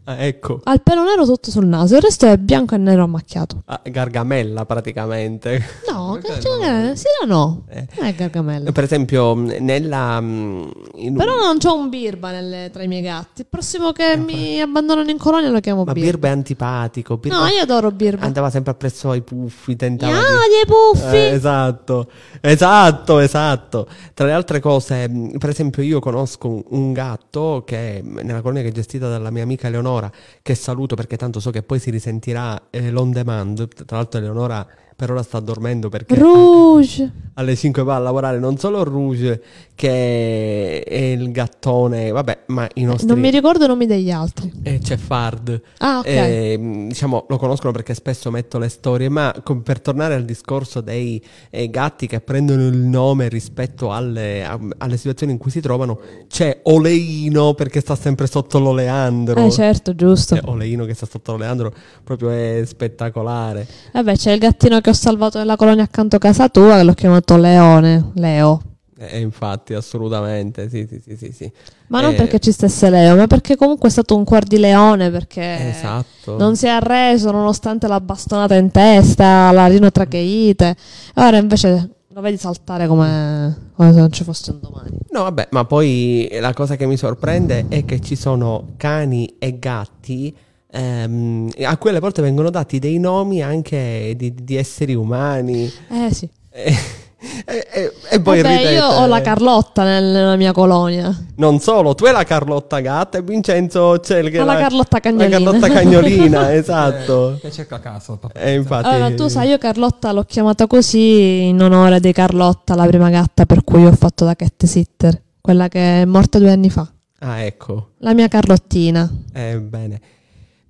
Ah, 0.10 0.24
ecco. 0.24 0.62
Ha 0.64 0.72
il 0.72 0.82
pelo 0.82 1.04
nero 1.04 1.26
tutto 1.26 1.52
sul 1.52 1.66
naso, 1.66 1.96
il 1.96 2.02
resto 2.02 2.26
è 2.28 2.38
bianco 2.38 2.76
e 2.76 2.78
nero 2.78 3.04
ammacchiato. 3.04 3.64
Ah, 3.66 3.82
Gargamella 3.84 4.66
praticamente. 4.66 5.62
No, 5.92 6.18
Perché 6.22 6.40
che- 6.48 6.50
no? 6.50 6.90
che- 6.92 6.96
Sirano. 6.96 7.64
Eh. 7.68 7.88
Non 7.98 8.06
è 8.08 8.16
Gargamella. 8.16 8.72
Per 8.72 8.84
esempio, 8.86 9.34
nella... 9.34 10.22
mm, 10.22 10.64
in- 10.96 11.16
Però 11.18 11.36
non 11.36 11.58
c'ho 11.58 11.76
un 11.76 11.90
birba 11.90 12.32
nelle- 12.32 12.70
tra 12.72 12.84
i 12.84 12.88
miei 12.88 13.02
gatti. 13.02 13.42
Il 13.42 13.48
prossimo 13.50 13.92
che 13.92 14.16
mi 14.16 14.62
abbandonano 14.62 15.10
in 15.10 15.18
colonia 15.18 15.50
lo 15.50 15.60
chiamo 15.60 15.84
Ma 15.84 15.92
birba. 15.92 16.10
Birba 16.12 16.28
è 16.30 16.32
antipatico. 16.32 17.18
Birba 17.18 17.40
No, 17.40 17.48
io 17.48 17.62
adoro 17.62 17.92
birba. 17.92 18.26
andava 18.26 18.50
sempre 18.50 18.72
appresso 18.72 19.10
ai 19.10 19.22
puffi, 19.22 19.76
tentava 19.76 20.14
Ah, 20.16 20.22
di... 20.22 20.24
dei 20.24 20.66
puffi! 20.66 21.16
Eh, 21.18 21.32
esatto, 21.34 22.10
esatto, 22.40 23.20
esatto. 23.20 23.88
Tra 24.14 24.26
le 24.26 24.32
altre 24.32 24.62
cose, 24.62 25.10
mh, 25.10 25.38
per 25.38 25.50
esempio, 25.50 25.84
io 25.84 26.00
conosco 26.00 26.48
un, 26.48 26.64
un 26.70 26.94
gatto 26.94 27.64
che 27.66 28.02
mh, 28.02 28.20
nella 28.24 28.40
colonia 28.42 28.62
che 28.64 28.70
è 28.70 28.72
gestita 28.72 29.10
dalla 29.10 29.32
mia 29.32 29.44
amica 29.44 29.68
Eleonora, 29.98 30.12
che 30.42 30.56
saluto 30.56 30.96
perché 30.96 31.18
tanto 31.18 31.40
so 31.40 31.50
che 31.50 31.64
poi 31.64 31.80
si 31.80 31.90
risentirà 31.90 32.70
eh, 32.70 32.92
l'on 32.92 33.12
demand. 33.12 33.86
Tra 33.86 33.98
l'altro, 33.98 34.20
Eleonora 34.20 34.68
per 34.98 35.12
ora 35.12 35.22
sta 35.22 35.40
dormendo 35.40 35.90
perché 35.90 36.16
Rouge. 36.16 37.12
alle 37.38 37.56
5 37.56 37.84
va 37.84 37.98
a 37.98 38.00
lavorare 38.00 38.40
non 38.40 38.58
solo 38.58 38.84
Rouge, 38.84 39.40
che 39.76 40.82
è 40.82 40.96
il 40.96 41.32
gattone, 41.32 42.10
vabbè, 42.10 42.46
ma 42.48 42.68
i 42.74 42.84
nostri. 42.84 43.06
Non 43.06 43.20
mi 43.20 43.30
ricordo 43.30 43.66
i 43.66 43.68
nomi 43.68 43.86
degli 43.86 44.10
altri. 44.10 44.52
e 44.64 44.80
c'è 44.80 44.98
Fard. 44.98 45.62
Ah, 45.78 46.00
ok. 46.00 46.06
Eh, 46.08 46.86
diciamo, 46.88 47.28
lo 47.30 47.38
conoscono 47.38 47.72
perché 47.72 47.94
spesso 47.94 48.32
metto 48.32 48.58
le 48.58 48.70
storie, 48.70 49.08
ma 49.08 49.32
com- 49.44 49.62
per 49.62 49.80
tornare 49.82 50.16
al 50.16 50.26
discorso 50.26 50.82
dei 50.82 51.24
eh, 51.52 51.70
gatti 51.70 52.08
che 52.08 52.20
prendono 52.22 52.66
il 52.66 52.78
nome 52.78 53.30
rispetto 53.30 53.92
alle, 53.94 54.44
a- 54.44 54.60
alle 54.80 54.98
situazioni 54.98 55.32
in 55.34 55.38
cui 55.38 55.52
si 55.52 55.62
trovano, 55.62 56.00
c'è 56.28 56.62
Oleino 56.64 57.54
perché 57.54 57.82
sta 57.82 57.96
sempre 57.96 58.26
sotto 58.26 58.58
l'oleandro. 58.58 59.46
Eh, 59.46 59.52
certo, 59.52 59.94
giusto. 59.94 60.34
Eh, 60.34 60.42
Oleino 60.46 60.86
che 60.86 60.96
sta 60.96 61.06
sotto 61.06 61.34
l'oleandro 61.34 61.72
proprio 62.04 62.32
è 62.32 62.64
spettacolare. 62.66 63.68
Vabbè, 63.94 64.16
c'è 64.16 64.32
il 64.32 64.40
gattino 64.40 64.82
che 64.88 64.94
ho 64.94 64.96
salvato 64.96 65.38
nella 65.38 65.58
colonia 65.58 65.84
accanto 65.84 66.16
a 66.16 66.20
casa 66.20 66.48
tua 66.48 66.78
che 66.78 66.84
l'ho 66.84 66.94
chiamato 66.94 67.36
Leone. 67.36 68.12
Leo. 68.14 68.62
Eh, 68.98 69.20
infatti, 69.20 69.74
assolutamente, 69.74 70.70
sì, 70.70 70.88
sì, 70.90 71.02
sì, 71.06 71.18
sì. 71.18 71.32
sì. 71.34 71.52
Ma 71.88 72.00
non 72.00 72.14
Eh, 72.14 72.16
perché 72.16 72.40
ci 72.40 72.54
stesse 72.54 72.90
Leo, 72.90 73.18
ma 73.18 73.28
perché 73.28 73.58
comunque 73.58 73.90
è 73.90 73.92
stato 73.92 74.16
un 74.16 74.24
cuor 74.24 74.46
di 74.46 74.58
leone, 74.58 75.12
perché 75.12 75.72
Esatto. 75.72 76.38
non 76.38 76.56
si 76.56 76.68
è 76.68 76.70
arreso 76.70 77.32
nonostante 77.32 77.86
la 77.88 78.00
bastonata 78.00 78.56
in 78.56 78.72
testa, 78.72 79.52
la 79.52 79.68
rinotracheite. 79.68 80.76
Ora 81.16 81.36
invece 81.36 81.90
lo 82.08 82.22
vedi 82.22 82.38
saltare 82.38 82.88
come, 82.88 83.72
come 83.76 83.92
se 83.92 84.00
non 84.00 84.12
ci 84.14 84.24
fosse 84.24 84.52
un 84.52 84.60
domani. 84.62 84.98
No, 85.10 85.24
vabbè, 85.24 85.50
ma 85.52 85.66
poi 85.66 86.30
la 86.40 86.54
cosa 86.54 86.78
che 86.78 86.86
mi 86.86 86.96
sorprende 86.96 87.66
è 87.68 87.84
che 87.84 88.00
ci 88.00 88.16
sono 88.16 88.70
cani 88.78 89.36
e 89.38 89.60
gatti 89.60 90.34
ehm, 90.72 91.50
a 91.64 91.78
cui 91.78 91.90
alle 91.90 92.00
volte 92.00 92.22
vengono 92.22 92.50
dati 92.50 92.80
dei 92.80 92.98
nomi 93.00 93.42
anche 93.42 94.14
di, 94.16 94.34
di 94.34 94.56
esseri 94.56 94.96
umani. 94.96 95.72
Eh 95.90 96.14
sì. 96.14 96.30
E, 97.20 97.68
e- 97.74 97.82
e- 97.82 97.94
e 98.12 98.22
poi 98.22 98.42
Vabbè, 98.44 98.58
ridete. 98.58 98.74
io 98.76 98.86
ho 98.86 99.08
la 99.08 99.22
Carlotta 99.22 99.84
nel- 99.84 100.04
nella 100.06 100.36
mia 100.36 100.52
colonia. 100.52 101.12
Non 101.38 101.60
solo, 101.60 101.96
tu 101.96 102.06
hai 102.06 102.12
la 102.14 102.24
Carlotta 102.24 102.80
Gatta 102.80 103.18
e 103.18 103.24
Vincenzo 103.24 103.98
c'è 104.00 104.20
il 104.20 104.40
Ho 104.40 104.44
la 104.46 104.56
Carlotta 104.56 105.00
Cagnolina. 105.00 105.40
La 105.40 105.44
Carlotta 105.46 105.68
Cagnolina, 105.68 106.54
esatto. 106.54 107.34
Eh, 107.34 107.40
che 107.40 107.52
cerca 107.52 107.78
a 107.78 107.80
casa. 107.80 108.14
il 108.14 108.20
papà. 108.20 108.40
E 108.40 108.54
infatti... 108.54 108.88
Allora, 108.88 109.16
tu 109.16 109.28
sai, 109.30 109.50
io 109.50 109.58
Carlotta 109.58 110.12
l'ho 110.12 110.24
chiamata 110.26 110.68
così 110.68 111.48
in 111.48 111.60
onore 111.60 112.00
di 112.00 112.12
Carlotta, 112.12 112.76
la 112.76 112.86
prima 112.86 113.10
gatta 113.10 113.48
per 113.48 113.64
cui 113.64 113.84
ho 113.84 113.94
fatto 113.94 114.24
da 114.24 114.36
cat 114.36 114.66
sitter, 114.66 115.20
quella 115.42 115.68
che 115.70 116.02
è 116.04 116.06
morta 116.06 116.38
due 116.38 116.52
anni 116.52 116.70
fa. 116.70 116.88
Ah, 117.20 117.40
ecco. 117.40 117.94
La 118.00 118.14
mia 118.14 118.28
Carlottina. 118.28 119.12
Eh, 119.34 119.60
bene. 119.60 120.00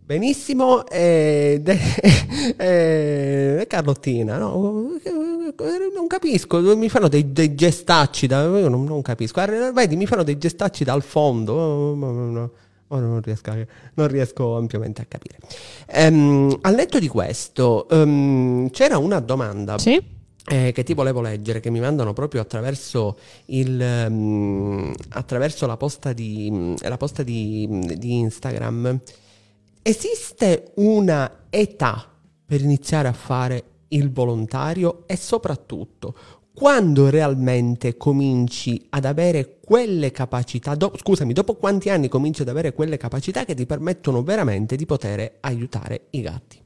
Benissimo, 0.08 0.88
eh, 0.88 1.60
de- 1.62 2.55
eh, 3.60 3.68
Carlottina, 3.68 4.38
no? 4.38 4.91
non 5.93 6.08
capisco, 6.08 6.78
mi 6.78 6.88
fanno 6.88 7.10
dei, 7.10 7.34
dei 7.34 7.53
gestacci, 7.53 8.26
da, 8.26 8.43
io 8.43 8.70
non, 8.70 8.86
non 8.86 9.01
capisco, 9.01 9.43
vedi, 9.74 9.97
mi 9.97 10.05
fanno 10.05 10.24
dei 10.24 10.38
gestacci 10.38 10.86
dal 10.86 11.03
fondo, 11.03 11.53
oh, 11.53 11.95
ma- 11.95 12.10
no, 12.10 12.51
oh, 12.88 12.99
non, 12.99 13.22
riesco 13.22 13.51
non 13.95 14.08
riesco 14.08 14.55
ampiamente 14.55 15.01
a 15.01 15.05
capire. 15.10 15.39
Ehm, 15.88 16.58
al 16.62 16.76
netto 16.76 16.99
di 16.99 17.10
questo, 17.10 17.89
ehm, 17.89 18.70
c'era 18.70 18.97
una 18.99 19.20
domanda 19.20 19.78
Sì? 19.78 20.01
eh, 20.45 20.72
che 20.72 20.84
ti 20.84 20.93
volevo 20.93 21.20
leggere, 21.20 21.60
che 21.60 21.70
mi 21.70 21.82
mandano 21.82 22.14
proprio 22.14 22.39
attraverso, 22.39 23.18
il, 23.47 23.82
ehm, 23.82 24.93
attraverso 25.10 25.66
la 25.66 25.76
posta, 25.76 26.14
di, 26.14 26.76
la 26.80 26.95
posta 26.95 27.24
di, 27.24 27.68
di 27.97 28.20
Instagram. 28.20 29.01
Esiste 29.82 30.71
una 30.75 31.45
età 31.49 32.11
per 32.45 32.61
iniziare 32.61 33.07
a 33.07 33.13
fare 33.13 33.63
il 33.89 34.11
volontario 34.11 35.03
e 35.05 35.15
soprattutto 35.15 36.15
quando 36.53 37.09
realmente 37.09 37.97
cominci 37.97 38.88
ad 38.89 39.05
avere 39.05 39.59
quelle 39.63 40.09
capacità, 40.11 40.73
do- 40.73 40.91
scusami, 40.95 41.32
dopo 41.32 41.53
quanti 41.53 41.91
anni 41.91 42.07
cominci 42.07 42.41
ad 42.41 42.49
avere 42.49 42.73
quelle 42.73 42.97
capacità 42.97 43.45
che 43.45 43.53
ti 43.53 43.67
permettono 43.67 44.23
veramente 44.23 44.75
di 44.75 44.88
poter 44.88 45.38
aiutare 45.41 46.07
i 46.11 46.21
gatti? 46.21 46.59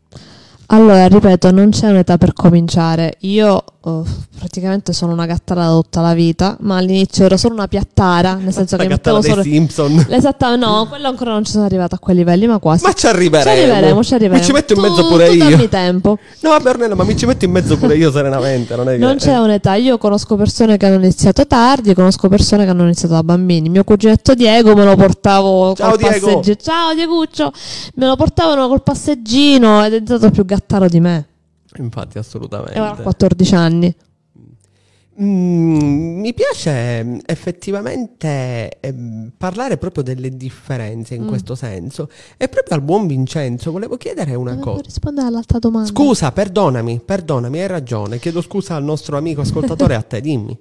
Allora, 0.73 1.05
ripeto, 1.07 1.51
non 1.51 1.69
c'è 1.71 1.89
un'età 1.89 2.17
per 2.17 2.31
cominciare. 2.31 3.15
Io 3.21 3.61
eh, 3.83 4.01
praticamente 4.39 4.93
sono 4.93 5.11
una 5.11 5.25
gattara 5.25 5.65
da 5.65 5.71
tutta 5.73 5.99
la 5.99 6.13
vita, 6.13 6.55
ma 6.61 6.77
all'inizio 6.77 7.25
ero 7.25 7.35
solo 7.35 7.55
una 7.55 7.67
piattara, 7.67 8.35
nel 8.35 8.53
senso 8.53 8.77
La 8.77 8.83
che 8.83 8.87
mettevo 8.89 9.19
dei 9.19 9.29
solo... 9.31 9.41
Simpson. 9.43 10.05
Esattamente, 10.09 10.65
no, 10.65 10.85
quello 10.87 11.09
ancora 11.09 11.31
non 11.31 11.43
ci 11.43 11.51
sono 11.51 11.65
arrivata 11.65 11.97
a 11.97 11.99
quei 11.99 12.15
livelli, 12.15 12.47
ma 12.47 12.59
quasi. 12.59 12.85
Ma 12.85 12.93
ci 12.93 13.05
arriveremo. 13.05 13.43
Ci 13.53 13.59
arriveremo, 13.59 14.03
ci 14.03 14.13
arriveremo. 14.13 14.39
Mi 14.39 14.45
ci 14.45 14.51
metto 14.53 14.73
in 14.73 14.79
Tu- 14.79 14.87
mezzo 14.87 15.07
pure 15.07 15.25
tu 15.27 15.33
io. 15.33 15.49
dammi 15.49 15.67
tempo. 15.67 16.17
No, 16.39 16.49
vabbè, 16.51 16.69
Ornella, 16.69 16.95
ma 16.95 17.03
mi 17.03 17.17
ci 17.17 17.25
metto 17.25 17.43
in 17.43 17.51
mezzo 17.51 17.75
pure 17.77 17.97
io 17.97 18.09
serenamente. 18.09 18.73
Non, 18.77 18.87
è 18.87 18.91
che- 18.93 18.97
Non 18.97 19.17
c'è 19.17 19.37
un'età, 19.39 19.73
io 19.75 19.97
conosco 19.97 20.37
persone 20.37 20.77
che 20.77 20.85
hanno 20.85 20.95
iniziato 21.03 21.45
tardi, 21.45 21.93
conosco 21.93 22.29
persone 22.29 22.63
che 22.63 22.69
hanno 22.69 22.83
iniziato 22.83 23.15
da 23.15 23.23
bambini. 23.23 23.67
Mio 23.67 23.83
cuginetto 23.83 24.33
Diego 24.35 24.73
me 24.73 24.85
lo 24.85 24.95
portavo 24.95 25.73
Ciao, 25.75 25.89
col 25.89 25.97
Diego. 25.97 26.27
passeggino. 26.27 26.55
Ciao 26.61 26.93
Dieguccio, 26.93 27.51
me 27.95 28.05
lo 28.05 28.15
portavano 28.15 28.69
col 28.69 28.83
passeggino 28.83 29.83
ed 29.83 29.95
è 29.95 29.99
diventato 30.01 30.31
più 30.31 30.45
gattaro 30.45 30.59
di 30.89 30.99
me. 30.99 31.27
Infatti, 31.77 32.17
assolutamente. 32.17 32.73
E 32.73 32.79
ora 32.79 32.91
ha 32.91 32.95
14 33.01 33.55
anni. 33.55 33.95
Mm, 35.21 36.19
mi 36.21 36.33
piace 36.33 37.03
mm, 37.03 37.17
effettivamente 37.25 38.79
ehm, 38.79 39.31
parlare 39.37 39.77
proprio 39.77 40.03
delle 40.03 40.35
differenze 40.35 41.15
in 41.15 41.23
Mm. 41.23 41.27
questo 41.27 41.53
senso. 41.53 42.09
E 42.37 42.47
proprio 42.47 42.75
al 42.77 42.81
buon 42.81 43.07
Vincenzo 43.07 43.71
volevo 43.71 43.97
chiedere 43.97 44.33
una 44.35 44.51
Devo 44.51 44.71
cosa. 44.71 44.81
rispondere 44.83 45.27
all'altra 45.27 45.59
domanda. 45.59 45.89
Scusa, 45.89 46.31
perdonami, 46.31 47.01
perdonami, 47.03 47.59
hai 47.59 47.67
ragione. 47.67 48.19
Chiedo 48.19 48.41
scusa 48.41 48.75
al 48.75 48.83
nostro 48.83 49.17
amico 49.17 49.41
ascoltatore 49.41 49.95
a 49.95 50.01
te, 50.01 50.21
dimmi. 50.21 50.57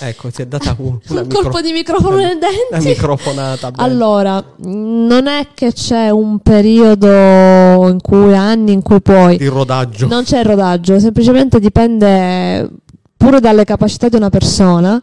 Ecco, 0.00 0.30
si 0.30 0.42
è 0.42 0.46
data 0.46 0.74
un, 0.78 0.86
un 0.86 1.00
micro- 1.08 1.40
colpo 1.42 1.60
di 1.60 1.72
microfono 1.72 2.16
una- 2.16 2.26
nei 2.26 2.36
Una 2.36 2.48
denti. 2.78 2.88
microfonata. 2.88 3.70
bella. 3.70 3.82
Allora, 3.82 4.44
non 4.58 5.26
è 5.26 5.48
che 5.54 5.72
c'è 5.72 6.10
un 6.10 6.38
periodo 6.40 7.08
in 7.88 7.98
cui 8.00 8.34
anni 8.34 8.72
in 8.72 8.82
cui 8.82 9.00
puoi. 9.00 9.36
Di 9.38 9.46
rodaggio. 9.46 10.06
Non 10.06 10.24
c'è 10.24 10.40
il 10.40 10.44
rodaggio, 10.44 10.98
semplicemente 11.00 11.58
dipende 11.58 12.68
pure 13.16 13.40
dalle 13.40 13.64
capacità 13.64 14.08
di 14.08 14.16
una 14.16 14.30
persona. 14.30 15.00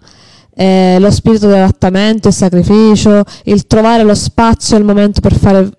eh, 0.57 0.95
lo 1.01 1.11
spirito 1.11 1.47
di 1.47 1.53
adattamento, 1.53 2.29
il 2.29 2.33
sacrificio, 2.33 3.23
il 3.43 3.67
trovare 3.67 4.03
lo 4.03 4.15
spazio 4.15 4.77
e 4.77 4.79
il 4.79 4.86
momento 4.86 5.19
per 5.19 5.33
fare 5.36 5.69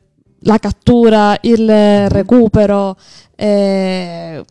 la 0.40 0.58
cattura, 0.58 1.34
il 1.40 2.10
recupero, 2.10 2.94
eh, 3.34 4.44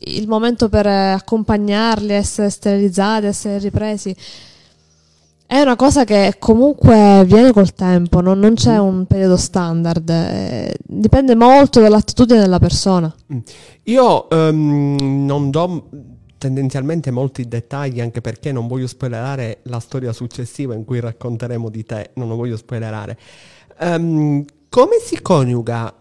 il 0.00 0.28
momento 0.28 0.68
per 0.68 0.86
eh, 0.86 1.10
accompagnarli, 1.12 2.12
essere 2.12 2.50
sterilizzati, 2.50 3.26
essere 3.26 3.58
ripresi. 3.58 4.14
È 5.46 5.60
una 5.60 5.76
cosa 5.76 6.04
che 6.04 6.36
comunque 6.38 7.24
viene 7.24 7.52
col 7.52 7.72
tempo, 7.72 8.20
non, 8.20 8.38
non 8.38 8.52
c'è 8.52 8.76
un 8.76 9.06
periodo 9.06 9.38
standard, 9.38 10.08
eh, 10.10 10.76
dipende 10.84 11.34
molto 11.34 11.80
dall'attitudine 11.80 12.40
della 12.40 12.58
persona. 12.58 13.14
Io 13.84 14.28
ehm, 14.28 15.24
non 15.24 15.50
do 15.50 15.88
tendenzialmente 16.36 17.10
molti 17.10 17.48
dettagli 17.48 18.00
anche 18.00 18.20
perché 18.20 18.52
non 18.52 18.66
voglio 18.66 18.86
spoilerare 18.86 19.60
la 19.64 19.80
storia 19.80 20.12
successiva 20.12 20.74
in 20.74 20.84
cui 20.84 21.00
racconteremo 21.00 21.68
di 21.68 21.84
te, 21.84 22.10
non 22.14 22.28
lo 22.28 22.36
voglio 22.36 22.56
spoilerare. 22.58 23.18
Ehm, 23.80 24.44
come 24.68 24.98
si 25.02 25.20
coniuga 25.22 25.94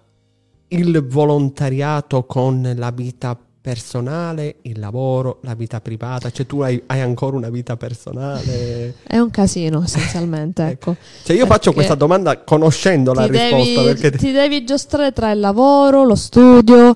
il 0.69 1.07
volontariato 1.07 2.25
con 2.25 2.73
la 2.75 2.91
vita 2.91 3.39
personale, 3.67 4.55
il 4.61 4.79
lavoro, 4.79 5.39
la 5.41 5.53
vita 5.53 5.81
privata? 5.81 6.31
Cioè 6.31 6.45
tu 6.45 6.61
hai, 6.61 6.81
hai 6.85 7.01
ancora 7.01 7.35
una 7.35 7.49
vita 7.49 7.75
personale? 7.75 8.95
È 9.05 9.17
un 9.17 9.29
casino 9.29 9.83
essenzialmente, 9.83 10.63
ecco. 10.71 10.95
Cioè 11.23 11.35
io 11.35 11.45
faccio 11.45 11.71
Perché 11.71 11.75
questa 11.75 11.95
domanda 11.95 12.41
conoscendo 12.43 13.11
la 13.13 13.25
risposta 13.25 13.81
devi, 13.81 13.99
perché... 13.99 14.17
ti 14.17 14.31
devi 14.31 14.63
giostrare 14.63 15.11
tra 15.11 15.31
il 15.31 15.41
lavoro, 15.41 16.05
lo 16.05 16.15
studio, 16.15 16.95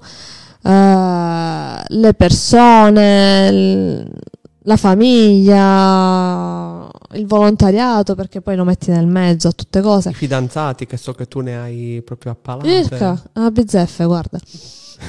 eh, 0.63 1.83
le 1.87 2.13
persone, 2.13 3.49
il- 3.51 4.09
la 4.65 4.77
famiglia, 4.77 5.59
il 7.13 7.25
volontariato, 7.25 8.15
perché 8.15 8.39
poi 8.39 8.55
lo 8.55 8.63
metti 8.63 8.91
nel 8.91 9.07
mezzo 9.07 9.49
a 9.49 9.51
tutte 9.51 9.81
cose. 9.81 10.09
I 10.11 10.13
fidanzati 10.13 10.85
che 10.85 10.95
so 10.95 11.13
che 11.13 11.27
tu 11.27 11.41
ne 11.41 11.57
hai 11.59 12.01
proprio 12.05 12.31
a 12.31 12.35
palate. 12.39 12.69
Irca, 12.69 13.21
a 13.33 13.51
bizzeffe, 13.51 14.05
guarda. 14.05 14.39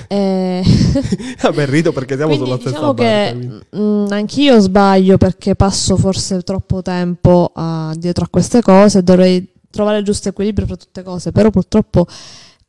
Eh, 0.08 0.62
Vabbè, 1.42 1.66
rido 1.66 1.92
perché 1.92 2.16
siamo 2.16 2.36
quindi 2.36 2.44
sulla 2.46 2.58
stessa 2.60 2.76
diciamo 2.76 2.94
che 2.94 3.30
quindi. 3.36 3.60
mm, 3.76 4.06
anch'io 4.10 4.60
sbaglio 4.60 5.18
perché 5.18 5.54
passo 5.54 5.96
forse 5.96 6.42
troppo 6.42 6.82
tempo 6.82 7.50
a- 7.54 7.92
dietro 7.96 8.24
a 8.24 8.28
queste 8.30 8.62
cose, 8.62 9.02
dovrei 9.02 9.48
trovare 9.70 9.98
il 9.98 10.04
giusto 10.04 10.28
equilibrio 10.28 10.66
fra 10.66 10.76
tutte 10.76 11.02
cose, 11.02 11.32
però 11.32 11.50
purtroppo 11.50 12.06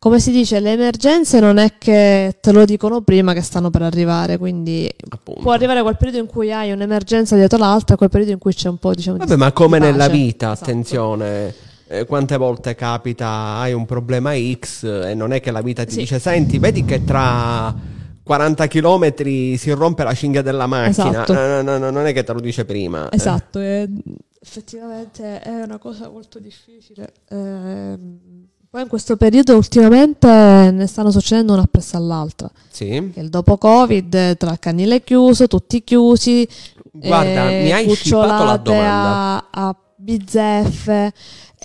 come 0.04 0.20
si 0.20 0.32
dice, 0.32 0.60
le 0.60 0.74
emergenze 0.74 1.40
non 1.40 1.58
è 1.60 1.76
che 1.78 2.36
te 2.42 2.52
lo 2.52 2.66
dicono 2.66 3.00
prima 3.00 3.32
che 3.32 3.40
stanno 3.40 3.70
per 3.70 3.84
arrivare, 3.84 4.38
quindi 4.38 4.90
Appunto. 5.10 5.40
può 5.40 5.54
arrivare 5.54 5.82
quel 5.82 5.96
periodo 5.96 6.18
in 6.20 6.26
cui 6.26 6.52
hai 6.52 6.74
un'emergenza 6.74 7.38
dietro 7.38 7.58
l'altra, 7.58 7.96
quel 7.96 8.10
periodo 8.10 8.34
in 8.34 8.38
cui 8.38 8.54
c'è 8.54 8.68
un 8.68 8.76
po' 8.76 8.94
diciamo 8.94 9.16
di 9.16 9.24
Vabbè, 9.24 9.38
ma 9.38 9.54
come 9.54 9.80
di 9.80 9.86
nella 9.86 10.10
vita, 10.10 10.52
Esatto. 10.52 10.70
attenzione. 10.70 11.54
Eh, 12.00 12.06
quante 12.06 12.38
volte 12.38 12.76
capita, 12.76 13.56
hai 13.58 13.74
un 13.74 13.86
problema 13.86 14.34
X 14.36 14.84
e 14.84 15.14
non 15.14 15.32
è 15.34 15.39
che 15.39 15.52
la 15.52 15.62
vita 15.62 15.84
ti 15.86 15.91
Sì. 15.91 15.98
dice, 16.00 16.20
senti, 16.20 16.58
vedi 16.60 16.84
che 16.86 17.04
tra 17.04 17.74
40 18.24 18.68
km 18.68 19.14
si 19.56 19.72
rompe 19.72 20.04
la 20.04 20.14
cinghia 20.14 20.41
della 20.41 20.66
macchina. 20.68 21.24
Esatto. 21.24 21.34
No, 21.34 21.46
no, 21.48 21.62
no, 21.62 21.78
no, 21.78 21.89
non 21.89 22.06
è 22.06 22.14
che 22.14 22.24
te 22.24 22.34
lo 22.34 22.39
dice 22.39 22.66
prima. 22.66 23.10
eh. 23.10 23.16
Esatto, 23.16 23.60
e 23.60 23.88
effettivamente 24.41 25.39
è 25.41 25.62
una 25.64 25.78
cosa 25.78 26.10
molto 26.10 26.39
difficile. 26.39 27.12
Ehm, 27.30 28.20
poi 28.70 28.82
in 28.82 28.88
questo 28.88 29.18
periodo 29.18 29.56
ultimamente 29.56 30.28
ne 30.28 30.88
stanno 30.88 31.12
succedendo 31.12 31.54
una 31.54 31.62
appresso 31.64 31.96
all'altra. 31.98 32.50
Sì. 32.72 33.12
Il 33.16 33.30
dopo 33.30 33.58
Covid, 33.58 34.14
eh, 34.14 34.36
tra 34.36 34.52
il 34.52 34.60
canile 34.60 35.04
chiuso, 35.04 35.48
tutti 35.48 35.84
chiusi, 35.84 36.48
Guarda, 36.91 37.50
eh, 37.52 37.62
mi 37.64 37.72
hai 37.72 37.89
scippato 37.94 38.44
la 38.46 38.58
domanda. 38.58 39.48
a, 39.52 39.68
a 39.68 39.76
bizzeffe, 39.96 41.12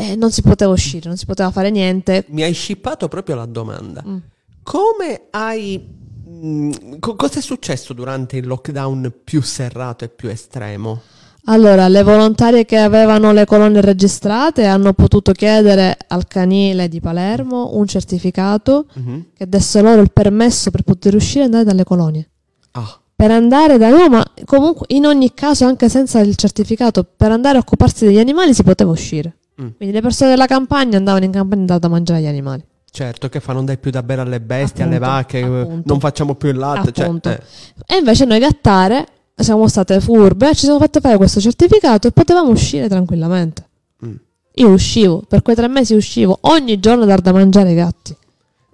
e 0.01 0.15
non 0.17 0.31
si 0.31 0.43
poteva 0.43 0.71
uscire, 0.71 1.09
non 1.09 1.17
si 1.17 1.27
poteva 1.27 1.51
fare 1.51 1.71
niente. 1.71 2.25
Mi 2.29 2.43
hai 2.43 2.53
scippato 2.53 3.09
proprio 3.09 3.35
la 3.35 3.47
domanda. 3.47 4.03
Mm. 4.07 4.17
Come 4.63 5.23
hai... 5.31 5.83
mm, 6.29 6.71
co- 7.01 7.17
cosa 7.17 7.39
è 7.39 7.43
successo 7.43 7.93
durante 7.95 8.37
il 8.37 8.47
lockdown 8.47 9.13
più 9.25 9.43
serrato 9.43 10.05
e 10.05 10.09
più 10.09 10.29
estremo? 10.29 11.01
Allora, 11.47 11.89
le 11.89 12.03
volontarie 12.03 12.67
che 12.67 12.77
avevano 12.77 13.33
le 13.33 13.47
colonne 13.47 13.81
registrate 13.81 14.67
hanno 14.67 14.93
potuto 14.93 15.33
chiedere 15.33 15.97
al 16.09 16.27
canile 16.29 16.89
di 16.89 17.01
Palermo 17.01 17.71
un 17.75 17.87
certificato 17.87 18.87
Mhm. 18.95 19.27
che 19.35 19.49
desse 19.49 19.81
loro 19.81 20.03
il 20.03 20.13
permesso 20.13 20.71
per 20.71 20.83
poter 20.83 21.15
uscire 21.15 21.41
e 21.43 21.45
andare 21.47 21.65
dalle 21.65 21.85
colonie. 21.85 22.29
Ah, 22.73 23.01
Per 23.17 23.31
andare 23.33 23.79
da 23.79 23.89
no, 23.89 24.09
ma 24.11 24.23
comunque 24.45 24.87
in 24.91 25.07
ogni 25.07 25.33
caso, 25.35 25.65
anche 25.65 25.89
senza 25.89 26.21
il 26.21 26.37
certificato, 26.37 27.03
per 27.03 27.33
andare 27.33 27.57
a 27.57 27.61
occuparsi 27.63 28.05
degli 28.05 28.19
animali 28.19 28.53
si 28.55 28.63
poteva 28.63 28.91
uscire. 28.91 29.39
Mm. 29.61 29.69
Quindi 29.77 29.95
le 29.95 30.01
persone 30.01 30.31
della 30.31 30.47
campagna 30.47 30.97
andavano 30.99 31.25
in 31.25 31.33
campagna 31.33 31.57
e 31.57 31.61
andavano 31.61 31.81
da 31.81 31.89
mangiare 31.89 32.21
agli 32.21 32.27
animali. 32.27 32.65
certo, 32.91 33.29
che 33.29 33.41
fa 33.41 33.53
non 33.53 33.65
dai 33.65 33.79
più 33.79 33.91
da 33.91 34.03
bere 34.03 34.21
alle 34.23 34.41
bestie, 34.41 34.85
alle 34.85 34.97
Appunto, 34.97 35.13
vacche, 35.13 35.39
eh, 35.39 35.61
appunto. 35.61 35.83
non 35.85 36.01
facciamo 36.01 36.35
più 36.35 36.49
il 36.49 36.57
latte. 36.57 36.93
Cioè, 36.93 37.09
eh. 37.23 37.41
E 37.87 37.97
invece 37.99 38.25
noi 38.25 38.39
gattare 38.39 39.07
siamo 39.35 39.69
state 39.69 40.01
furbe, 40.01 40.49
ci 40.55 40.65
siamo 40.65 40.79
fatte 40.79 41.01
fare 41.01 41.17
questo 41.17 41.41
certificato 41.41 42.09
e 42.09 42.13
potevamo 42.13 42.51
uscire 42.51 42.89
tranquillamente. 42.89 43.67
Mm. 44.05 44.15
Io 44.55 44.69
uscivo, 44.71 45.23
per 45.29 45.43
quei 45.43 45.55
tre 45.55 45.69
mesi 45.69 45.95
uscivo 45.95 46.39
ogni 46.43 46.81
giorno 46.81 47.05
a 47.05 47.07
dar 47.07 47.21
da 47.21 47.33
mangiare 47.33 47.69
ai 47.69 47.75
gatti. 47.77 48.17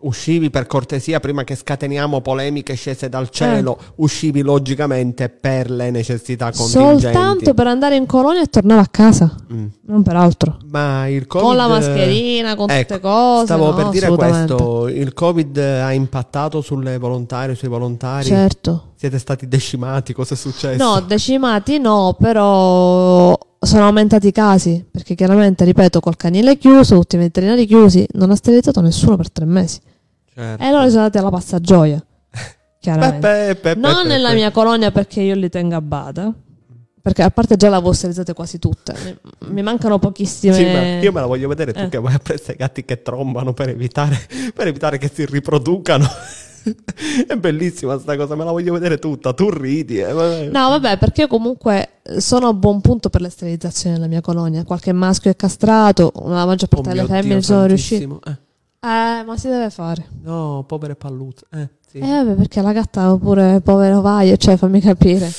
Uscivi 0.04 0.50
per 0.50 0.66
cortesia 0.66 1.18
prima 1.18 1.44
che 1.44 1.54
scateniamo 1.56 2.20
polemiche 2.20 2.74
scese 2.74 3.06
Eh. 3.06 3.08
dal 3.08 3.30
cielo, 3.30 3.78
uscivi 3.96 4.42
logicamente 4.42 5.30
per 5.30 5.70
le 5.70 5.90
necessità 5.90 6.50
contingenti. 6.52 7.00
Soltanto 7.04 7.54
per 7.54 7.66
andare 7.68 7.96
in 7.96 8.04
colonia 8.04 8.42
e 8.42 8.46
tornare 8.48 8.82
a 8.82 8.86
casa, 8.90 9.34
Mm. 9.50 9.66
non 9.86 10.02
per 10.02 10.16
altro. 10.16 10.58
Ma 10.66 11.08
il 11.08 11.26
Covid 11.26 11.46
Con 11.46 11.56
la 11.56 11.68
mascherina, 11.68 12.54
con 12.54 12.68
Ecco, 12.70 12.86
tutte 12.86 13.00
cose. 13.00 13.44
Stavo 13.46 13.64
no, 13.70 13.74
per 13.74 13.88
dire 13.88 14.08
questo, 14.14 14.88
il 14.88 15.14
Covid 15.14 15.56
ha 15.56 15.92
impattato 15.92 16.60
sulle 16.60 16.98
volontarie, 16.98 17.54
sui 17.54 17.68
volontari. 17.68 18.26
Certo. 18.26 18.92
Siete 18.96 19.18
stati 19.18 19.48
decimati, 19.48 20.12
cosa 20.12 20.34
è 20.34 20.36
successo? 20.36 20.84
No, 20.84 21.00
decimati 21.00 21.78
no, 21.78 22.14
però 22.18 23.38
sono 23.58 23.86
aumentati 23.86 24.26
i 24.26 24.32
casi, 24.32 24.84
perché 24.90 25.14
chiaramente, 25.14 25.64
ripeto, 25.64 26.00
col 26.00 26.16
canile 26.16 26.58
chiuso, 26.58 26.96
tutti 26.96 27.16
i 27.16 27.20
veterinari 27.20 27.64
chiusi, 27.64 28.06
non 28.12 28.30
ha 28.30 28.36
sterilizzato 28.36 28.82
nessuno 28.82 29.16
per 29.16 29.30
tre 29.32 29.46
mesi. 29.46 29.80
Certo. 30.34 30.62
E 30.62 30.70
loro 30.70 30.88
sono 30.88 31.00
andati 31.02 31.18
alla 31.18 31.30
passagioia, 31.30 32.04
chiaramente. 32.80 33.26
Pepe, 33.26 33.54
pepe, 33.54 33.80
non 33.80 33.94
pepe. 34.02 34.08
nella 34.08 34.32
mia 34.32 34.50
colonia 34.50 34.90
perché 34.90 35.20
io 35.20 35.34
li 35.34 35.48
tengo 35.48 35.76
a 35.76 35.80
bada, 35.80 36.32
perché 37.00 37.22
a 37.22 37.30
parte 37.30 37.56
già 37.56 37.68
le 37.68 37.76
avevo 37.76 37.92
sterilizzate 37.92 38.32
quasi 38.32 38.58
tutte, 38.58 39.18
mi, 39.48 39.62
mancano 39.62 39.98
pochissime... 39.98 40.54
Sì, 40.54 40.64
ma 40.64 41.00
io 41.00 41.12
me 41.12 41.20
la 41.20 41.26
voglio 41.26 41.48
vedere 41.48 41.72
tu 41.72 41.80
Eh. 41.80 41.88
che 41.88 42.00
vai 42.00 42.14
a 42.14 42.18
prendere 42.18 42.52
i 42.52 42.56
gatti 42.56 42.84
che 42.84 43.02
trombano 43.02 43.52
per 43.52 43.68
evitare, 43.68 44.18
per 44.52 44.66
evitare 44.66 44.98
che 44.98 45.10
si 45.12 45.24
riproducano. 45.24 46.06
è 47.28 47.36
bellissima 47.36 47.98
sta 47.98 48.16
cosa, 48.16 48.34
me 48.34 48.44
la 48.44 48.50
voglio 48.50 48.72
vedere 48.72 48.98
tutta. 48.98 49.34
Tu 49.34 49.50
ridi. 49.50 49.98
eh, 49.98 50.48
No, 50.50 50.68
vabbè, 50.70 50.96
perché 50.96 51.22
io 51.22 51.26
comunque 51.28 52.00
sono 52.16 52.48
a 52.48 52.54
buon 52.54 52.80
punto 52.80 53.10
per 53.10 53.20
le 53.20 53.28
sterilizzazioni 53.28 53.96
nella 53.96 54.08
mia 54.08 54.22
colonia. 54.22 54.64
Qualche 54.64 54.92
maschio 54.92 55.30
è 55.30 55.36
castrato, 55.36 56.10
la 56.24 56.46
maggior 56.46 56.68
Oh 56.72 56.80
parte 56.80 56.88
delle 56.88 57.02
mio 57.02 57.14
femmine 57.14 57.42
sono 57.42 57.66
riuscite. 57.66 58.04
Eh, 58.04 58.36
Eh, 58.84 59.24
ma 59.24 59.36
si 59.38 59.48
deve 59.48 59.70
fare. 59.70 60.06
no, 60.22 60.62
povere 60.66 60.94
palluzze. 60.94 61.46
Eh, 61.50 61.68
sì. 61.90 61.98
Eh, 61.98 62.06
vabbè, 62.06 62.34
perché 62.34 62.60
la 62.60 62.72
gatta 62.72 63.04
ha 63.04 63.16
pure 63.16 63.62
povero 63.62 64.02
vaio, 64.02 64.36
cioè 64.36 64.58
fammi 64.58 64.80
capire. 64.80 65.30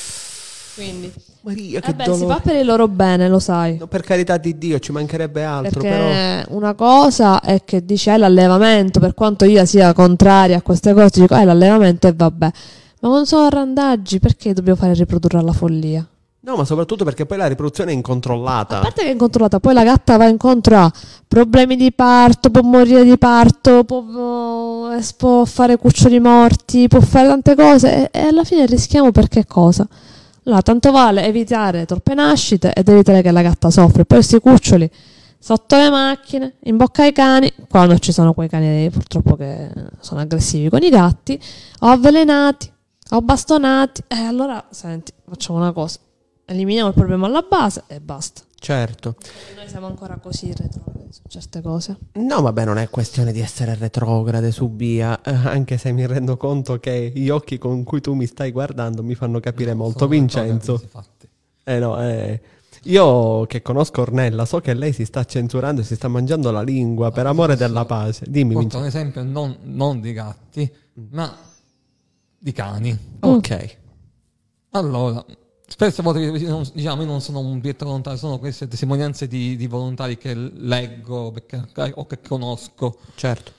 Quindi, 0.74 1.14
Maria, 1.42 1.80
che 1.80 1.92
vabbè, 1.92 2.04
si 2.04 2.20
dolore. 2.22 2.34
fa 2.34 2.40
per 2.42 2.56
il 2.56 2.66
loro 2.66 2.88
bene, 2.88 3.30
lo 3.30 3.38
sai. 3.38 3.78
No, 3.78 3.86
per 3.86 4.02
carità 4.02 4.38
di 4.38 4.58
Dio, 4.58 4.80
ci 4.80 4.92
mancherebbe 4.92 5.44
altro, 5.44 5.80
Perché 5.80 5.96
però... 5.96 6.58
una 6.58 6.74
cosa 6.74 7.40
è 7.40 7.64
che 7.64 7.86
dice 7.86 8.16
è 8.16 8.18
l'allevamento, 8.18 9.00
per 9.00 9.14
quanto 9.14 9.46
io 9.46 9.64
sia 9.66 9.94
contraria 9.94 10.58
a 10.58 10.62
queste 10.64 10.94
cose, 10.94 11.22
dico 11.22 11.36
è 11.36 11.46
l'allevamento 11.46 12.08
e 12.08 12.14
vabbè. 12.14 12.50
Ma 13.02 13.10
non 13.10 13.28
sono 13.28 13.48
randaggi, 13.50 14.20
perché 14.20 14.54
dobbiamo 14.54 14.80
fare 14.80 14.94
riprodurre 14.96 15.38
alla 15.38 15.54
follia? 15.54 16.06
No, 16.46 16.56
ma 16.56 16.64
soprattutto 16.64 17.04
perché 17.04 17.26
poi 17.26 17.40
la 17.40 17.48
riproduzione 17.48 17.90
è 17.90 17.96
incontrollata. 17.96 18.78
A 18.78 18.82
parte 18.82 19.02
che 19.02 19.08
è 19.08 19.12
incontrollata, 19.12 19.60
poi 19.60 19.74
la 19.74 19.84
gatta 19.84 20.16
va 20.16 20.28
incontro 20.28 20.78
a 20.78 20.92
problemi 21.28 21.76
di 21.76 21.92
parto, 21.92 22.52
può 22.52 22.62
morire 22.62 23.04
di 23.04 23.18
parto, 23.18 23.84
può, 23.84 24.92
eh, 24.92 25.04
può 25.18 25.44
fare 25.46 25.78
cuccioli 25.78 26.20
morti, 26.20 26.88
può 26.88 27.02
fare 27.02 27.30
tante 27.30 27.56
cose 27.56 28.12
e, 28.12 28.20
alla 28.20 28.44
fine 28.44 28.68
rischiamo 28.68 29.12
per 29.12 29.28
che 29.28 29.48
cosa? 29.48 29.88
Allora, 30.44 30.62
tanto 30.62 30.92
vale 30.92 31.26
evitare 31.26 31.86
troppe 31.86 32.14
nascite 32.14 32.74
ed 32.74 32.88
evitare 32.90 33.24
che 33.24 33.32
la 33.32 33.42
gatta 33.42 33.72
soffre. 33.72 34.06
Poi 34.06 34.20
questi 34.20 34.40
cuccioli 34.40 34.88
sotto 35.40 35.78
le 35.78 35.90
macchine, 35.90 36.58
in 36.66 36.78
bocca 36.78 37.02
ai 37.02 37.12
cani, 37.12 37.52
quando 37.68 37.98
ci 37.98 38.12
sono 38.12 38.34
quei 38.34 38.50
cani 38.50 38.88
purtroppo 38.92 39.36
che 39.36 39.72
sono 40.00 40.22
aggressivi 40.22 40.70
con 40.70 40.84
i 40.84 40.90
gatti, 40.90 41.42
o 41.80 41.88
avvelenati, 41.88 42.72
o 43.10 43.22
bastonati. 43.22 44.04
E 44.08 44.18
allora, 44.18 44.64
senti, 44.70 45.12
facciamo 45.28 45.58
una 45.58 45.72
cosa 45.72 45.98
eliminiamo 46.46 46.90
il 46.90 46.96
problema 46.96 47.28
alla 47.28 47.46
base 47.48 47.84
e 47.88 48.00
basta. 48.00 48.42
Certo. 48.58 49.16
Noi 49.56 49.68
siamo 49.68 49.86
ancora 49.86 50.18
così 50.18 50.48
retrogradi 50.48 51.12
su 51.12 51.22
certe 51.28 51.62
cose. 51.62 51.98
No, 52.14 52.42
vabbè, 52.42 52.66
non 52.66 52.78
è 52.78 52.90
questione 52.90 53.32
di 53.32 53.40
essere 53.40 53.76
retrograde 53.76 54.52
su 54.52 54.70
Bia, 54.70 55.22
eh, 55.22 55.32
anche 55.32 55.78
se 55.78 55.92
mi 55.92 56.06
rendo 56.08 56.36
conto 56.38 56.80
che 56.80 57.12
gli 57.14 57.30
occhi 57.30 57.58
con 57.58 57.84
cui 57.84 58.02
tu 58.02 58.14
mi 58.14 58.26
stai 58.26 58.52
guardando 58.52 59.04
mi 59.04 59.14
fanno 59.14 59.40
capire 59.40 59.74
molto, 59.74 60.00
Sono 60.00 60.10
Vincenzo. 60.10 60.82
Eh 61.64 61.80
no, 61.80 62.02
eh. 62.02 62.42
Io 62.84 63.46
che 63.48 63.62
conosco 63.64 64.02
Ornella 64.02 64.46
so 64.46 64.60
che 64.60 64.74
lei 64.76 64.94
si 64.94 65.06
sta 65.06 65.24
censurando 65.26 65.82
e 65.82 65.84
si 65.84 65.96
sta 65.96 66.08
mangiando 66.08 66.52
la 66.52 66.62
lingua 66.62 67.12
per 67.12 67.26
amore 67.26 67.56
della 67.56 67.86
pace. 67.86 68.26
Dimmi, 68.28 68.54
Porto 68.54 68.80
Vincenzo. 68.80 68.80
un 68.80 68.86
esempio 68.86 69.24
non, 69.24 69.58
non 69.64 70.02
di 70.02 70.14
gatti, 70.14 70.72
ma 71.12 71.36
di 72.38 72.52
cani. 72.52 72.98
Ok. 73.22 73.78
Allora, 74.72 75.26
spesso 75.68 76.02
a 76.02 76.04
volte 76.04 76.32
non- 76.48 76.68
diciamo 76.74 77.02
io 77.02 77.08
non 77.08 77.22
sono 77.22 77.40
un 77.40 77.60
direttore 77.60 77.86
volontario, 77.90 78.20
sono 78.20 78.40
queste 78.40 78.68
testimonianze 78.68 79.28
di, 79.28 79.56
di 79.56 79.68
volontari 79.68 80.18
che 80.18 80.34
leggo 80.34 81.32
perché- 81.32 81.92
o 81.96 82.06
che 82.06 82.20
conosco. 82.22 82.98
Certo. 83.16 83.52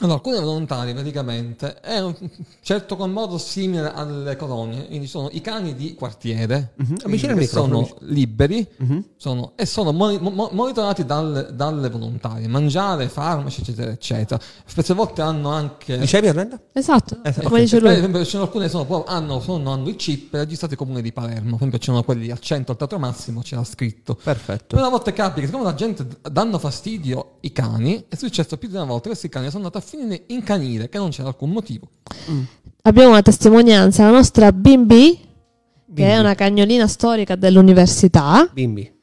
Allora, 0.00 0.14
alcuni 0.14 0.38
volontari 0.38 0.92
praticamente 0.92 1.80
è 1.80 1.98
un 2.00 2.14
certo 2.62 2.96
con 2.96 3.10
modo 3.10 3.36
simile 3.38 3.92
alle 3.92 4.36
colonie, 4.36 4.86
quindi 4.86 5.06
sono 5.06 5.28
i 5.32 5.40
cani 5.40 5.74
di 5.74 5.94
quartiere, 5.94 6.74
il 6.76 7.34
che 7.34 7.46
sono 7.46 7.88
liberi 8.00 8.66
Mhm. 8.76 9.04
sono- 9.16 9.52
e 9.56 9.66
sono 9.66 9.92
moni- 9.92 10.18
mo- 10.20 10.50
monitorati 10.52 11.04
dalle, 11.04 11.48
dalle 11.52 11.88
volontarie, 11.90 12.46
mangiare, 12.46 13.08
farmaci, 13.08 13.60
eccetera, 13.62 13.90
eccetera. 13.90 14.40
Spesse 14.64 14.94
volte 14.94 15.20
hanno 15.22 15.50
anche... 15.50 15.98
Dicevi 15.98 16.28
Ornella? 16.28 16.60
Esatto, 16.72 17.18
Esatto. 17.24 17.48
come 17.48 17.60
dice 17.60 17.78
Per 17.80 17.88
lui. 17.88 17.96
esempio, 17.98 18.24
ci 18.24 18.30
sono 18.30 18.44
alcune 18.44 18.64
che 18.66 18.70
sono, 18.70 19.04
hanno, 19.04 19.40
sono- 19.40 19.72
hanno 19.72 19.88
il 19.88 19.96
chip 19.96 20.32
registrati 20.34 20.74
al 20.74 20.78
comune 20.78 21.02
di 21.02 21.12
Palermo. 21.12 21.50
Per 21.50 21.54
esempio, 21.56 21.78
ci 21.78 21.84
sono 21.86 22.02
quelli 22.04 22.30
al 22.30 22.38
100 22.38 22.70
al 22.72 22.78
teatro 22.78 22.98
massimo, 23.00 23.40
c'era 23.42 23.64
scritto. 23.64 24.14
Perfetto. 24.22 24.76
Però 24.76 24.80
una 24.82 24.90
volta 24.90 25.12
capita 25.12 25.40
che 25.40 25.46
siccome 25.46 25.64
la 25.64 25.74
gente 25.74 26.06
danno 26.30 26.58
fastidio 26.58 27.36
i 27.40 27.50
cani, 27.52 28.04
è 28.08 28.14
successo 28.14 28.56
più 28.56 28.68
di 28.68 28.74
una 28.74 28.84
volta 28.84 29.02
che 29.02 29.08
questi 29.08 29.28
cani 29.28 29.50
sono 29.50 29.64
andati 29.64 29.84
a 29.84 29.87
finire 29.88 30.24
in 30.28 30.42
canile, 30.42 30.88
che 30.88 30.98
non 30.98 31.10
c'era 31.10 31.28
alcun 31.28 31.50
motivo. 31.50 31.88
Abbiamo 32.82 33.10
una 33.10 33.22
testimonianza, 33.22 34.04
la 34.04 34.10
nostra 34.12 34.52
Bimbi, 34.52 35.18
che 35.94 36.06
è 36.06 36.18
una 36.18 36.34
cagnolina 36.34 36.86
storica 36.86 37.34
dell'università. 37.34 38.48
Bimbi. 38.52 38.96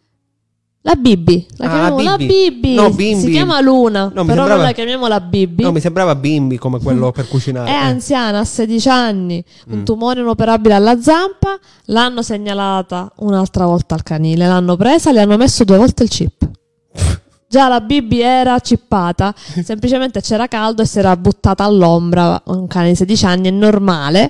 La 0.82 0.94
Bibi, 0.94 1.48
la 1.58 1.66
Ah, 1.66 1.70
chiamiamo 1.70 2.02
la 2.02 2.16
Bibi. 2.16 2.52
Bibi. 2.52 2.74
No, 2.76 2.92
Bimbi. 2.92 3.20
Si 3.26 3.32
chiama 3.32 3.60
Luna, 3.60 4.12
No, 4.14 4.22
mi 4.22 4.28
però 4.28 4.42
sembrava- 4.42 4.62
la 4.62 4.72
chiamiamo 4.72 5.08
la 5.08 5.20
Bibi. 5.20 5.64
No, 5.64 5.72
mi 5.72 5.80
sembrava 5.80 6.14
bimbi 6.14 6.60
come 6.60 6.80
quello 6.80 7.12
per 7.12 7.26
È 7.26 7.28
cucinare. 7.28 7.72
Eh. 7.72 7.74
anziana, 7.74 8.38
ha 8.38 8.46
16 8.46 8.88
anni, 8.88 9.44
un 9.70 9.80
Mm. 9.80 9.84
tumore 9.84 10.22
inoperabile 10.22 10.76
alla 10.76 11.02
zampa. 11.02 11.58
L'hanno 11.86 12.22
segnalata 12.22 13.12
un'altra 13.18 13.66
volta 13.66 13.96
al 13.96 14.04
canile, 14.04 14.46
l'hanno 14.46 14.76
presa, 14.76 15.12
le 15.12 15.22
hanno 15.22 15.38
messo 15.38 15.64
due 15.64 15.78
volte 15.78 16.04
il 16.04 16.10
chip. 16.10 16.48
Già 17.56 17.70
la 17.70 17.80
Bibi 17.80 18.20
era 18.20 18.60
cippata, 18.60 19.34
semplicemente 19.64 20.20
c'era 20.20 20.46
caldo 20.50 20.82
e 20.82 20.86
si 20.86 21.00
era 21.00 21.16
buttata 21.16 21.64
all'ombra. 21.64 22.42
Un 22.48 22.68
cane 22.68 22.90
di 22.90 22.96
16 22.96 23.26
anni 23.26 23.48
è 23.48 23.52
normale. 23.52 24.30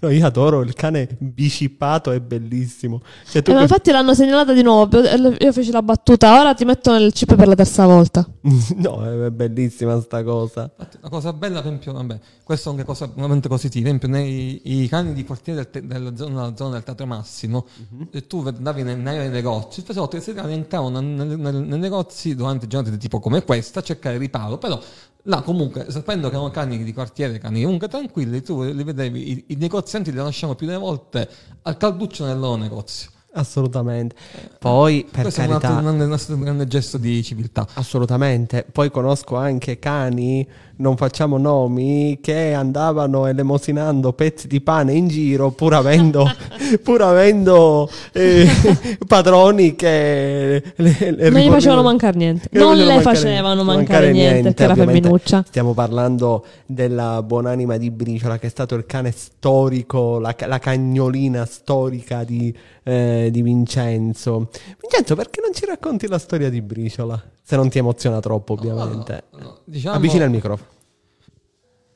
No, 0.00 0.10
io 0.10 0.26
adoro 0.26 0.60
il 0.62 0.74
cane 0.74 1.08
bicippato, 1.18 2.10
è 2.10 2.20
bellissimo. 2.20 3.00
Cioè, 3.28 3.42
tu 3.42 3.50
Eh, 3.50 3.54
ma 3.54 3.62
infatti 3.62 3.90
l'hanno 3.90 4.14
segnalata 4.14 4.52
di 4.52 4.62
nuovo. 4.62 4.98
Io 5.00 5.52
feci 5.52 5.70
la 5.70 5.82
battuta, 5.82 6.38
ora 6.40 6.54
ti 6.54 6.64
metto 6.64 6.94
il 6.94 7.12
chip 7.12 7.34
per 7.34 7.48
la 7.48 7.54
terza 7.54 7.86
volta. 7.86 8.26
No, 8.76 9.04
è 9.26 9.30
bellissima 9.30 10.00
sta 10.00 10.22
cosa. 10.22 10.70
Una 10.76 11.10
cosa 11.10 11.32
bella, 11.32 11.60
per 11.60 11.66
esempio, 11.72 11.92
vabbè, 11.92 12.18
queste 12.42 12.64
sono 12.64 12.76
anche 12.76 12.86
cose 12.86 13.10
veramente 13.14 13.48
positive. 13.48 13.82
Per 13.88 13.94
esempio, 13.96 14.08
nei 14.08 14.82
i 14.82 14.88
cani 14.88 15.12
di 15.12 15.24
quartiere 15.24 15.60
del 15.62 15.70
te- 15.70 15.86
della 15.86 16.14
zona, 16.16 16.54
zona 16.56 16.72
del 16.72 16.82
Teatro 16.82 17.06
Massimo, 17.06 17.66
e 18.10 18.26
tu 18.26 18.42
andavi 18.46 18.82
nei, 18.82 18.96
nei 18.96 19.28
negozi, 19.30 19.80
spesso 19.80 20.00
volte 20.00 20.16
questi 20.20 20.34
cani 20.34 20.54
entravano 20.54 21.00
nel- 21.00 21.38
nel- 21.38 21.54
nei 21.54 21.78
negozi 21.78 22.34
durante 22.34 22.66
giornate 22.66 22.96
tipo 22.96 23.20
come 23.20 23.42
questa 23.44 23.80
a 23.80 23.82
cercare 23.82 24.18
riparo, 24.18 24.58
però 24.58 24.80
là 25.24 25.42
comunque, 25.42 25.90
sapendo 25.90 26.28
che 26.28 26.34
erano 26.34 26.50
cani 26.50 26.82
di 26.82 26.92
quartiere, 26.92 27.38
cani 27.38 27.62
comunque 27.62 27.88
tranquilli, 27.88 28.42
tu 28.42 28.62
li 28.62 28.84
vedevi, 28.84 29.30
i, 29.30 29.44
i 29.48 29.56
negozianti 29.56 30.10
li 30.10 30.16
lasciavano 30.16 30.56
più 30.56 30.66
delle 30.66 30.78
volte 30.78 31.28
al 31.62 31.76
calduccio 31.76 32.24
nel 32.26 32.38
loro 32.38 32.56
negozio. 32.56 33.10
Assolutamente. 33.36 34.14
Poi, 34.58 35.06
per 35.10 35.22
Questo 35.22 35.40
è 35.40 35.46
un 35.46 35.52
altro 35.52 35.68
carità, 35.68 35.82
grande, 35.82 36.04
un 36.04 36.12
altro 36.12 36.36
grande 36.38 36.66
gesto 36.68 36.98
di 36.98 37.22
civiltà. 37.22 37.66
assolutamente. 37.74 38.64
Poi 38.70 38.90
conosco 38.90 39.36
anche 39.36 39.78
cani, 39.80 40.46
non 40.76 40.96
facciamo 40.96 41.36
nomi, 41.36 42.18
che 42.22 42.52
andavano 42.52 43.26
elemosinando 43.26 44.12
pezzi 44.12 44.46
di 44.46 44.60
pane 44.60 44.92
in 44.92 45.08
giro 45.08 45.50
pur 45.50 45.74
avendo, 45.74 46.28
pur 46.82 47.02
avendo 47.02 47.90
eh, 48.12 48.46
padroni 49.06 49.74
che 49.74 50.62
le, 50.76 50.96
le 51.10 51.30
Non 51.30 51.40
gli 51.40 51.48
facevano 51.50 51.82
mancare 51.82 52.16
niente. 52.16 52.48
che 52.48 52.58
Non 52.58 52.76
le 52.76 52.84
mancare- 52.84 53.02
facevano 53.16 53.64
mancare 53.64 54.12
niente, 54.12 54.42
perché 54.42 54.62
era 54.62 54.72
ovviamente. 54.72 55.00
femminuccia. 55.02 55.44
Stiamo 55.46 55.74
parlando 55.74 56.44
della 56.66 57.22
buonanima 57.22 57.76
di 57.76 57.90
Briciola, 57.90 58.38
che 58.38 58.46
è 58.46 58.50
stato 58.50 58.74
il 58.74 58.86
cane 58.86 59.10
storico, 59.10 60.18
la, 60.18 60.34
la 60.46 60.58
cagnolina 60.58 61.44
storica 61.44 62.24
di, 62.24 62.54
eh, 62.82 63.28
di 63.30 63.42
Vincenzo. 63.42 64.48
Vincenzo, 64.80 65.14
perché 65.14 65.40
non 65.40 65.52
ci 65.52 65.64
racconti 65.66 66.06
la 66.06 66.18
storia 66.18 66.50
di 66.50 66.62
Briciola? 66.62 67.22
Se 67.42 67.56
non 67.56 67.68
ti 67.68 67.78
emoziona 67.78 68.20
troppo, 68.20 68.54
ovviamente. 68.54 69.24
No, 69.32 69.38
no, 69.38 69.44
no, 69.44 69.58
diciamo- 69.64 69.96
Avvicina 69.96 70.24
il 70.24 70.30
microfono. 70.30 70.70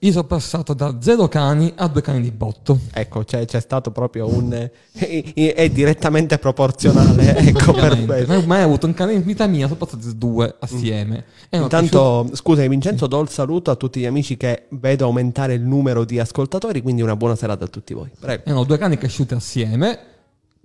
Io 0.00 0.12
sono 0.12 0.24
passato 0.24 0.74
da 0.74 0.98
zero 1.00 1.26
cani 1.26 1.72
a 1.74 1.88
due 1.88 2.02
cani 2.02 2.20
di 2.20 2.30
botto. 2.30 2.78
Ecco, 2.92 3.24
c'è, 3.24 3.44
c'è 3.46 3.58
stato 3.58 3.90
proprio 3.90 4.32
un... 4.32 4.52
è, 4.52 5.54
è 5.56 5.68
direttamente 5.70 6.38
proporzionale, 6.38 7.34
ecco, 7.38 7.70
Ovviamente. 7.72 8.06
perfetto. 8.06 8.32
Ma 8.32 8.46
mai 8.46 8.62
avuto 8.62 8.86
un 8.86 8.94
cane 8.94 9.14
in 9.14 9.24
vita 9.24 9.48
mia, 9.48 9.66
sono 9.66 9.76
passati 9.76 10.16
due 10.16 10.54
assieme. 10.60 11.24
Piaciuto- 11.48 11.76
Intanto, 11.76 12.30
scusami 12.32 12.68
Vincenzo, 12.68 13.08
do 13.08 13.20
il 13.20 13.28
saluto 13.28 13.72
a 13.72 13.74
tutti 13.74 13.98
gli 13.98 14.06
amici 14.06 14.36
che 14.36 14.66
vedo 14.68 15.06
aumentare 15.06 15.54
il 15.54 15.62
numero 15.62 16.04
di 16.04 16.20
ascoltatori, 16.20 16.80
quindi 16.80 17.02
una 17.02 17.16
buona 17.16 17.34
serata 17.34 17.64
a 17.64 17.68
tutti 17.68 17.92
voi. 17.92 18.08
Prego. 18.20 18.42
erano 18.44 18.62
due 18.62 18.78
cani 18.78 18.98
cresciuti 18.98 19.34
assieme, 19.34 19.98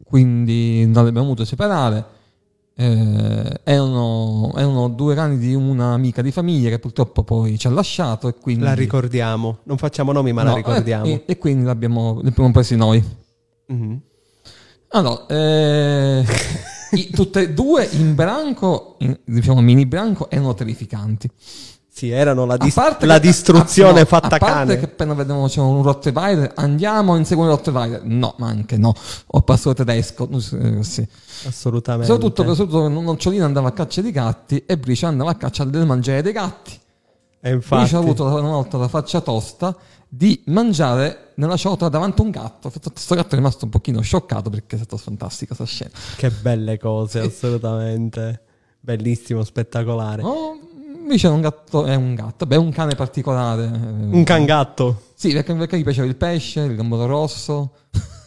quindi 0.04 0.86
non 0.86 1.04
li 1.04 1.10
abbiamo 1.10 1.22
dovuto 1.28 1.44
separare. 1.44 2.22
Eh, 2.76 3.60
erano, 3.64 4.52
erano 4.56 4.88
due 4.90 5.14
cani 5.14 5.38
di 5.38 5.54
un'amica 5.54 6.24
di 6.24 6.32
famiglia 6.32 6.70
che 6.70 6.80
purtroppo 6.80 7.24
poi 7.24 7.58
ci 7.60 7.68
ha 7.68 7.70
lasciato 7.70 8.28
e 8.28 8.34
quindi... 8.34 8.64
La 8.64 8.74
ricordiamo, 8.74 9.60
non 9.66 9.78
facciamo 9.78 10.12
nomi 10.12 10.34
ma 10.34 10.42
la 10.44 10.50
No, 10.52 10.56
ricordiamo. 10.56 11.06
E, 11.06 11.24
e 11.28 11.38
quindi 11.38 11.66
l'abbiamo, 11.66 12.20
li 12.22 12.30
abbiamo 12.30 12.52
presi 12.52 12.76
noi. 12.76 13.04
Mhm. 13.68 14.02
Allora, 14.90 15.26
eh, 15.28 16.24
i- 16.92 17.10
tutte 17.12 17.42
e 17.42 17.54
due 17.54 17.88
in 17.94 18.16
branco, 18.16 18.96
in- 19.00 19.20
diciamo 19.24 19.62
mini 19.62 19.86
branco, 19.86 20.30
erano 20.30 20.54
terrificanti. 20.54 21.30
Sì, 21.96 22.10
erano 22.10 22.46
la, 22.46 22.58
dis- 22.58 22.76
la 22.76 22.96
che- 22.98 23.20
distruzione 23.20 24.00
a- 24.00 24.02
no, 24.02 24.06
fatta 24.08 24.36
a 24.36 24.40
parte 24.40 24.54
cane. 24.54 24.80
che 24.80 24.86
appena 24.86 25.14
vediamo 25.14 25.48
c'è 25.48 25.60
un 25.60 25.84
Rottweiler, 25.84 26.52
andiamo 26.56 27.14
a 27.14 27.18
inseguire 27.18 27.52
il 27.52 27.58
Rottweiler. 27.58 28.04
No, 28.04 28.34
ma 28.40 28.48
anche 28.48 28.78
no. 28.78 28.96
Ho 29.28 29.42
passato 29.42 29.76
tedesco. 29.76 30.28
sì. 30.40 31.08
Assolutamente. 31.46 32.12
Soprattutto, 32.12 32.56
soprattutto 32.56 32.88
Nocciolina 32.88 33.46
andava 33.46 33.68
a 33.68 33.72
caccia 33.74 34.02
di 34.02 34.10
gatti 34.12 34.64
e 34.66 34.78
Bricia 34.78 35.08
andava 35.08 35.30
a 35.32 35.36
caccia 35.36 35.66
del 35.66 35.86
mangiare 35.86 36.24
dei 36.24 36.32
gatti. 36.32 36.80
E 37.40 37.52
infatti, 37.52 37.94
ha 37.94 38.00
avuto 38.00 38.24
una 38.26 38.40
volta 38.42 38.78
la 38.78 38.88
faccia 38.88 39.22
tosta 39.22 39.76
di 40.10 40.42
mangiare 40.48 41.34
nella 41.36 41.58
ciotola 41.58 41.90
davanti 41.92 42.22
a 42.22 42.24
un 42.24 42.32
gatto. 42.32 42.72
Questo 42.72 43.14
gatto 43.16 43.36
è 43.36 43.38
rimasto 43.38 43.66
un 43.66 43.72
pochino 43.72 44.02
scioccato 44.02 44.50
perché 44.50 44.76
è 44.78 44.80
stata 44.80 44.98
fantastica 44.98 45.54
questa 45.54 45.72
scena. 45.72 45.92
che 46.16 46.32
belle 46.32 46.80
cose, 46.80 47.20
assolutamente. 47.28 48.42
Bellissimo, 48.80 49.44
spettacolare. 49.44 50.22
Oh, 50.24 50.58
invece 51.04 51.28
è 51.28 51.32
un 51.32 51.42
gatto, 51.42 51.86
è 51.86 51.96
un 51.96 52.16
gatto, 52.16 52.46
beh, 52.46 52.56
è 52.56 52.58
un 52.58 52.72
cane 52.72 52.96
particolare. 52.96 53.66
Un 53.66 54.24
cangatto. 54.24 55.02
Sì, 55.14 55.32
perché, 55.32 55.54
perché 55.54 55.78
gli 55.78 55.84
piaceva 55.84 56.08
il 56.08 56.16
pesce, 56.16 56.62
il 56.62 56.76
gambolo 56.76 57.06
rosso. 57.06 57.72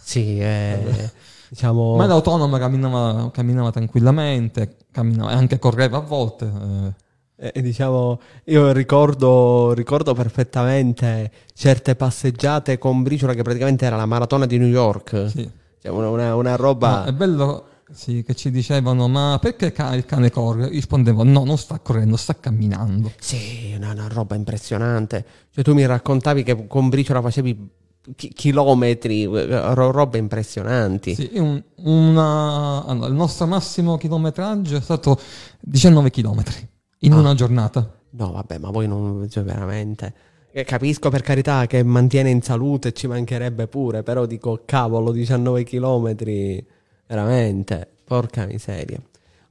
Sì, 0.02 0.38
eh, 0.38 1.10
diciamo... 1.50 1.96
Ma 1.96 2.04
era 2.04 2.12
autonoma, 2.14 2.58
camminava, 2.58 3.30
camminava 3.32 3.70
tranquillamente, 3.70 4.76
camminava, 4.92 5.30
anche 5.32 5.58
correva 5.58 5.98
a 5.98 6.00
volte. 6.00 6.44
eh. 6.44 7.04
Eh, 7.52 7.60
diciamo, 7.60 8.18
io 8.44 8.72
ricordo, 8.72 9.74
ricordo 9.74 10.14
perfettamente 10.14 11.30
certe 11.52 11.94
passeggiate 11.94 12.78
con 12.78 13.02
Briciola 13.02 13.34
che 13.34 13.42
praticamente 13.42 13.84
era 13.84 13.96
la 13.96 14.06
maratona 14.06 14.46
di 14.46 14.56
New 14.56 14.68
York. 14.68 15.26
Sì. 15.28 15.50
Cioè, 15.82 15.90
una, 15.92 16.08
una- 16.08 16.34
una 16.34 16.56
roba... 16.56 17.00
No, 17.00 17.04
è 17.04 17.12
bello 17.12 17.64
sì, 17.92 18.22
che 18.22 18.34
ci 18.34 18.50
dicevano, 18.50 19.08
ma 19.08 19.38
perché 19.40 19.66
il 19.94 20.04
cane 20.06 20.30
corre? 20.30 20.64
Io 20.64 20.68
rispondevo, 20.70 21.22
no, 21.22 21.44
non 21.44 21.56
sta 21.58 21.78
correndo, 21.78 22.16
sta 22.16 22.34
camminando. 22.38 23.12
Sì, 23.18 23.72
una, 23.76 23.92
una 23.92 24.08
roba 24.08 24.34
impressionante. 24.34 25.24
Cioè, 25.50 25.62
tu 25.64 25.72
mi 25.74 25.86
raccontavi 25.86 26.42
che 26.42 26.66
con 26.66 26.88
Briciola 26.88 27.20
facevi 27.22 27.68
chi- 28.16 28.28
chilometri, 28.32 29.24
ro- 29.26 29.90
robe 29.92 30.18
impressionanti. 30.18 31.14
Sì, 31.14 31.30
un- 31.34 31.62
una- 31.76 32.84
allora, 32.84 33.06
il 33.08 33.14
nostro 33.14 33.46
massimo 33.46 33.96
chilometraggio 33.96 34.76
è 34.76 34.80
stato 34.80 35.18
19 35.60 36.10
chilometri 36.10 36.68
in 37.00 37.12
Ah. 37.12 37.18
una 37.18 37.34
giornata. 37.34 37.90
No, 38.10 38.32
vabbè, 38.32 38.58
ma 38.58 38.70
voi 38.70 38.88
non... 38.88 39.26
Cioè, 39.30 39.42
veramente... 39.44 40.14
Eh, 40.56 40.64
Capisco 40.64 41.10
per 41.10 41.20
carità 41.20 41.66
che 41.66 41.82
mantiene 41.82 42.30
in 42.30 42.40
salute, 42.40 42.92
ci 42.94 43.06
mancherebbe 43.06 43.66
pure, 43.68 44.02
però 44.02 44.24
dico, 44.24 44.62
cavolo, 44.64 45.12
19 45.12 45.64
chilometri, 45.64 46.66
veramente, 47.06 47.88
porca 48.04 48.46
miseria. 48.46 49.00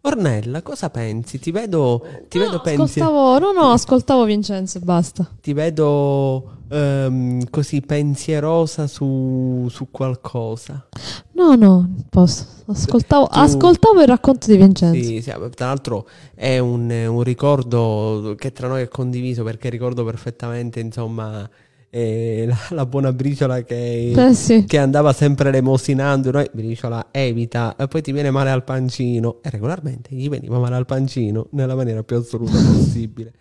Ornella, 0.02 0.62
cosa 0.62 0.92
pensi? 0.92 1.40
Ti 1.40 1.50
vedo, 1.52 2.04
ti 2.28 2.38
No, 2.38 2.44
vedo 2.46 2.62
pensi- 2.62 3.00
ascoltavo, 3.00 3.40
no, 3.40 3.52
no, 3.54 3.72
ascoltavo 3.72 4.24
Vincenzo 4.26 4.78
e 4.78 4.82
basta. 4.82 5.28
ti 5.42 5.52
vedo 5.54 6.58
ehm, 6.70 7.50
così 7.50 7.82
pensierosa 7.82 8.86
su, 8.86 9.66
su 9.72 9.90
qualcosa. 9.90 10.86
No, 11.32 11.56
no, 11.56 11.90
posso. 12.12 12.46
Ascoltavo, 12.68 13.26
Tu- 13.28 13.40
ascoltavo 13.40 14.02
il 14.02 14.08
racconto 14.08 14.46
di 14.46 14.58
Vincenzo. 14.58 15.04
Sì, 15.04 15.22
sì, 15.22 15.32
tra 15.56 15.66
l'altro 15.68 16.08
è 16.36 16.60
un, 16.60 16.90
un 16.92 17.24
ricordo 17.24 18.36
che 18.38 18.52
tra 18.52 18.68
noi 18.68 18.84
è 18.84 18.88
condiviso 18.88 19.44
perché 19.44 19.70
ricordo 19.70 20.04
perfettamente, 20.04 20.80
insomma, 20.82 21.50
la, 21.92 22.58
la 22.70 22.86
buona 22.86 23.14
briciola 23.14 23.62
che, 23.64 24.12
Eh 24.12 24.34
sì. 24.34 24.66
che 24.66 24.78
andava 24.78 25.14
sempre 25.14 25.52
lemosinando, 25.52 26.32
noi 26.32 26.50
briciola 26.52 27.08
evita, 27.12 27.76
e 27.78 27.88
poi 27.88 28.02
ti 28.02 28.12
viene 28.12 28.32
male 28.32 28.50
al 28.50 28.64
pancino 28.64 29.38
e 29.42 29.50
regolarmente 29.50 30.14
gli 30.14 30.28
veniva 30.30 30.60
male 30.60 30.76
al 30.76 30.86
pancino 30.86 31.48
nella 31.52 31.76
maniera 31.76 32.04
più 32.04 32.18
assoluta 32.18 32.52
possibile. 32.52 33.32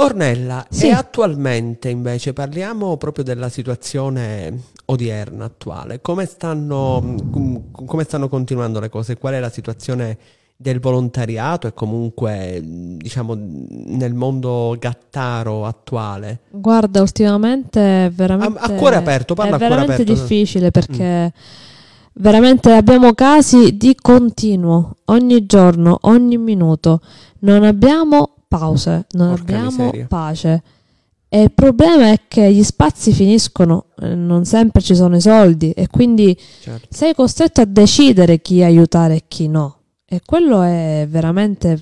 Ornella, 0.00 0.64
Sì. 0.70 0.86
e 0.86 0.90
attualmente 0.92 1.88
invece 1.88 2.32
parliamo 2.32 2.96
proprio 2.98 3.24
della 3.24 3.48
situazione 3.48 4.56
odierna, 4.84 5.44
attuale. 5.46 6.00
Come 6.00 6.24
stanno, 6.26 7.16
com- 7.32 7.70
come 7.72 8.04
stanno 8.04 8.28
continuando 8.28 8.78
le 8.78 8.88
cose? 8.90 9.16
Qual 9.16 9.34
è 9.34 9.40
la 9.40 9.50
situazione 9.50 10.16
del 10.60 10.80
volontariato 10.80 11.68
e 11.68 11.72
comunque, 11.72 12.60
diciamo, 12.64 13.36
nel 13.38 14.12
mondo 14.12 14.74
gattaro 14.76 15.64
attuale? 15.64 16.40
Guarda, 16.50 17.00
ultimamente 17.00 18.06
è 18.06 18.10
veramente... 18.10 18.58
A- 18.58 18.62
a 18.64 18.70
cuore 18.72 18.96
aperto, 18.96 19.34
parla 19.34 19.52
è 19.52 19.54
a 19.54 19.58
cuore 19.58 19.74
veramente 19.74 20.02
aperto. 20.02 20.20
Mm. 20.20 20.24
difficile 20.26 20.70
perché 20.72 21.32
veramente 22.14 22.72
abbiamo 22.72 23.12
casi 23.14 23.76
di 23.76 23.94
continuo, 23.94 24.96
ogni 25.06 25.46
giorno, 25.46 25.96
ogni 26.02 26.36
minuto. 26.38 27.00
Non 27.40 27.62
abbiamo 27.62 28.34
pause, 28.48 29.06
non 29.12 29.28
Porca 29.36 29.42
abbiamo 29.42 29.84
miseria. 29.84 30.06
pace. 30.08 30.62
E 31.28 31.42
il 31.42 31.52
problema 31.52 32.10
è 32.10 32.22
che 32.26 32.52
gli 32.52 32.64
spazi 32.64 33.12
finiscono, 33.12 33.84
eh, 34.00 34.14
non 34.16 34.44
sempre 34.44 34.80
ci 34.80 34.96
sono 34.96 35.14
i 35.14 35.20
soldi 35.20 35.70
e 35.70 35.86
quindi 35.86 36.36
Certo. 36.62 36.88
sei 36.90 37.14
costretto 37.14 37.60
a 37.60 37.64
decidere 37.64 38.40
chi 38.40 38.62
aiutare 38.64 39.14
e 39.14 39.22
chi 39.28 39.46
no. 39.46 39.74
E 40.10 40.22
quello 40.24 40.62
è 40.62 41.06
veramente 41.08 41.78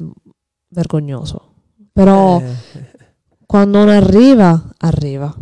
vergognoso. 0.69 1.53
Però 1.93 2.41
Eh, 2.41 2.55
quando 3.47 3.81
uno 3.83 3.91
arriva, 3.93 4.73
arriva. 4.79 5.35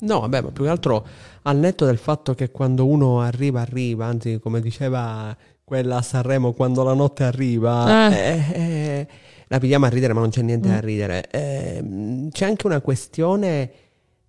No, 0.00 0.20
vabbè, 0.20 0.42
ma 0.42 0.50
più 0.50 0.62
che 0.64 0.70
altro 0.70 1.06
al 1.42 1.56
netto 1.56 1.84
del 1.84 1.98
fatto 1.98 2.34
che 2.34 2.50
quando 2.50 2.86
uno 2.86 3.20
arriva, 3.20 3.60
arriva, 3.60 4.06
anzi, 4.06 4.38
come 4.38 4.60
diceva 4.60 5.36
quella 5.64 5.96
a 5.96 6.02
Sanremo, 6.02 6.52
quando 6.52 6.82
la 6.84 6.94
notte 6.94 7.24
arriva, 7.24 8.08
Eh. 8.10 8.14
eh, 8.14 8.52
eh, 8.52 9.08
la 9.48 9.58
pigliamo 9.58 9.86
a 9.86 9.88
ridere, 9.88 10.12
ma 10.12 10.20
non 10.20 10.30
c'è 10.30 10.42
niente 10.42 10.68
Mm. 10.68 10.70
da 10.72 10.80
ridere. 10.80 11.28
Eh, 11.30 12.28
c'è 12.30 12.44
anche 12.46 12.66
una 12.66 12.80
questione 12.80 13.70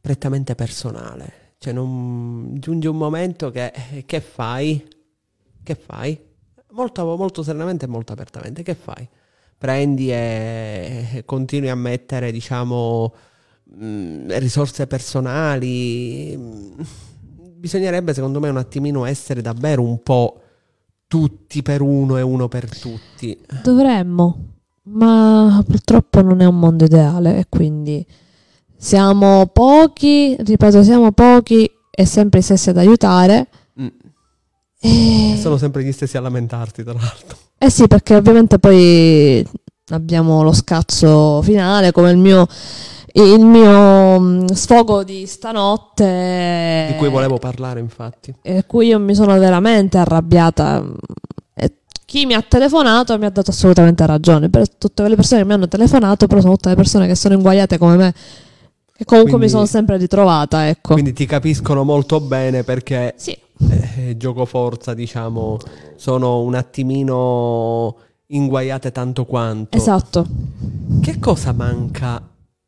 prettamente 0.01 0.55
personale. 0.55 1.53
Cioè, 1.59 1.73
non, 1.73 2.55
giunge 2.57 2.87
un 2.87 2.97
momento 2.97 3.51
che, 3.51 3.71
eh, 3.91 4.05
che 4.05 4.19
fai? 4.21 4.85
Che 5.61 5.75
fai? 5.75 6.19
Molto, 6.71 7.15
molto 7.17 7.43
serenamente 7.43 7.85
e 7.85 7.87
molto 7.87 8.13
apertamente, 8.13 8.63
che 8.63 8.75
fai? 8.75 9.07
Prendi 9.57 10.11
e 10.11 11.23
continui 11.25 11.69
a 11.69 11.75
mettere, 11.75 12.31
diciamo, 12.31 13.13
mh, 13.63 14.37
risorse 14.37 14.87
personali. 14.87 16.37
Bisognerebbe, 17.55 18.13
secondo 18.13 18.39
me, 18.39 18.49
un 18.49 18.57
attimino 18.57 19.05
essere 19.05 19.41
davvero 19.41 19.81
un 19.81 20.01
po' 20.01 20.41
tutti 21.07 21.61
per 21.61 21.81
uno 21.81 22.17
e 22.17 22.21
uno 22.21 22.47
per 22.47 22.69
tutti. 22.77 23.37
Dovremmo, 23.63 24.37
ma 24.83 25.61
purtroppo 25.67 26.21
non 26.21 26.39
è 26.39 26.45
un 26.45 26.59
mondo 26.59 26.85
ideale 26.85 27.37
e 27.39 27.45
quindi 27.49 28.05
siamo 28.77 29.47
pochi, 29.47 30.37
ripeto, 30.39 30.83
siamo 30.83 31.11
pochi 31.11 31.69
e 31.89 32.05
sempre 32.05 32.39
gli 32.39 32.43
stessi 32.43 32.69
ad 32.69 32.77
aiutare. 32.77 33.47
Mm. 34.87 35.33
E... 35.33 35.37
Sono 35.37 35.57
sempre 35.57 35.83
gli 35.83 35.91
stessi 35.91 36.17
a 36.17 36.21
lamentarsi, 36.21 36.83
tra 36.83 36.93
l'altro. 36.93 37.37
Eh 37.57 37.69
sì, 37.69 37.87
perché 37.87 38.15
ovviamente 38.15 38.59
poi 38.59 39.45
abbiamo 39.89 40.43
lo 40.43 40.53
scazzo 40.53 41.41
finale 41.41 41.91
come 41.91 42.11
il 42.11 42.17
mio, 42.17 42.47
il 43.13 43.39
mio 43.39 44.19
mm, 44.19 44.45
sfogo 44.47 45.03
di 45.03 45.25
stanotte. 45.25 46.87
Di 46.91 46.97
cui 46.97 47.09
volevo 47.09 47.37
parlare, 47.37 47.79
infatti. 47.79 48.33
E 48.41 48.65
cui 48.65 48.87
io 48.87 48.99
mi 48.99 49.15
sono 49.15 49.37
veramente 49.37 49.97
arrabbiata. 49.97 50.83
E 51.53 51.73
chi 52.05 52.25
mi 52.25 52.33
ha 52.33 52.41
telefonato 52.41 53.17
mi 53.17 53.25
ha 53.25 53.29
dato 53.29 53.51
assolutamente 53.51 54.05
ragione. 54.05 54.49
Per 54.49 54.77
tutte 54.77 55.07
le 55.07 55.15
persone 55.15 55.41
che 55.41 55.47
mi 55.47 55.53
hanno 55.53 55.67
telefonato, 55.67 56.27
però 56.27 56.39
sono 56.39 56.53
tutte 56.53 56.69
le 56.69 56.75
persone 56.75 57.07
che 57.07 57.15
sono 57.15 57.33
inguaiate 57.33 57.77
come 57.77 57.95
me. 57.97 58.13
E 59.01 59.05
comunque 59.05 59.31
Quindi- 59.37 59.45
mi 59.45 59.49
sono 59.49 59.65
sempre 59.65 59.95
ritrovata, 59.95 60.67
ecco. 60.67 60.91
Quindi 60.93 61.13
ti 61.13 61.25
capiscono 61.25 61.83
molto 61.85 62.19
bene 62.19 62.63
perché 62.63 63.13
sì. 63.15 63.35
eh, 63.71 64.17
gioco 64.17 64.43
forza, 64.43 64.93
diciamo, 64.93 65.57
sono 65.95 66.41
un 66.41 66.53
attimino 66.55 67.95
inguaiate 68.27 68.91
tanto 68.91 69.23
quanto. 69.25 69.77
Esatto. 69.77 70.25
Che 71.01 71.17
cosa 71.19 71.53
manca 71.53 72.21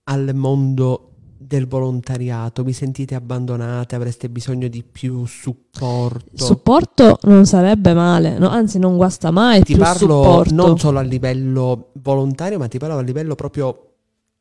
al 0.05 0.31
mondo 0.33 1.09
del 1.37 1.67
volontariato? 1.67 2.63
Vi 2.63 2.71
sentite 2.71 3.13
abbandonate? 3.13 3.95
Avreste 3.95 4.29
bisogno 4.29 4.69
di 4.69 4.83
più 4.89 5.25
supporto? 5.25 6.29
Il 6.31 6.41
supporto 6.41 7.17
non 7.23 7.45
sarebbe 7.45 7.93
male, 7.93 8.37
no? 8.37 8.47
anzi 8.47 8.79
non 8.79 8.95
guasta 8.95 9.31
mai 9.31 9.63
ti 9.63 9.75
parlo 9.75 10.23
supporto. 10.23 10.53
non 10.55 10.79
solo 10.79 10.99
a 10.99 11.01
livello 11.01 11.89
volontario, 12.01 12.57
ma 12.57 12.69
ti 12.69 12.77
parlo 12.77 12.97
a 12.97 13.01
livello 13.01 13.35
proprio 13.35 13.65
Io- 13.67 13.90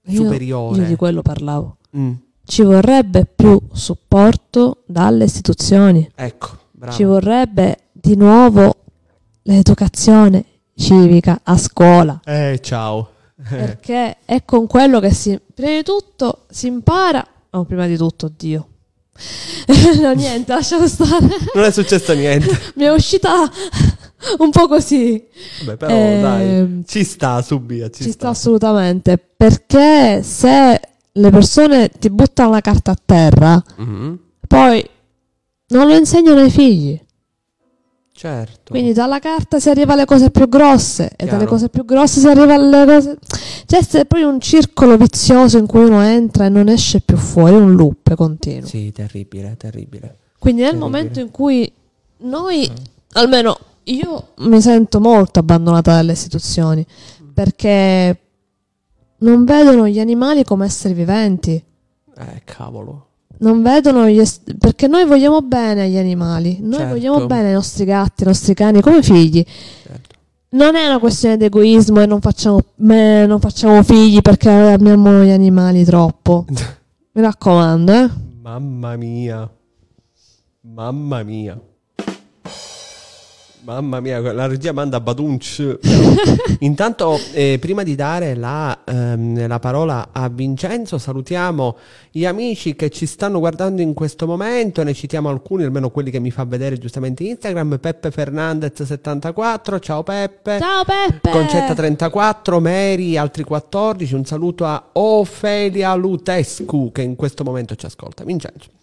superiore. 0.06 0.82
Io 0.82 0.86
di 0.86 0.96
quello 0.96 1.22
parlavo. 1.22 1.76
Mm, 1.96 2.12
Ci 2.44 2.62
vorrebbe 2.62 3.26
più 3.26 3.60
supporto 3.72 4.82
dalle 4.86 5.24
istituzioni. 5.24 6.08
ecco, 6.14 6.58
bravo. 6.70 6.96
Ci 6.96 7.04
vorrebbe 7.04 7.76
di 7.92 8.16
nuovo 8.16 8.76
l'educazione 9.42 10.44
civica 10.74 11.40
a 11.42 11.56
scuola. 11.58 12.20
Eh, 12.24 12.58
ciao. 12.62 13.10
Perché 13.48 14.18
è 14.24 14.44
con 14.44 14.66
quello 14.66 15.00
che 15.00 15.12
si. 15.12 15.38
Prima 15.54 15.76
di 15.76 15.82
tutto 15.82 16.44
si 16.50 16.66
impara. 16.66 17.26
Oh, 17.50 17.64
prima 17.64 17.86
di 17.86 17.96
tutto, 17.96 18.26
oddio. 18.26 18.68
no, 20.00 20.12
niente, 20.12 20.52
lasciamo 20.52 20.86
stare. 20.86 21.26
non 21.54 21.64
è 21.64 21.70
successo 21.70 22.14
niente. 22.14 22.58
Mi 22.76 22.84
è 22.84 22.92
uscita 22.92 23.50
un 24.38 24.50
po' 24.50 24.68
così. 24.68 25.22
Vabbè, 25.64 25.76
però 25.76 25.92
Ehm, 25.94 26.20
dai, 26.20 26.84
ci 26.86 27.04
sta, 27.04 27.40
subia, 27.42 27.88
ci, 27.90 28.02
Ci 28.04 28.10
sta 28.10 28.18
sta. 28.18 28.28
assolutamente. 28.30 29.18
Perché 29.36 30.22
se 30.22 30.80
le 31.12 31.30
persone 31.30 31.88
ti 31.98 32.10
buttano 32.10 32.50
la 32.50 32.60
carta 32.60 32.90
a 32.92 32.98
terra, 33.04 33.62
Mhm, 33.76 34.18
poi 34.46 34.88
non 35.68 35.86
lo 35.88 35.96
insegnano 35.96 36.40
ai 36.40 36.50
figli. 36.50 37.00
Certo. 38.12 38.72
Quindi 38.72 38.92
dalla 38.92 39.18
carta 39.18 39.58
si 39.58 39.70
arriva 39.70 39.94
alle 39.94 40.04
cose 40.04 40.30
più 40.30 40.46
grosse 40.46 41.04
e 41.16 41.24
dalle 41.24 41.38
Chiaro. 41.38 41.46
cose 41.46 41.68
più 41.70 41.86
grosse 41.86 42.20
si 42.20 42.26
arriva 42.28 42.52
alle 42.54 42.84
cose... 42.84 43.18
Cioè 43.64 43.86
è 44.00 44.04
poi 44.04 44.22
un 44.24 44.38
circolo 44.40 44.98
vizioso 44.98 45.56
in 45.56 45.66
cui 45.66 45.84
uno 45.84 46.02
entra 46.02 46.44
e 46.44 46.48
non 46.50 46.68
esce 46.68 47.00
più 47.00 47.16
fuori, 47.16 47.54
un 47.54 47.74
loop 47.76 48.14
continuo. 48.16 48.66
Sì, 48.68 48.92
terribile, 48.92 49.56
terribile. 49.56 50.16
Quindi 50.38 50.60
nel 50.62 50.72
Terribile. 50.72 50.90
momento 50.98 51.20
in 51.20 51.30
cui 51.30 51.72
noi, 52.18 52.70
almeno 53.12 53.56
io 53.92 54.28
mi 54.38 54.60
sento 54.60 55.00
molto 55.00 55.38
abbandonata 55.40 55.92
dalle 55.94 56.12
istituzioni 56.12 56.84
perché 57.32 58.18
non 59.18 59.44
vedono 59.44 59.86
gli 59.88 59.98
animali 60.00 60.44
come 60.44 60.66
esseri 60.66 60.94
viventi. 60.94 61.62
Eh, 62.16 62.42
cavolo. 62.44 63.06
Non 63.38 63.62
vedono 63.62 64.06
gli 64.08 64.18
es- 64.18 64.40
perché 64.58 64.86
noi 64.86 65.06
vogliamo 65.06 65.40
bene 65.40 65.84
agli 65.84 65.96
animali, 65.96 66.58
noi 66.60 66.74
Certo. 66.74 66.88
vogliamo 66.94 67.26
bene 67.26 67.48
ai 67.48 67.54
nostri 67.54 67.84
gatti, 67.84 68.22
ai 68.22 68.28
nostri 68.28 68.52
cani 68.54 68.80
come 68.82 69.02
figli. 69.02 69.42
Certo. 69.82 70.08
Non 70.50 70.74
è 70.76 70.84
una 70.86 70.98
questione 70.98 71.36
di 71.38 71.44
egoismo 71.44 72.00
e 72.02 72.06
non 72.06 72.20
facciamo, 72.20 72.60
me- 72.76 73.24
non 73.26 73.40
facciamo 73.40 73.82
figli 73.82 74.20
perché 74.20 74.50
amiamo 74.50 75.22
gli 75.24 75.30
animali 75.30 75.84
troppo. 75.84 76.44
Mi 77.12 77.22
raccomando, 77.22 77.92
eh. 77.92 78.10
Mamma 78.42 78.96
mia. 78.96 79.50
Mamma 80.62 81.22
mia. 81.22 81.58
Mamma 83.62 84.00
mia, 84.00 84.20
la 84.32 84.46
regia 84.46 84.72
manda 84.72 85.00
Badunch. 85.00 85.78
Intanto, 86.60 87.18
eh, 87.32 87.58
prima 87.60 87.82
di 87.82 87.94
dare 87.94 88.34
la, 88.34 88.84
ehm, 88.86 89.46
la, 89.46 89.58
parola 89.58 90.08
a 90.12 90.28
Vincenzo, 90.30 90.96
salutiamo 90.96 91.76
gli 92.10 92.24
amici 92.24 92.74
che 92.74 92.88
ci 92.88 93.04
stanno 93.04 93.38
guardando 93.38 93.82
in 93.82 93.92
questo 93.92 94.26
momento. 94.26 94.82
Ne 94.82 94.94
citiamo 94.94 95.28
alcuni, 95.28 95.64
almeno 95.64 95.90
quelli 95.90 96.10
che 96.10 96.20
mi 96.20 96.30
fa 96.30 96.44
vedere 96.44 96.78
giustamente 96.78 97.24
Instagram. 97.24 97.78
Peppe 97.78 98.08
Fernandez74, 98.08 99.78
ciao 99.80 100.02
Peppe. 100.02 100.58
Ciao 100.58 100.82
Peppe. 100.84 101.30
Concetta34, 101.30 102.60
Mary, 102.60 103.16
altri 103.18 103.44
14. 103.44 104.14
Un 104.14 104.24
saluto 104.24 104.64
a 104.64 104.88
Ofelia 104.92 105.94
Lutescu 105.94 106.90
che 106.92 107.02
in 107.02 107.14
questo 107.14 107.44
momento 107.44 107.74
ci 107.74 107.84
ascolta. 107.84 108.24
Vincenzo. 108.24 108.79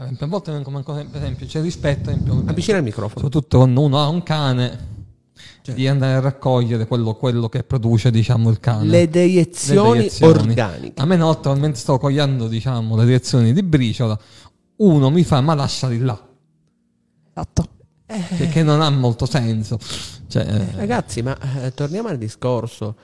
Eh, 0.00 0.14
per 0.16 0.28
volte 0.28 0.50
vengono 0.50 0.82
per 0.82 1.06
esempio 1.12 1.44
c'è 1.46 1.60
rispetto 1.60 2.08
esempio, 2.08 2.42
avvicina 2.46 2.78
il 2.78 2.84
microfono 2.84 3.20
soprattutto 3.22 3.58
quando 3.58 3.82
uno 3.82 3.98
ha 3.98 4.08
un 4.08 4.22
cane 4.22 4.68
certo. 5.60 5.72
di 5.72 5.86
andare 5.86 6.14
a 6.14 6.20
raccogliere 6.20 6.86
quello, 6.86 7.14
quello, 7.16 7.50
che 7.50 7.64
produce 7.64 8.10
diciamo 8.10 8.48
il 8.48 8.60
cane 8.60 8.86
le 8.86 9.10
deiezioni, 9.10 9.90
le 9.90 9.98
deiezioni. 9.98 10.38
organiche 10.38 11.02
a 11.02 11.04
me 11.04 11.16
una 11.16 11.24
volta 11.24 11.52
mentre 11.54 11.78
sto 11.78 11.98
cogliendo 11.98 12.48
diciamo 12.48 12.96
le 12.96 13.04
deiezioni 13.04 13.52
di 13.52 13.62
briciola 13.62 14.18
uno 14.76 15.10
mi 15.10 15.22
fa 15.22 15.42
ma 15.42 15.52
lasciali 15.52 15.98
là 15.98 16.28
esatto 17.34 17.68
eh. 18.06 18.48
che 18.48 18.62
non 18.62 18.80
ha 18.80 18.88
molto 18.88 19.26
senso 19.26 19.78
cioè, 20.28 20.46
eh. 20.46 20.76
ragazzi 20.76 21.20
ma 21.20 21.36
eh, 21.62 21.74
torniamo 21.74 22.08
al 22.08 22.16
discorso 22.16 22.96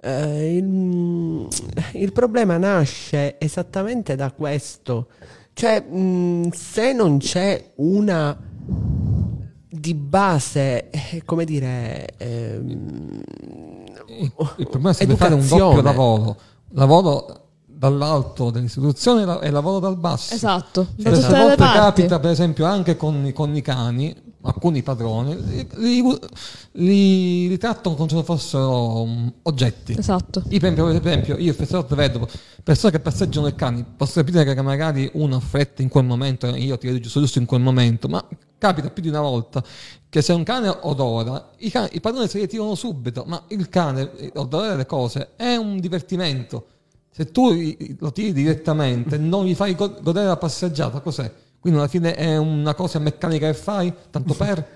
eh, 0.00 0.56
il, 0.56 1.48
il 1.94 2.12
problema 2.12 2.58
nasce 2.58 3.40
esattamente 3.40 4.14
da 4.14 4.30
questo 4.30 5.08
cioè, 5.54 5.80
mh, 5.80 5.98
mm, 5.98 6.48
se 6.50 6.92
non 6.92 7.18
c'è 7.18 7.72
una 7.76 8.36
di 9.70 9.94
base, 9.94 10.90
eh, 10.90 11.22
come 11.24 11.44
dire, 11.44 12.06
ehm, 12.16 13.22
il, 14.18 14.32
il 14.56 14.68
problema 14.68 14.90
è 14.90 15.06
fare 15.16 15.34
un 15.34 15.46
doppio 15.46 15.80
lavoro. 15.80 16.36
Lavoro 16.70 17.42
dall'alto 17.66 18.50
dell'istituzione 18.50 19.40
e 19.40 19.50
lavoro 19.50 19.78
dal 19.78 19.96
basso. 19.96 20.34
Esatto. 20.34 20.88
Da 20.96 21.10
tutte 21.12 21.38
volte 21.38 21.56
capita, 21.56 22.18
per 22.18 22.30
esempio, 22.30 22.64
anche 22.64 22.96
con, 22.96 23.30
con 23.34 23.54
i 23.54 23.62
cani, 23.62 24.14
alcuni 24.44 24.82
padroni 24.82 25.36
li, 25.76 26.02
li, 26.72 27.48
li, 27.48 27.58
trattano 27.58 27.94
come 27.94 28.08
se 28.08 28.22
fossero 28.22 29.02
um, 29.02 29.32
oggetti. 29.42 29.94
Esatto. 29.98 30.42
Io, 30.48 30.58
per 30.60 30.72
esempio, 30.72 30.84
per 30.84 31.06
esempio 31.06 31.38
io 31.38 31.52
spesso 31.52 31.86
vedo 31.90 32.28
persone 32.62 32.92
che 32.92 33.00
passeggiano 33.00 33.46
i 33.46 33.54
cani, 33.54 33.84
posso 33.96 34.22
capire 34.22 34.54
che 34.54 34.62
magari 34.62 35.10
uno 35.14 35.36
ha 35.36 35.40
fretta 35.40 35.82
in 35.82 35.88
quel 35.88 36.04
momento, 36.04 36.46
io 36.46 36.76
ti 36.78 36.86
vedo 36.86 37.00
giusto, 37.00 37.20
giusto 37.20 37.38
in 37.38 37.46
quel 37.46 37.60
momento, 37.60 38.08
ma 38.08 38.26
capita 38.58 38.90
più 38.90 39.02
di 39.02 39.08
una 39.08 39.20
volta 39.20 39.62
che 40.08 40.22
se 40.22 40.32
un 40.32 40.44
cane 40.44 40.68
odora, 40.68 41.50
i, 41.58 41.70
cani, 41.70 41.88
i 41.92 42.00
padroni 42.00 42.28
si 42.28 42.38
ritirano 42.38 42.74
subito, 42.74 43.24
ma 43.26 43.42
il 43.48 43.68
cane 43.68 44.10
odorare 44.34 44.76
le 44.76 44.86
cose 44.86 45.30
è 45.36 45.56
un 45.56 45.78
divertimento. 45.78 46.66
Se 47.10 47.30
tu 47.30 47.50
lo 47.98 48.12
tiri 48.12 48.32
direttamente, 48.32 49.16
non 49.18 49.44
gli 49.44 49.54
fai 49.54 49.74
godere 49.74 50.26
la 50.26 50.36
passeggiata, 50.36 51.00
cos'è? 51.00 51.32
Quindi 51.64 51.80
alla 51.80 51.88
fine 51.88 52.14
è 52.14 52.36
una 52.36 52.74
cosa 52.74 52.98
meccanica 52.98 53.46
che 53.46 53.54
fai, 53.54 53.90
tanto 54.10 54.34
per... 54.36 54.66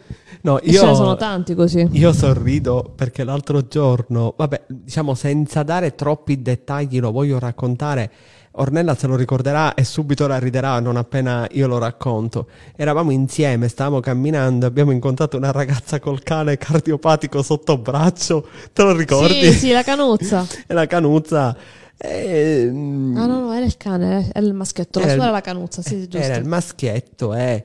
No, 0.40 0.58
io, 0.62 0.80
ce 0.80 0.86
ne 0.86 0.94
sono 0.94 1.16
tanti 1.16 1.54
così. 1.54 1.86
Io 1.92 2.14
sorrido 2.14 2.94
perché 2.96 3.24
l'altro 3.24 3.66
giorno, 3.68 4.32
vabbè, 4.34 4.62
diciamo 4.68 5.12
senza 5.12 5.62
dare 5.62 5.94
troppi 5.94 6.40
dettagli, 6.40 6.98
lo 6.98 7.10
voglio 7.10 7.38
raccontare. 7.38 8.10
Ornella 8.52 8.94
se 8.94 9.06
lo 9.06 9.16
ricorderà 9.16 9.74
e 9.74 9.84
subito 9.84 10.26
la 10.26 10.38
riderà 10.38 10.80
non 10.80 10.96
appena 10.96 11.46
io 11.50 11.66
lo 11.66 11.76
racconto. 11.76 12.48
Eravamo 12.74 13.10
insieme, 13.10 13.68
stavamo 13.68 14.00
camminando, 14.00 14.64
abbiamo 14.64 14.90
incontrato 14.90 15.36
una 15.36 15.52
ragazza 15.52 16.00
col 16.00 16.22
cane 16.22 16.56
cardiopatico 16.56 17.42
sotto 17.42 17.76
braccio. 17.76 18.48
Te 18.72 18.82
lo 18.82 18.96
ricordi? 18.96 19.52
Sì, 19.52 19.52
sì, 19.52 19.72
la 19.72 19.82
canuzza. 19.82 20.46
e 20.66 20.72
la 20.72 20.86
canuzza 20.86 21.54
eh, 22.00 22.68
ah 22.68 23.26
no, 23.26 23.40
no, 23.40 23.52
era 23.52 23.64
il 23.64 23.76
cane, 23.76 24.30
era 24.32 24.46
il 24.46 24.54
maschietto, 24.54 25.00
la 25.00 25.06
sua 25.06 25.22
era 25.24 25.30
la 25.30 25.40
canuzza, 25.40 25.82
sì, 25.82 26.00
giusto. 26.02 26.18
Era 26.18 26.36
il 26.36 26.46
maschietto, 26.46 27.34
eh. 27.34 27.64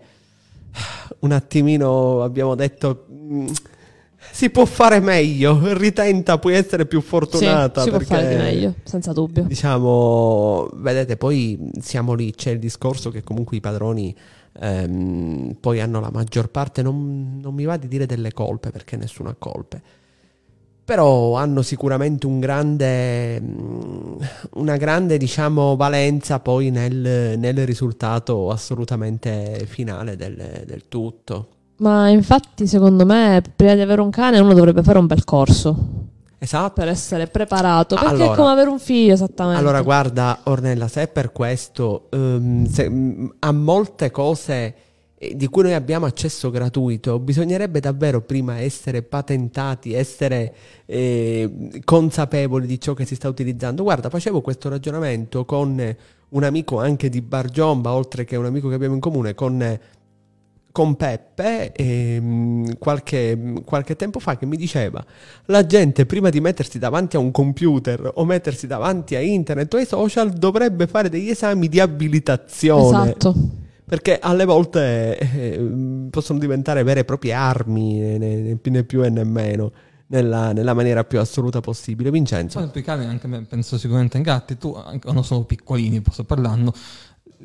Un 1.20 1.32
attimino 1.32 2.24
abbiamo 2.24 2.56
detto... 2.56 3.06
Mm, 3.12 3.48
si 4.32 4.50
può 4.50 4.66
fare 4.66 5.00
meglio, 5.00 5.60
ritenta, 5.74 6.40
puoi 6.40 6.56
essere 6.56 6.88
più 6.88 7.02
fortunata. 7.02 7.82
Sì, 7.82 7.88
si 7.88 7.92
perché, 7.92 8.06
può 8.08 8.16
fare 8.16 8.30
di 8.30 8.42
meglio, 8.42 8.74
senza 8.84 9.14
dubbio. 9.14 9.44
Diciamo, 9.44 10.70
vedete, 10.78 11.18
poi 11.18 11.70
siamo 11.80 12.14
lì, 12.14 12.34
c'è 12.34 12.50
il 12.52 12.60
discorso 12.60 13.12
che 13.12 13.22
comunque 13.22 13.58
i 13.58 13.60
padroni 13.60 14.16
ehm, 14.60 15.58
poi 15.60 15.80
hanno 15.80 16.00
la 16.00 16.10
maggior 16.12 16.50
parte, 16.50 16.82
non, 16.82 17.40
non 17.40 17.54
mi 17.54 17.66
va 17.66 17.78
di 17.78 17.88
dire 17.88 18.08
delle 18.08 18.32
colpe 18.32 18.72
perché 18.72 18.98
nessuno 18.98 19.30
ha 19.30 19.36
colpe 19.38 19.82
però 20.86 21.36
hanno 21.36 21.62
sicuramente 21.62 22.26
un 22.26 22.40
grande, 22.40 23.40
mm, 23.40 24.16
una 24.56 24.76
grande 24.78 25.18
diciamo, 25.18 25.76
valenza 25.76 26.40
poi 26.40 26.72
nel, 26.72 27.38
nel 27.38 27.66
risultato 27.66 28.50
assolutamente 28.50 29.66
finale 29.68 30.16
del, 30.16 30.64
del, 30.66 30.84
tutto. 30.90 31.48
Ma 31.78 32.10
infatti 32.10 32.68
secondo 32.68 33.06
me 33.06 33.42
prima 33.56 33.76
di 33.76 33.82
avere 33.82 34.02
un 34.02 34.10
cane 34.10 34.40
uno 34.40 34.54
dovrebbe 34.54 34.84
fare 34.84 34.98
un 34.98 35.08
bel 35.08 35.24
corso. 35.24 36.02
Esatto. 36.38 36.74
Per 36.82 36.90
essere 36.90 37.28
preparato, 37.28 37.96
perché 37.96 38.10
allora, 38.10 38.34
è 38.34 38.36
come 38.36 38.52
avere 38.52 38.70
un 38.70 38.80
figlio 38.80 39.14
esattamente. 39.14 39.60
Allora 39.60 39.82
guarda 39.82 40.40
Ornella, 40.44 40.90
se 40.90 41.04
è 41.04 41.08
per 41.08 41.32
questo, 41.32 42.10
um, 42.12 42.66
se, 42.66 42.86
um, 42.86 43.34
a 43.40 43.54
molte 43.54 44.12
cose 44.12 44.76
di 45.36 45.48
cui 45.48 45.64
noi 45.64 45.74
abbiamo 45.74 46.06
accesso 46.06 46.50
gratuito, 46.50 47.20
bisognerebbe 47.20 47.80
davvero 47.80 48.22
prima 48.22 48.60
essere 48.60 49.02
patentati, 49.02 49.94
essere 49.94 50.54
eh, 50.86 51.80
consapevoli 51.84 52.68
di 52.68 52.80
ciò 52.80 52.94
che 52.94 53.06
si 53.06 53.16
sta 53.16 53.30
utilizzando. 53.30 53.84
Guarda, 53.84 54.10
facevo 54.10 54.42
questo 54.42 54.70
ragionamento 54.70 55.46
con 55.46 55.96
un 56.30 56.44
amico 56.44 56.80
anche 56.80 57.10
di 57.10 57.22
Bargiomba, 57.22 57.94
oltre 57.94 58.26
che 58.26 58.36
un 58.36 58.46
amico 58.46 58.68
che 58.68 58.76
abbiamo 58.76 58.96
in 58.96 59.00
comune, 59.00 59.36
con, 59.36 59.80
con 60.72 60.96
Peppe, 60.96 61.72
eh, 61.72 62.76
qualche, 62.80 63.62
qualche 63.64 63.96
tempo 63.96 64.20
fa, 64.20 64.38
che 64.38 64.46
mi 64.46 64.58
diceva, 64.58 65.04
la 65.46 65.66
gente 65.66 66.06
prima 66.06 66.30
di 66.30 66.42
mettersi 66.42 66.80
davanti 66.80 67.16
a 67.16 67.20
un 67.20 67.32
computer 67.32 68.12
o 68.16 68.26
mettersi 68.26 68.68
davanti 68.68 69.16
a 69.16 69.20
internet 69.22 69.74
o 69.74 69.78
ai 69.78 69.86
social 69.86 70.32
dovrebbe 70.32 70.88
fare 70.88 71.10
degli 71.10 71.30
esami 71.30 71.70
di 71.70 71.80
abilitazione. 71.80 73.10
Esatto 73.10 73.62
perché 73.94 74.18
alle 74.18 74.46
volte 74.46 75.20
eh, 75.20 76.08
possono 76.10 76.40
diventare 76.40 76.82
vere 76.82 77.02
e 77.02 77.06
proprie 77.06 77.34
armi, 77.34 78.00
né, 78.18 78.58
né 78.60 78.84
più 78.84 79.04
e 79.04 79.10
nemmeno. 79.12 79.72
Nella, 80.08 80.52
nella, 80.52 80.74
maniera 80.74 81.04
più 81.04 81.20
assoluta 81.20 81.60
possibile. 81.60 82.10
Vincenzo. 82.10 82.60
Per 82.60 82.82
i 82.82 82.84
cani, 82.84 83.06
anche 83.06 83.28
me, 83.28 83.44
penso 83.44 83.78
sicuramente 83.78 84.18
in 84.18 84.24
gatti, 84.24 84.58
tu 84.58 84.76
quando 85.00 85.22
sono 85.22 85.44
piccolini, 85.44 86.02
posso 86.02 86.24
parlando, 86.24 86.74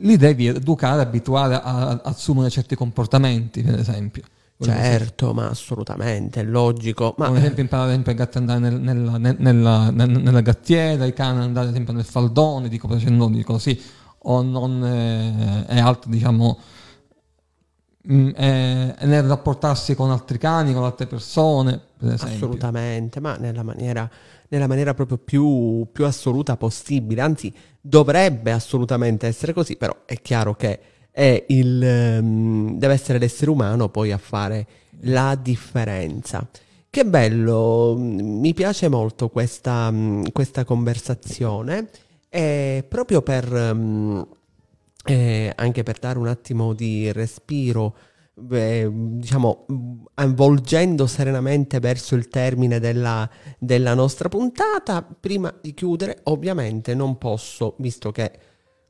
li 0.01 0.17
devi 0.17 0.47
educare, 0.47 1.03
abituare 1.03 1.55
a, 1.55 1.89
a 1.89 2.01
assumere 2.05 2.49
certi 2.49 2.75
comportamenti, 2.77 3.63
per 3.63 3.79
esempio. 3.79 4.23
Certo, 4.59 5.35
ma 5.35 5.51
assolutamente, 5.51 6.41
è 6.41 6.45
logico. 6.45 7.15
Ma... 7.19 7.27
Come 7.27 7.41
esempio 7.41 7.63
imparare 7.63 7.93
sempre 7.93 8.13
i 8.13 8.15
gatti 8.15 8.39
ad 8.39 8.49
andare 8.49 8.75
nel, 8.75 8.81
nella, 8.81 9.19
nella, 9.19 9.91
nella, 9.91 10.19
nella, 10.19 10.41
gattiera, 10.41 11.05
i 11.05 11.13
cani 11.13 11.41
andare 11.43 11.73
sempre 11.73 11.93
nel 11.93 12.05
faldone, 12.05 12.69
dico 12.69 12.89
facendo 12.89 13.29
dico 13.29 13.53
così 13.53 13.79
o 14.21 14.43
non 14.43 14.85
è, 14.85 15.67
è 15.67 15.79
alto, 15.79 16.09
diciamo, 16.09 16.59
mm, 18.11 18.29
è, 18.31 18.95
è 18.95 19.07
nel 19.07 19.25
rapportarsi 19.25 19.95
con 19.95 20.11
altri 20.11 20.39
cani, 20.39 20.73
con 20.73 20.85
altre 20.85 21.07
persone, 21.07 21.81
per. 21.97 22.15
Assolutamente, 22.21 23.21
ma 23.21 23.37
nella 23.37 23.63
maniera, 23.63 24.09
nella 24.49 24.67
maniera 24.67 24.95
proprio 24.95 25.19
più, 25.19 25.87
più 25.93 26.05
assoluta 26.05 26.57
possibile, 26.57 27.21
anzi 27.21 27.53
dovrebbe 27.81 28.53
assolutamente 28.53 29.27
essere 29.27 29.53
così, 29.53 29.77
però 29.77 29.95
è 30.05 30.21
chiaro 30.21 30.55
che 30.55 30.81
è 31.11 31.45
il, 31.49 32.19
um, 32.21 32.79
deve 32.79 32.95
essere 32.95 33.19
l'essere 33.19 33.51
umano 33.51 33.89
poi 33.89 34.13
a 34.13 34.19
fare 34.19 34.67
la 35.01 35.35
differenza. 35.35 36.47
Che 36.91 37.05
bello, 37.05 37.97
mi 37.99 38.55
piace 38.55 38.89
molto 38.89 39.29
questa, 39.29 39.91
mm, 39.91 40.27
questa 40.33 40.65
conversazione. 40.65 41.89
E 42.29 42.85
proprio 42.89 43.23
per, 43.23 43.51
um, 43.53 44.27
eh, 45.05 45.53
anche 45.55 45.83
per 45.83 45.99
dare 45.99 46.19
un 46.19 46.29
attimo 46.29 46.75
di 46.75 47.11
respiro, 47.13 47.97
eh, 48.51 48.89
diciamo, 48.93 49.67
avvolgendo 50.15 51.07
serenamente 51.07 51.81
verso 51.81 52.15
il 52.15 52.29
termine 52.29 52.79
della, 52.79 53.29
della 53.59 53.95
nostra 53.95 54.29
puntata, 54.29 55.03
prima 55.03 55.53
di 55.61 55.75
chiudere, 55.75 56.21
ovviamente 56.25 56.95
non 56.95 57.19
posso, 57.19 57.75
visto 57.79 58.13
che 58.13 58.39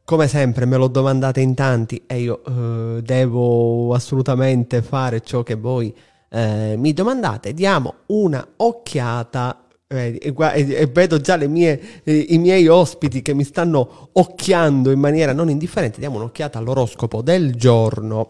come 0.04 0.26
sempre 0.26 0.64
me 0.64 0.78
lo 0.78 0.88
domandate 0.88 1.42
in 1.42 1.54
tanti 1.54 2.04
e 2.06 2.20
io 2.20 2.42
eh, 2.42 3.02
devo 3.02 3.92
assolutamente 3.92 4.80
fare 4.80 5.20
ciò 5.20 5.42
che 5.42 5.54
voi 5.54 5.94
eh, 6.30 6.76
mi 6.78 6.94
domandate, 6.94 7.52
diamo 7.52 7.94
una 8.06 8.46
occhiata 8.56 9.67
e, 9.90 10.86
vedo 10.92 11.18
già 11.18 11.38
mie, 11.46 12.02
eh, 12.04 12.26
i 12.28 12.36
miei 12.36 12.68
ospiti 12.68 13.22
che 13.22 13.32
mi 13.32 13.42
stanno 13.42 14.10
occhiando 14.12 14.90
in 14.90 15.00
maniera 15.00 15.32
non 15.32 15.48
indifferente. 15.48 15.98
Diamo 15.98 16.16
un'occhiata 16.16 16.58
all'oroscopo 16.58 17.22
del 17.22 17.54
giorno. 17.54 18.28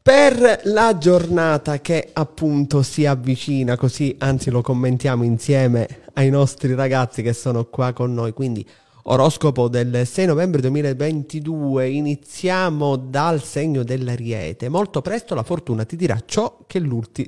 Per 0.00 0.60
la 0.64 0.96
giornata 0.96 1.80
che 1.80 2.08
appunto 2.14 2.80
si 2.80 3.04
avvicina, 3.04 3.76
così 3.76 4.16
anzi 4.20 4.48
lo 4.48 4.62
commentiamo 4.62 5.22
insieme 5.22 5.86
ai 6.14 6.30
nostri 6.30 6.74
ragazzi 6.74 7.20
che 7.20 7.34
sono 7.34 7.66
qua 7.66 7.92
con 7.92 8.14
noi, 8.14 8.32
quindi 8.32 8.66
Oroscopo 9.04 9.68
del 9.68 10.06
6 10.06 10.26
novembre 10.26 10.60
2022, 10.60 11.88
iniziamo 11.88 12.96
dal 12.96 13.42
segno 13.42 13.82
dell'Ariete. 13.82 14.68
Molto 14.68 15.00
presto 15.00 15.34
la 15.34 15.42
fortuna 15.42 15.84
ti 15.84 15.96
dirà 15.96 16.20
ciò 16.26 16.58
che 16.66 16.82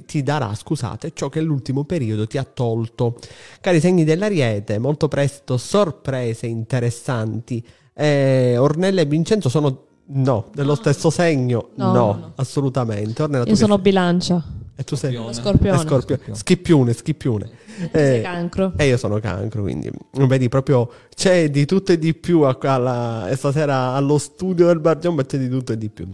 ti 0.05 0.23
darà, 0.23 0.55
scusate, 0.55 1.13
ciò 1.15 1.29
che 1.29 1.41
l'ultimo 1.41 1.85
periodo 1.85 2.27
ti 2.27 2.37
ha 2.37 2.45
tolto. 2.45 3.17
Cari 3.61 3.81
segni 3.81 4.05
dell'Ariete, 4.05 4.79
molto 4.79 5.09
presto 5.09 5.57
sorprese 5.57 6.47
interessanti. 6.47 7.65
Eh, 7.95 8.57
Ornella 8.59 9.01
e 9.01 9.07
Vincenzo 9.07 9.49
sono 9.49 9.85
no, 10.07 10.51
dello 10.53 10.75
stesso 10.75 11.09
segno? 11.09 11.71
No, 11.77 11.93
no, 11.93 11.93
no. 11.93 12.33
assolutamente. 12.37 13.23
Ornella, 13.23 13.45
Io 13.47 13.57
sono 13.57 13.79
bilancia. 13.79 14.61
E 14.75 14.85
tu 14.85 14.97
sei 14.97 15.13
scorpione. 15.13 15.35
scorpione. 15.35 15.79
scorpione. 15.79 16.35
Schippione, 16.35 16.93
schippione. 16.93 17.51
Eh, 17.91 18.21
cancro. 18.23 18.73
E 18.77 18.87
io 18.87 18.97
sono 18.97 19.19
cancro, 19.21 19.63
quindi 19.63 19.91
vedi 20.13 20.49
proprio 20.49 20.91
c'è 21.15 21.51
di 21.51 21.67
tutto 21.67 21.93
e 21.93 21.99
di 21.99 22.15
più 22.15 22.43
alla, 22.43 23.31
stasera 23.35 23.93
allo 23.95 24.19
studio 24.19 24.67
del 24.67 24.81
Bar 24.81 24.99
John 24.99 25.17
c'è 25.27 25.39
di 25.39 25.49
tutto 25.49 25.73
e 25.73 25.79
di 25.79 25.91
più. 25.91 26.09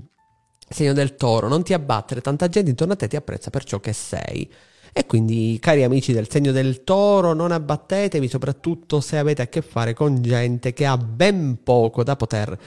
Segno 0.68 0.92
del 0.92 1.14
toro, 1.16 1.48
non 1.48 1.62
ti 1.62 1.72
abbattere, 1.72 2.20
tanta 2.20 2.48
gente 2.48 2.70
intorno 2.70 2.92
a 2.92 2.96
te 2.96 3.08
ti 3.08 3.16
apprezza 3.16 3.50
per 3.50 3.64
ciò 3.64 3.80
che 3.80 3.92
sei. 3.92 4.50
E 4.92 5.06
quindi, 5.06 5.58
cari 5.60 5.84
amici 5.84 6.12
del 6.12 6.28
segno 6.28 6.50
del 6.50 6.82
toro, 6.82 7.32
non 7.32 7.52
abbattetevi, 7.52 8.26
soprattutto 8.28 9.00
se 9.00 9.16
avete 9.16 9.42
a 9.42 9.46
che 9.46 9.62
fare 9.62 9.94
con 9.94 10.20
gente 10.20 10.72
che 10.72 10.86
ha 10.86 10.96
ben 10.96 11.60
poco 11.62 12.02
da 12.02 12.16
poter 12.16 12.58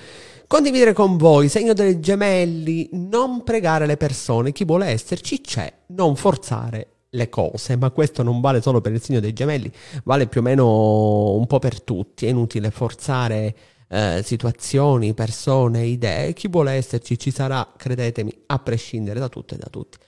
condividere 0.52 0.92
con 0.92 1.16
voi. 1.16 1.48
Segno 1.48 1.72
dei 1.72 2.02
gemelli, 2.02 2.90
non 2.92 3.42
pregare 3.42 3.86
le 3.86 3.96
persone, 3.96 4.52
chi 4.52 4.66
vuole 4.66 4.88
esserci 4.88 5.40
c'è, 5.40 5.72
non 5.88 6.18
forzare 6.18 6.88
le 7.12 7.30
cose, 7.30 7.78
ma 7.78 7.90
questo 7.92 8.22
non 8.22 8.42
vale 8.42 8.62
solo 8.62 8.82
per 8.82 8.92
il 8.92 9.02
segno 9.02 9.22
dei 9.22 9.32
gemelli, 9.32 9.72
vale 10.04 10.28
più 10.28 10.42
o 10.42 10.44
meno 10.44 11.36
un 11.36 11.48
po' 11.48 11.60
per 11.60 11.82
tutti, 11.82 12.26
è 12.26 12.30
inutile 12.30 12.70
forzare 12.70 13.56
eh, 13.88 14.22
situazioni, 14.26 15.14
persone, 15.14 15.86
idee, 15.86 16.34
chi 16.34 16.50
vuole 16.50 16.74
esserci 16.74 17.18
ci 17.18 17.32
sarà, 17.32 17.66
credetemi, 17.78 18.44
a 18.48 18.60
prescindere 18.60 19.22
da 19.22 19.30
tutto 19.30 19.54
e 19.54 19.58
da 19.58 19.68
tutti. 19.72 20.00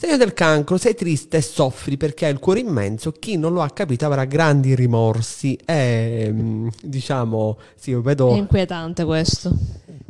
Segno 0.00 0.16
del 0.16 0.32
cancro, 0.32 0.78
sei 0.78 0.94
triste 0.94 1.36
e 1.36 1.42
soffri 1.42 1.98
perché 1.98 2.24
hai 2.24 2.32
il 2.32 2.38
cuore 2.38 2.60
immenso, 2.60 3.12
chi 3.12 3.36
non 3.36 3.52
lo 3.52 3.60
ha 3.60 3.68
capito 3.68 4.06
avrà 4.06 4.24
grandi 4.24 4.74
rimorsi. 4.74 5.58
E 5.62 6.26
mm, 6.32 6.68
diciamo, 6.82 7.58
sì, 7.74 7.90
io 7.90 8.00
vedo... 8.00 8.32
È 8.32 8.38
inquietante 8.38 9.04
questo. 9.04 9.54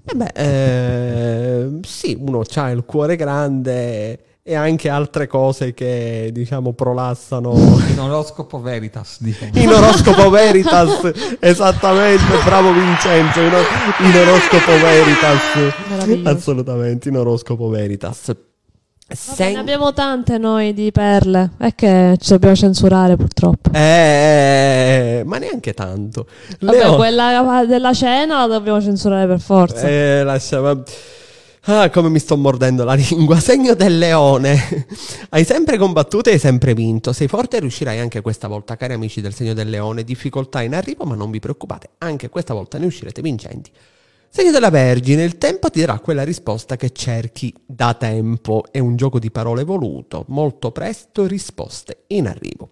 Eh 0.05 0.15
beh, 0.15 0.31
eh, 0.33 1.81
sì, 1.83 2.17
uno 2.21 2.45
ha 2.55 2.71
il 2.71 2.85
cuore 2.85 3.17
grande 3.17 4.39
e 4.45 4.55
anche 4.55 4.89
altre 4.89 5.27
cose 5.27 5.75
che 5.75 6.31
diciamo 6.33 6.73
prolassano. 6.73 7.53
In 7.91 7.99
oroscopo 7.99 8.61
veritas 8.61 9.17
dicono. 9.19 9.51
in 9.55 9.71
oroscopo 9.71 10.31
veritas 10.31 11.11
esattamente 11.41 12.23
bravo 12.45 12.73
Vincenzo 12.73 13.41
in, 13.41 13.53
in 14.07 14.15
oroscopo 14.15 14.71
veritas. 14.71 16.29
Assolutamente 16.29 17.09
in 17.09 17.17
oroscopo 17.17 17.69
veritas 17.69 18.33
Sen- 19.13 19.53
ne 19.55 19.59
abbiamo 19.59 19.93
tante 19.93 20.39
noi 20.39 20.73
di 20.73 20.93
perle, 20.93 21.51
è 21.59 21.75
che 21.75 22.17
ci 22.21 22.31
dobbiamo 22.31 22.55
censurare 22.55 23.17
purtroppo. 23.17 23.71
Eh, 23.73 25.23
ma 25.27 25.39
neanche 25.39 25.75
tanto. 25.75 26.27
Vabbè, 26.61 26.79
Leo... 26.79 26.97
quella 26.97 27.65
della 27.67 27.93
cena 27.93 28.41
la 28.41 28.47
dobbiamo 28.47 28.81
censurare 28.81 29.27
per 29.27 29.41
forza. 29.41 29.89
Eh, 29.89 30.23
lascia, 30.23 30.61
Ah, 31.65 31.91
come 31.91 32.09
mi 32.09 32.19
sto 32.19 32.37
mordendo 32.37 32.85
la 32.85 32.95
lingua. 32.95 33.39
Segno 33.41 33.75
del 33.75 33.99
leone. 33.99 34.87
hai 35.31 35.45
sempre 35.45 35.77
combattuto 35.77 36.31
e 36.31 36.35
hai 36.35 36.39
sempre 36.39 36.73
vinto. 36.73 37.13
Sei 37.13 37.29
forte 37.29 37.59
e 37.59 37.61
riuscirai 37.61 37.99
anche 37.99 38.23
questa 38.23 38.49
volta, 38.49 38.77
cari 38.77 38.95
amici 38.95 39.21
del 39.21 39.35
segno 39.35 39.53
del 39.53 39.69
leone. 39.69 40.03
Difficoltà 40.03 40.63
in 40.63 40.75
arrivo, 40.75 41.05
ma 41.05 41.15
non 41.15 41.31
vi 41.31 41.39
preoccupate, 41.39 41.91
anche 41.99 42.29
questa 42.31 42.55
volta 42.55 42.79
ne 42.79 42.87
uscirete 42.87 43.21
vincenti. 43.21 43.71
Segno 44.33 44.53
della 44.53 44.71
Vergine, 44.71 45.25
il 45.25 45.39
tempo 45.39 45.71
ti 45.71 45.81
darà 45.81 45.99
quella 45.99 46.23
risposta 46.23 46.77
che 46.77 46.93
cerchi 46.93 47.53
da 47.67 47.95
tempo. 47.95 48.63
È 48.71 48.79
un 48.79 48.95
gioco 48.95 49.19
di 49.19 49.33
parole 49.33 49.65
voluto, 49.65 50.25
molto 50.29 50.71
presto 50.71 51.27
risposte 51.27 52.05
in 52.07 52.29
arrivo. 52.29 52.71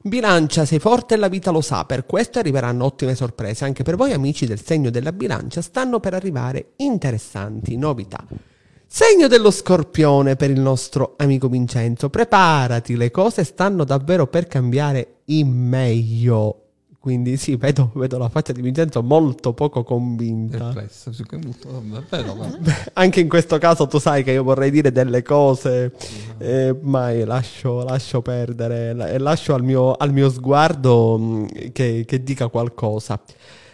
Bilancia, 0.00 0.64
sei 0.64 0.78
forte 0.78 1.12
e 1.12 1.16
la 1.18 1.28
vita 1.28 1.50
lo 1.50 1.60
sa, 1.60 1.84
per 1.84 2.06
questo 2.06 2.38
arriveranno 2.38 2.86
ottime 2.86 3.14
sorprese. 3.14 3.66
Anche 3.66 3.82
per 3.82 3.96
voi 3.96 4.12
amici 4.12 4.46
del 4.46 4.62
segno 4.62 4.88
della 4.88 5.12
bilancia 5.12 5.60
stanno 5.60 6.00
per 6.00 6.14
arrivare 6.14 6.72
interessanti 6.76 7.76
novità. 7.76 8.26
Segno 8.86 9.28
dello 9.28 9.50
scorpione 9.50 10.36
per 10.36 10.48
il 10.48 10.60
nostro 10.60 11.16
amico 11.18 11.48
Vincenzo, 11.48 12.08
preparati, 12.08 12.96
le 12.96 13.10
cose 13.10 13.44
stanno 13.44 13.84
davvero 13.84 14.26
per 14.26 14.46
cambiare 14.46 15.16
in 15.26 15.50
meglio. 15.50 16.63
Quindi 17.04 17.36
sì, 17.36 17.56
vedo, 17.56 17.90
vedo, 17.96 18.16
la 18.16 18.30
faccia 18.30 18.54
di 18.54 18.62
Vincenzo 18.62 19.02
molto 19.02 19.52
poco 19.52 19.84
convinta. 19.84 20.72
Perplesso, 20.72 21.10
davvero, 21.20 22.58
Anche 22.94 23.20
in 23.20 23.28
questo 23.28 23.58
caso 23.58 23.86
tu 23.86 23.98
sai 23.98 24.24
che 24.24 24.30
io 24.30 24.42
vorrei 24.42 24.70
dire 24.70 24.90
delle 24.90 25.20
cose, 25.20 25.92
eh, 26.38 26.74
mai 26.80 27.26
lascio, 27.26 27.84
lascio 27.84 28.22
perdere 28.22 28.96
e 29.12 29.18
lascio 29.18 29.52
al 29.52 29.62
mio, 29.62 29.92
al 29.92 30.14
mio 30.14 30.30
sguardo 30.30 31.18
mm, 31.18 31.46
che, 31.72 32.04
che 32.06 32.22
dica 32.22 32.48
qualcosa. 32.48 33.20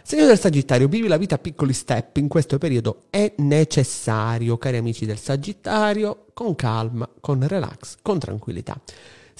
Segno 0.02 0.26
del 0.26 0.36
Sagittario, 0.36 0.88
vivi 0.88 1.06
la 1.06 1.16
vita 1.16 1.36
a 1.36 1.38
piccoli 1.38 1.72
step, 1.72 2.16
in 2.16 2.26
questo 2.26 2.58
periodo 2.58 3.02
è 3.10 3.32
necessario, 3.36 4.58
cari 4.58 4.78
amici 4.78 5.06
del 5.06 5.18
Sagittario, 5.18 6.24
con 6.34 6.56
calma, 6.56 7.08
con 7.20 7.46
relax, 7.46 7.94
con 8.02 8.18
tranquillità. 8.18 8.76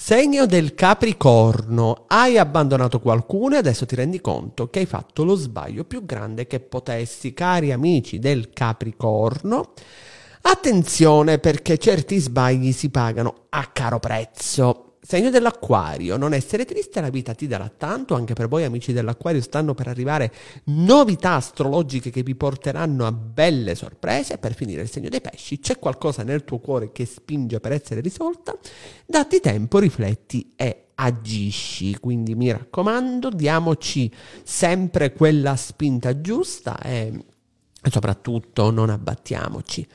Segno 0.03 0.47
del 0.47 0.73
Capricorno, 0.73 2.05
hai 2.07 2.39
abbandonato 2.39 2.99
qualcuno 2.99 3.53
e 3.53 3.59
adesso 3.59 3.85
ti 3.85 3.93
rendi 3.93 4.19
conto 4.19 4.67
che 4.67 4.79
hai 4.79 4.87
fatto 4.87 5.23
lo 5.23 5.35
sbaglio 5.35 5.83
più 5.83 6.05
grande 6.05 6.47
che 6.47 6.59
potessi, 6.59 7.35
cari 7.35 7.71
amici 7.71 8.17
del 8.17 8.49
Capricorno. 8.49 9.73
Attenzione 10.41 11.37
perché 11.37 11.77
certi 11.77 12.17
sbagli 12.17 12.71
si 12.71 12.89
pagano 12.89 13.43
a 13.49 13.67
caro 13.67 13.99
prezzo. 13.99 14.90
Segno 15.03 15.31
dell'acquario, 15.31 16.15
non 16.15 16.31
essere 16.31 16.63
triste, 16.63 17.01
la 17.01 17.09
vita 17.09 17.33
ti 17.33 17.47
darà 17.47 17.71
tanto, 17.75 18.13
anche 18.13 18.35
per 18.35 18.47
voi 18.47 18.65
amici 18.65 18.93
dell'acquario 18.93 19.41
stanno 19.41 19.73
per 19.73 19.87
arrivare 19.87 20.31
novità 20.65 21.33
astrologiche 21.33 22.11
che 22.11 22.21
vi 22.21 22.35
porteranno 22.35 23.07
a 23.07 23.11
belle 23.11 23.73
sorprese. 23.73 24.37
Per 24.37 24.53
finire 24.53 24.83
il 24.83 24.91
segno 24.91 25.09
dei 25.09 25.19
pesci, 25.19 25.59
c'è 25.59 25.79
qualcosa 25.79 26.21
nel 26.21 26.43
tuo 26.43 26.59
cuore 26.59 26.91
che 26.91 27.05
spinge 27.05 27.59
per 27.59 27.71
essere 27.71 27.99
risolta, 27.99 28.55
datti 29.07 29.39
tempo, 29.39 29.79
rifletti 29.79 30.53
e 30.55 30.89
agisci. 30.93 31.97
Quindi 31.97 32.35
mi 32.35 32.51
raccomando, 32.51 33.31
diamoci 33.31 34.11
sempre 34.43 35.13
quella 35.13 35.55
spinta 35.55 36.21
giusta 36.21 36.79
e 36.79 37.25
soprattutto 37.89 38.69
non 38.69 38.91
abbattiamoci. 38.91 39.87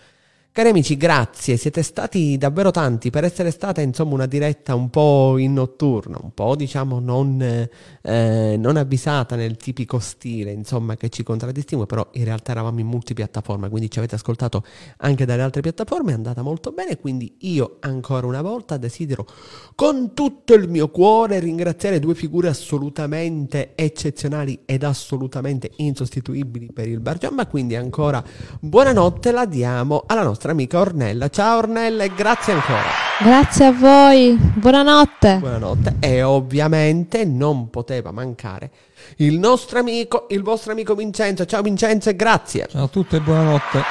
Cari 0.57 0.71
amici, 0.71 0.97
grazie, 0.97 1.59
siete 1.59 1.83
stati 1.83 2.39
davvero 2.39 2.71
tanti 2.71 3.11
per 3.11 3.25
essere 3.25 3.51
stata 3.51 3.83
insomma 3.83 4.15
una 4.15 4.25
diretta 4.25 4.75
un 4.75 4.89
po' 4.89 5.37
in 5.37 5.53
notturno, 5.53 6.19
un 6.23 6.33
po' 6.33 6.57
diciamo 6.57 6.99
non, 6.99 7.43
eh, 7.43 8.57
non, 8.59 8.77
avvisata 8.79 9.37
nel 9.37 9.59
tipico 9.59 9.99
stile 9.99 10.53
insomma 10.53 10.97
che 10.97 11.11
ci 11.11 11.23
contraddistingue, 11.23 11.85
però 11.85 12.09
in 12.13 12.25
realtà 12.25 12.53
eravamo 12.53 12.81
in 12.81 12.87
multipiattaforma, 12.87 13.69
quindi 13.69 13.91
ci 13.91 13.99
avete 13.99 14.15
ascoltato 14.15 14.65
anche 15.01 15.27
dalle 15.27 15.43
altre 15.43 15.61
piattaforme, 15.61 16.13
è 16.13 16.15
andata 16.15 16.41
molto 16.41 16.73
bene, 16.73 16.97
quindi 16.97 17.37
io 17.41 17.77
ancora 17.81 18.27
una 18.27 18.41
volta 18.41 18.79
desidero 18.79 19.27
con 19.75 20.15
tutto 20.15 20.55
il 20.55 20.71
mio 20.71 20.89
cuore 20.89 21.39
ringraziare 21.39 22.01
due 22.01 22.15
figure 22.15 22.49
assolutamente 22.49 23.73
eccezionali 23.75 24.61
ed 24.65 24.85
assolutamente 24.85 25.73
insostituibili 25.77 26.73
per 26.73 26.89
il 26.89 27.01
Bar 27.01 27.19
Giamba, 27.19 27.47
quindi 27.47 27.77
ancora 27.77 28.25
buonanotte, 28.59 29.33
la 29.33 29.45
diamo 29.45 30.05
alla 30.07 30.23
nostra 30.23 30.45
nostra 30.47 30.53
amica 30.53 30.79
Ornella. 30.79 31.29
Ciao 31.29 31.59
Ornella 31.59 32.05
e 32.05 32.13
grazie 32.15 32.53
ancora. 32.53 32.83
Grazie 33.21 33.65
a 33.67 33.73
voi, 33.73 34.37
buonanotte. 34.37 35.39
Buonanotte 35.39 35.97
e 36.01 36.23
ovviamente 36.23 37.25
non 37.25 37.71
poteva 37.71 38.11
mancare 38.13 38.71
il 39.17 39.39
nostro 39.39 39.79
amico, 39.79 40.27
il 40.31 40.43
vostro 40.43 40.73
amico 40.73 40.95
Vincenzo. 40.95 41.45
Ciao 41.45 41.63
Vincenzo 41.63 42.11
e 42.11 42.17
grazie. 42.17 42.69
Ciao 42.69 42.85
a 42.85 42.89
tutti 42.89 43.17
e 43.17 43.21
buonanotte. 43.21 43.83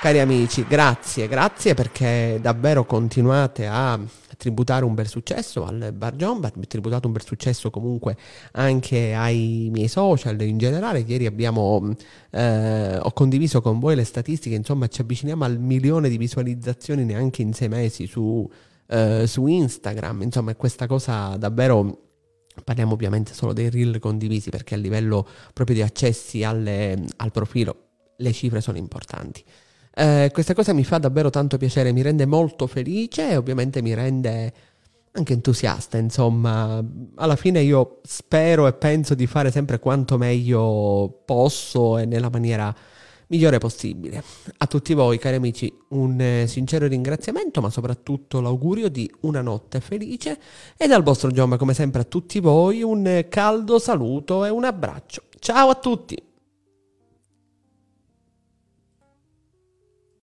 Cari 0.00 0.18
amici, 0.18 0.64
grazie, 0.66 1.28
grazie 1.28 1.74
perché 1.74 2.38
davvero 2.40 2.84
continuate 2.84 3.66
a 3.66 3.98
tributare 4.40 4.86
un 4.86 4.94
bel 4.94 5.06
successo 5.06 5.66
al 5.66 5.92
Bar 5.94 6.16
John, 6.16 6.40
tributato 6.66 7.06
un 7.06 7.12
bel 7.12 7.22
successo 7.22 7.68
comunque 7.68 8.16
anche 8.52 9.12
ai 9.14 9.68
miei 9.70 9.88
social 9.88 10.40
in 10.40 10.56
generale. 10.56 11.00
Ieri 11.00 11.26
abbiamo, 11.26 11.94
eh, 12.30 12.96
ho 12.96 13.12
condiviso 13.12 13.60
con 13.60 13.78
voi 13.78 13.94
le 13.96 14.04
statistiche, 14.04 14.54
insomma 14.54 14.88
ci 14.88 15.02
avviciniamo 15.02 15.44
al 15.44 15.58
milione 15.58 16.08
di 16.08 16.16
visualizzazioni 16.16 17.04
neanche 17.04 17.42
in 17.42 17.52
sei 17.52 17.68
mesi 17.68 18.06
su, 18.06 18.50
eh, 18.88 19.26
su 19.26 19.46
Instagram, 19.46 20.22
insomma 20.22 20.52
è 20.52 20.56
questa 20.56 20.86
cosa 20.86 21.36
davvero... 21.36 22.06
Parliamo 22.64 22.94
ovviamente 22.94 23.32
solo 23.32 23.52
dei 23.52 23.70
reel 23.70 24.00
condivisi 24.00 24.50
perché 24.50 24.74
a 24.74 24.76
livello 24.76 25.26
proprio 25.54 25.76
di 25.76 25.82
accessi 25.82 26.42
alle, 26.42 27.04
al 27.16 27.30
profilo 27.30 27.76
le 28.16 28.32
cifre 28.32 28.60
sono 28.60 28.76
importanti. 28.76 29.42
Eh, 30.00 30.30
questa 30.32 30.54
cosa 30.54 30.72
mi 30.72 30.82
fa 30.82 30.96
davvero 30.96 31.28
tanto 31.28 31.58
piacere, 31.58 31.92
mi 31.92 32.00
rende 32.00 32.24
molto 32.24 32.66
felice 32.66 33.32
e 33.32 33.36
ovviamente 33.36 33.82
mi 33.82 33.92
rende 33.92 34.50
anche 35.12 35.34
entusiasta, 35.34 35.98
insomma, 35.98 36.82
alla 37.16 37.36
fine 37.36 37.60
io 37.60 38.00
spero 38.04 38.66
e 38.66 38.72
penso 38.72 39.14
di 39.14 39.26
fare 39.26 39.50
sempre 39.50 39.78
quanto 39.78 40.16
meglio 40.16 41.20
posso 41.26 41.98
e 41.98 42.06
nella 42.06 42.30
maniera 42.30 42.74
migliore 43.26 43.58
possibile. 43.58 44.22
A 44.56 44.66
tutti 44.66 44.94
voi, 44.94 45.18
cari 45.18 45.36
amici, 45.36 45.70
un 45.88 46.18
eh, 46.18 46.46
sincero 46.46 46.86
ringraziamento, 46.86 47.60
ma 47.60 47.68
soprattutto 47.68 48.40
l'augurio 48.40 48.88
di 48.88 49.10
una 49.20 49.42
notte 49.42 49.80
felice 49.80 50.38
e 50.78 50.86
dal 50.86 51.02
vostro 51.02 51.30
Giomma, 51.30 51.58
come 51.58 51.74
sempre, 51.74 52.00
a 52.00 52.04
tutti 52.04 52.40
voi 52.40 52.82
un 52.82 53.26
caldo 53.28 53.78
saluto 53.78 54.46
e 54.46 54.48
un 54.48 54.64
abbraccio. 54.64 55.24
Ciao 55.38 55.68
a 55.68 55.74
tutti! 55.74 56.29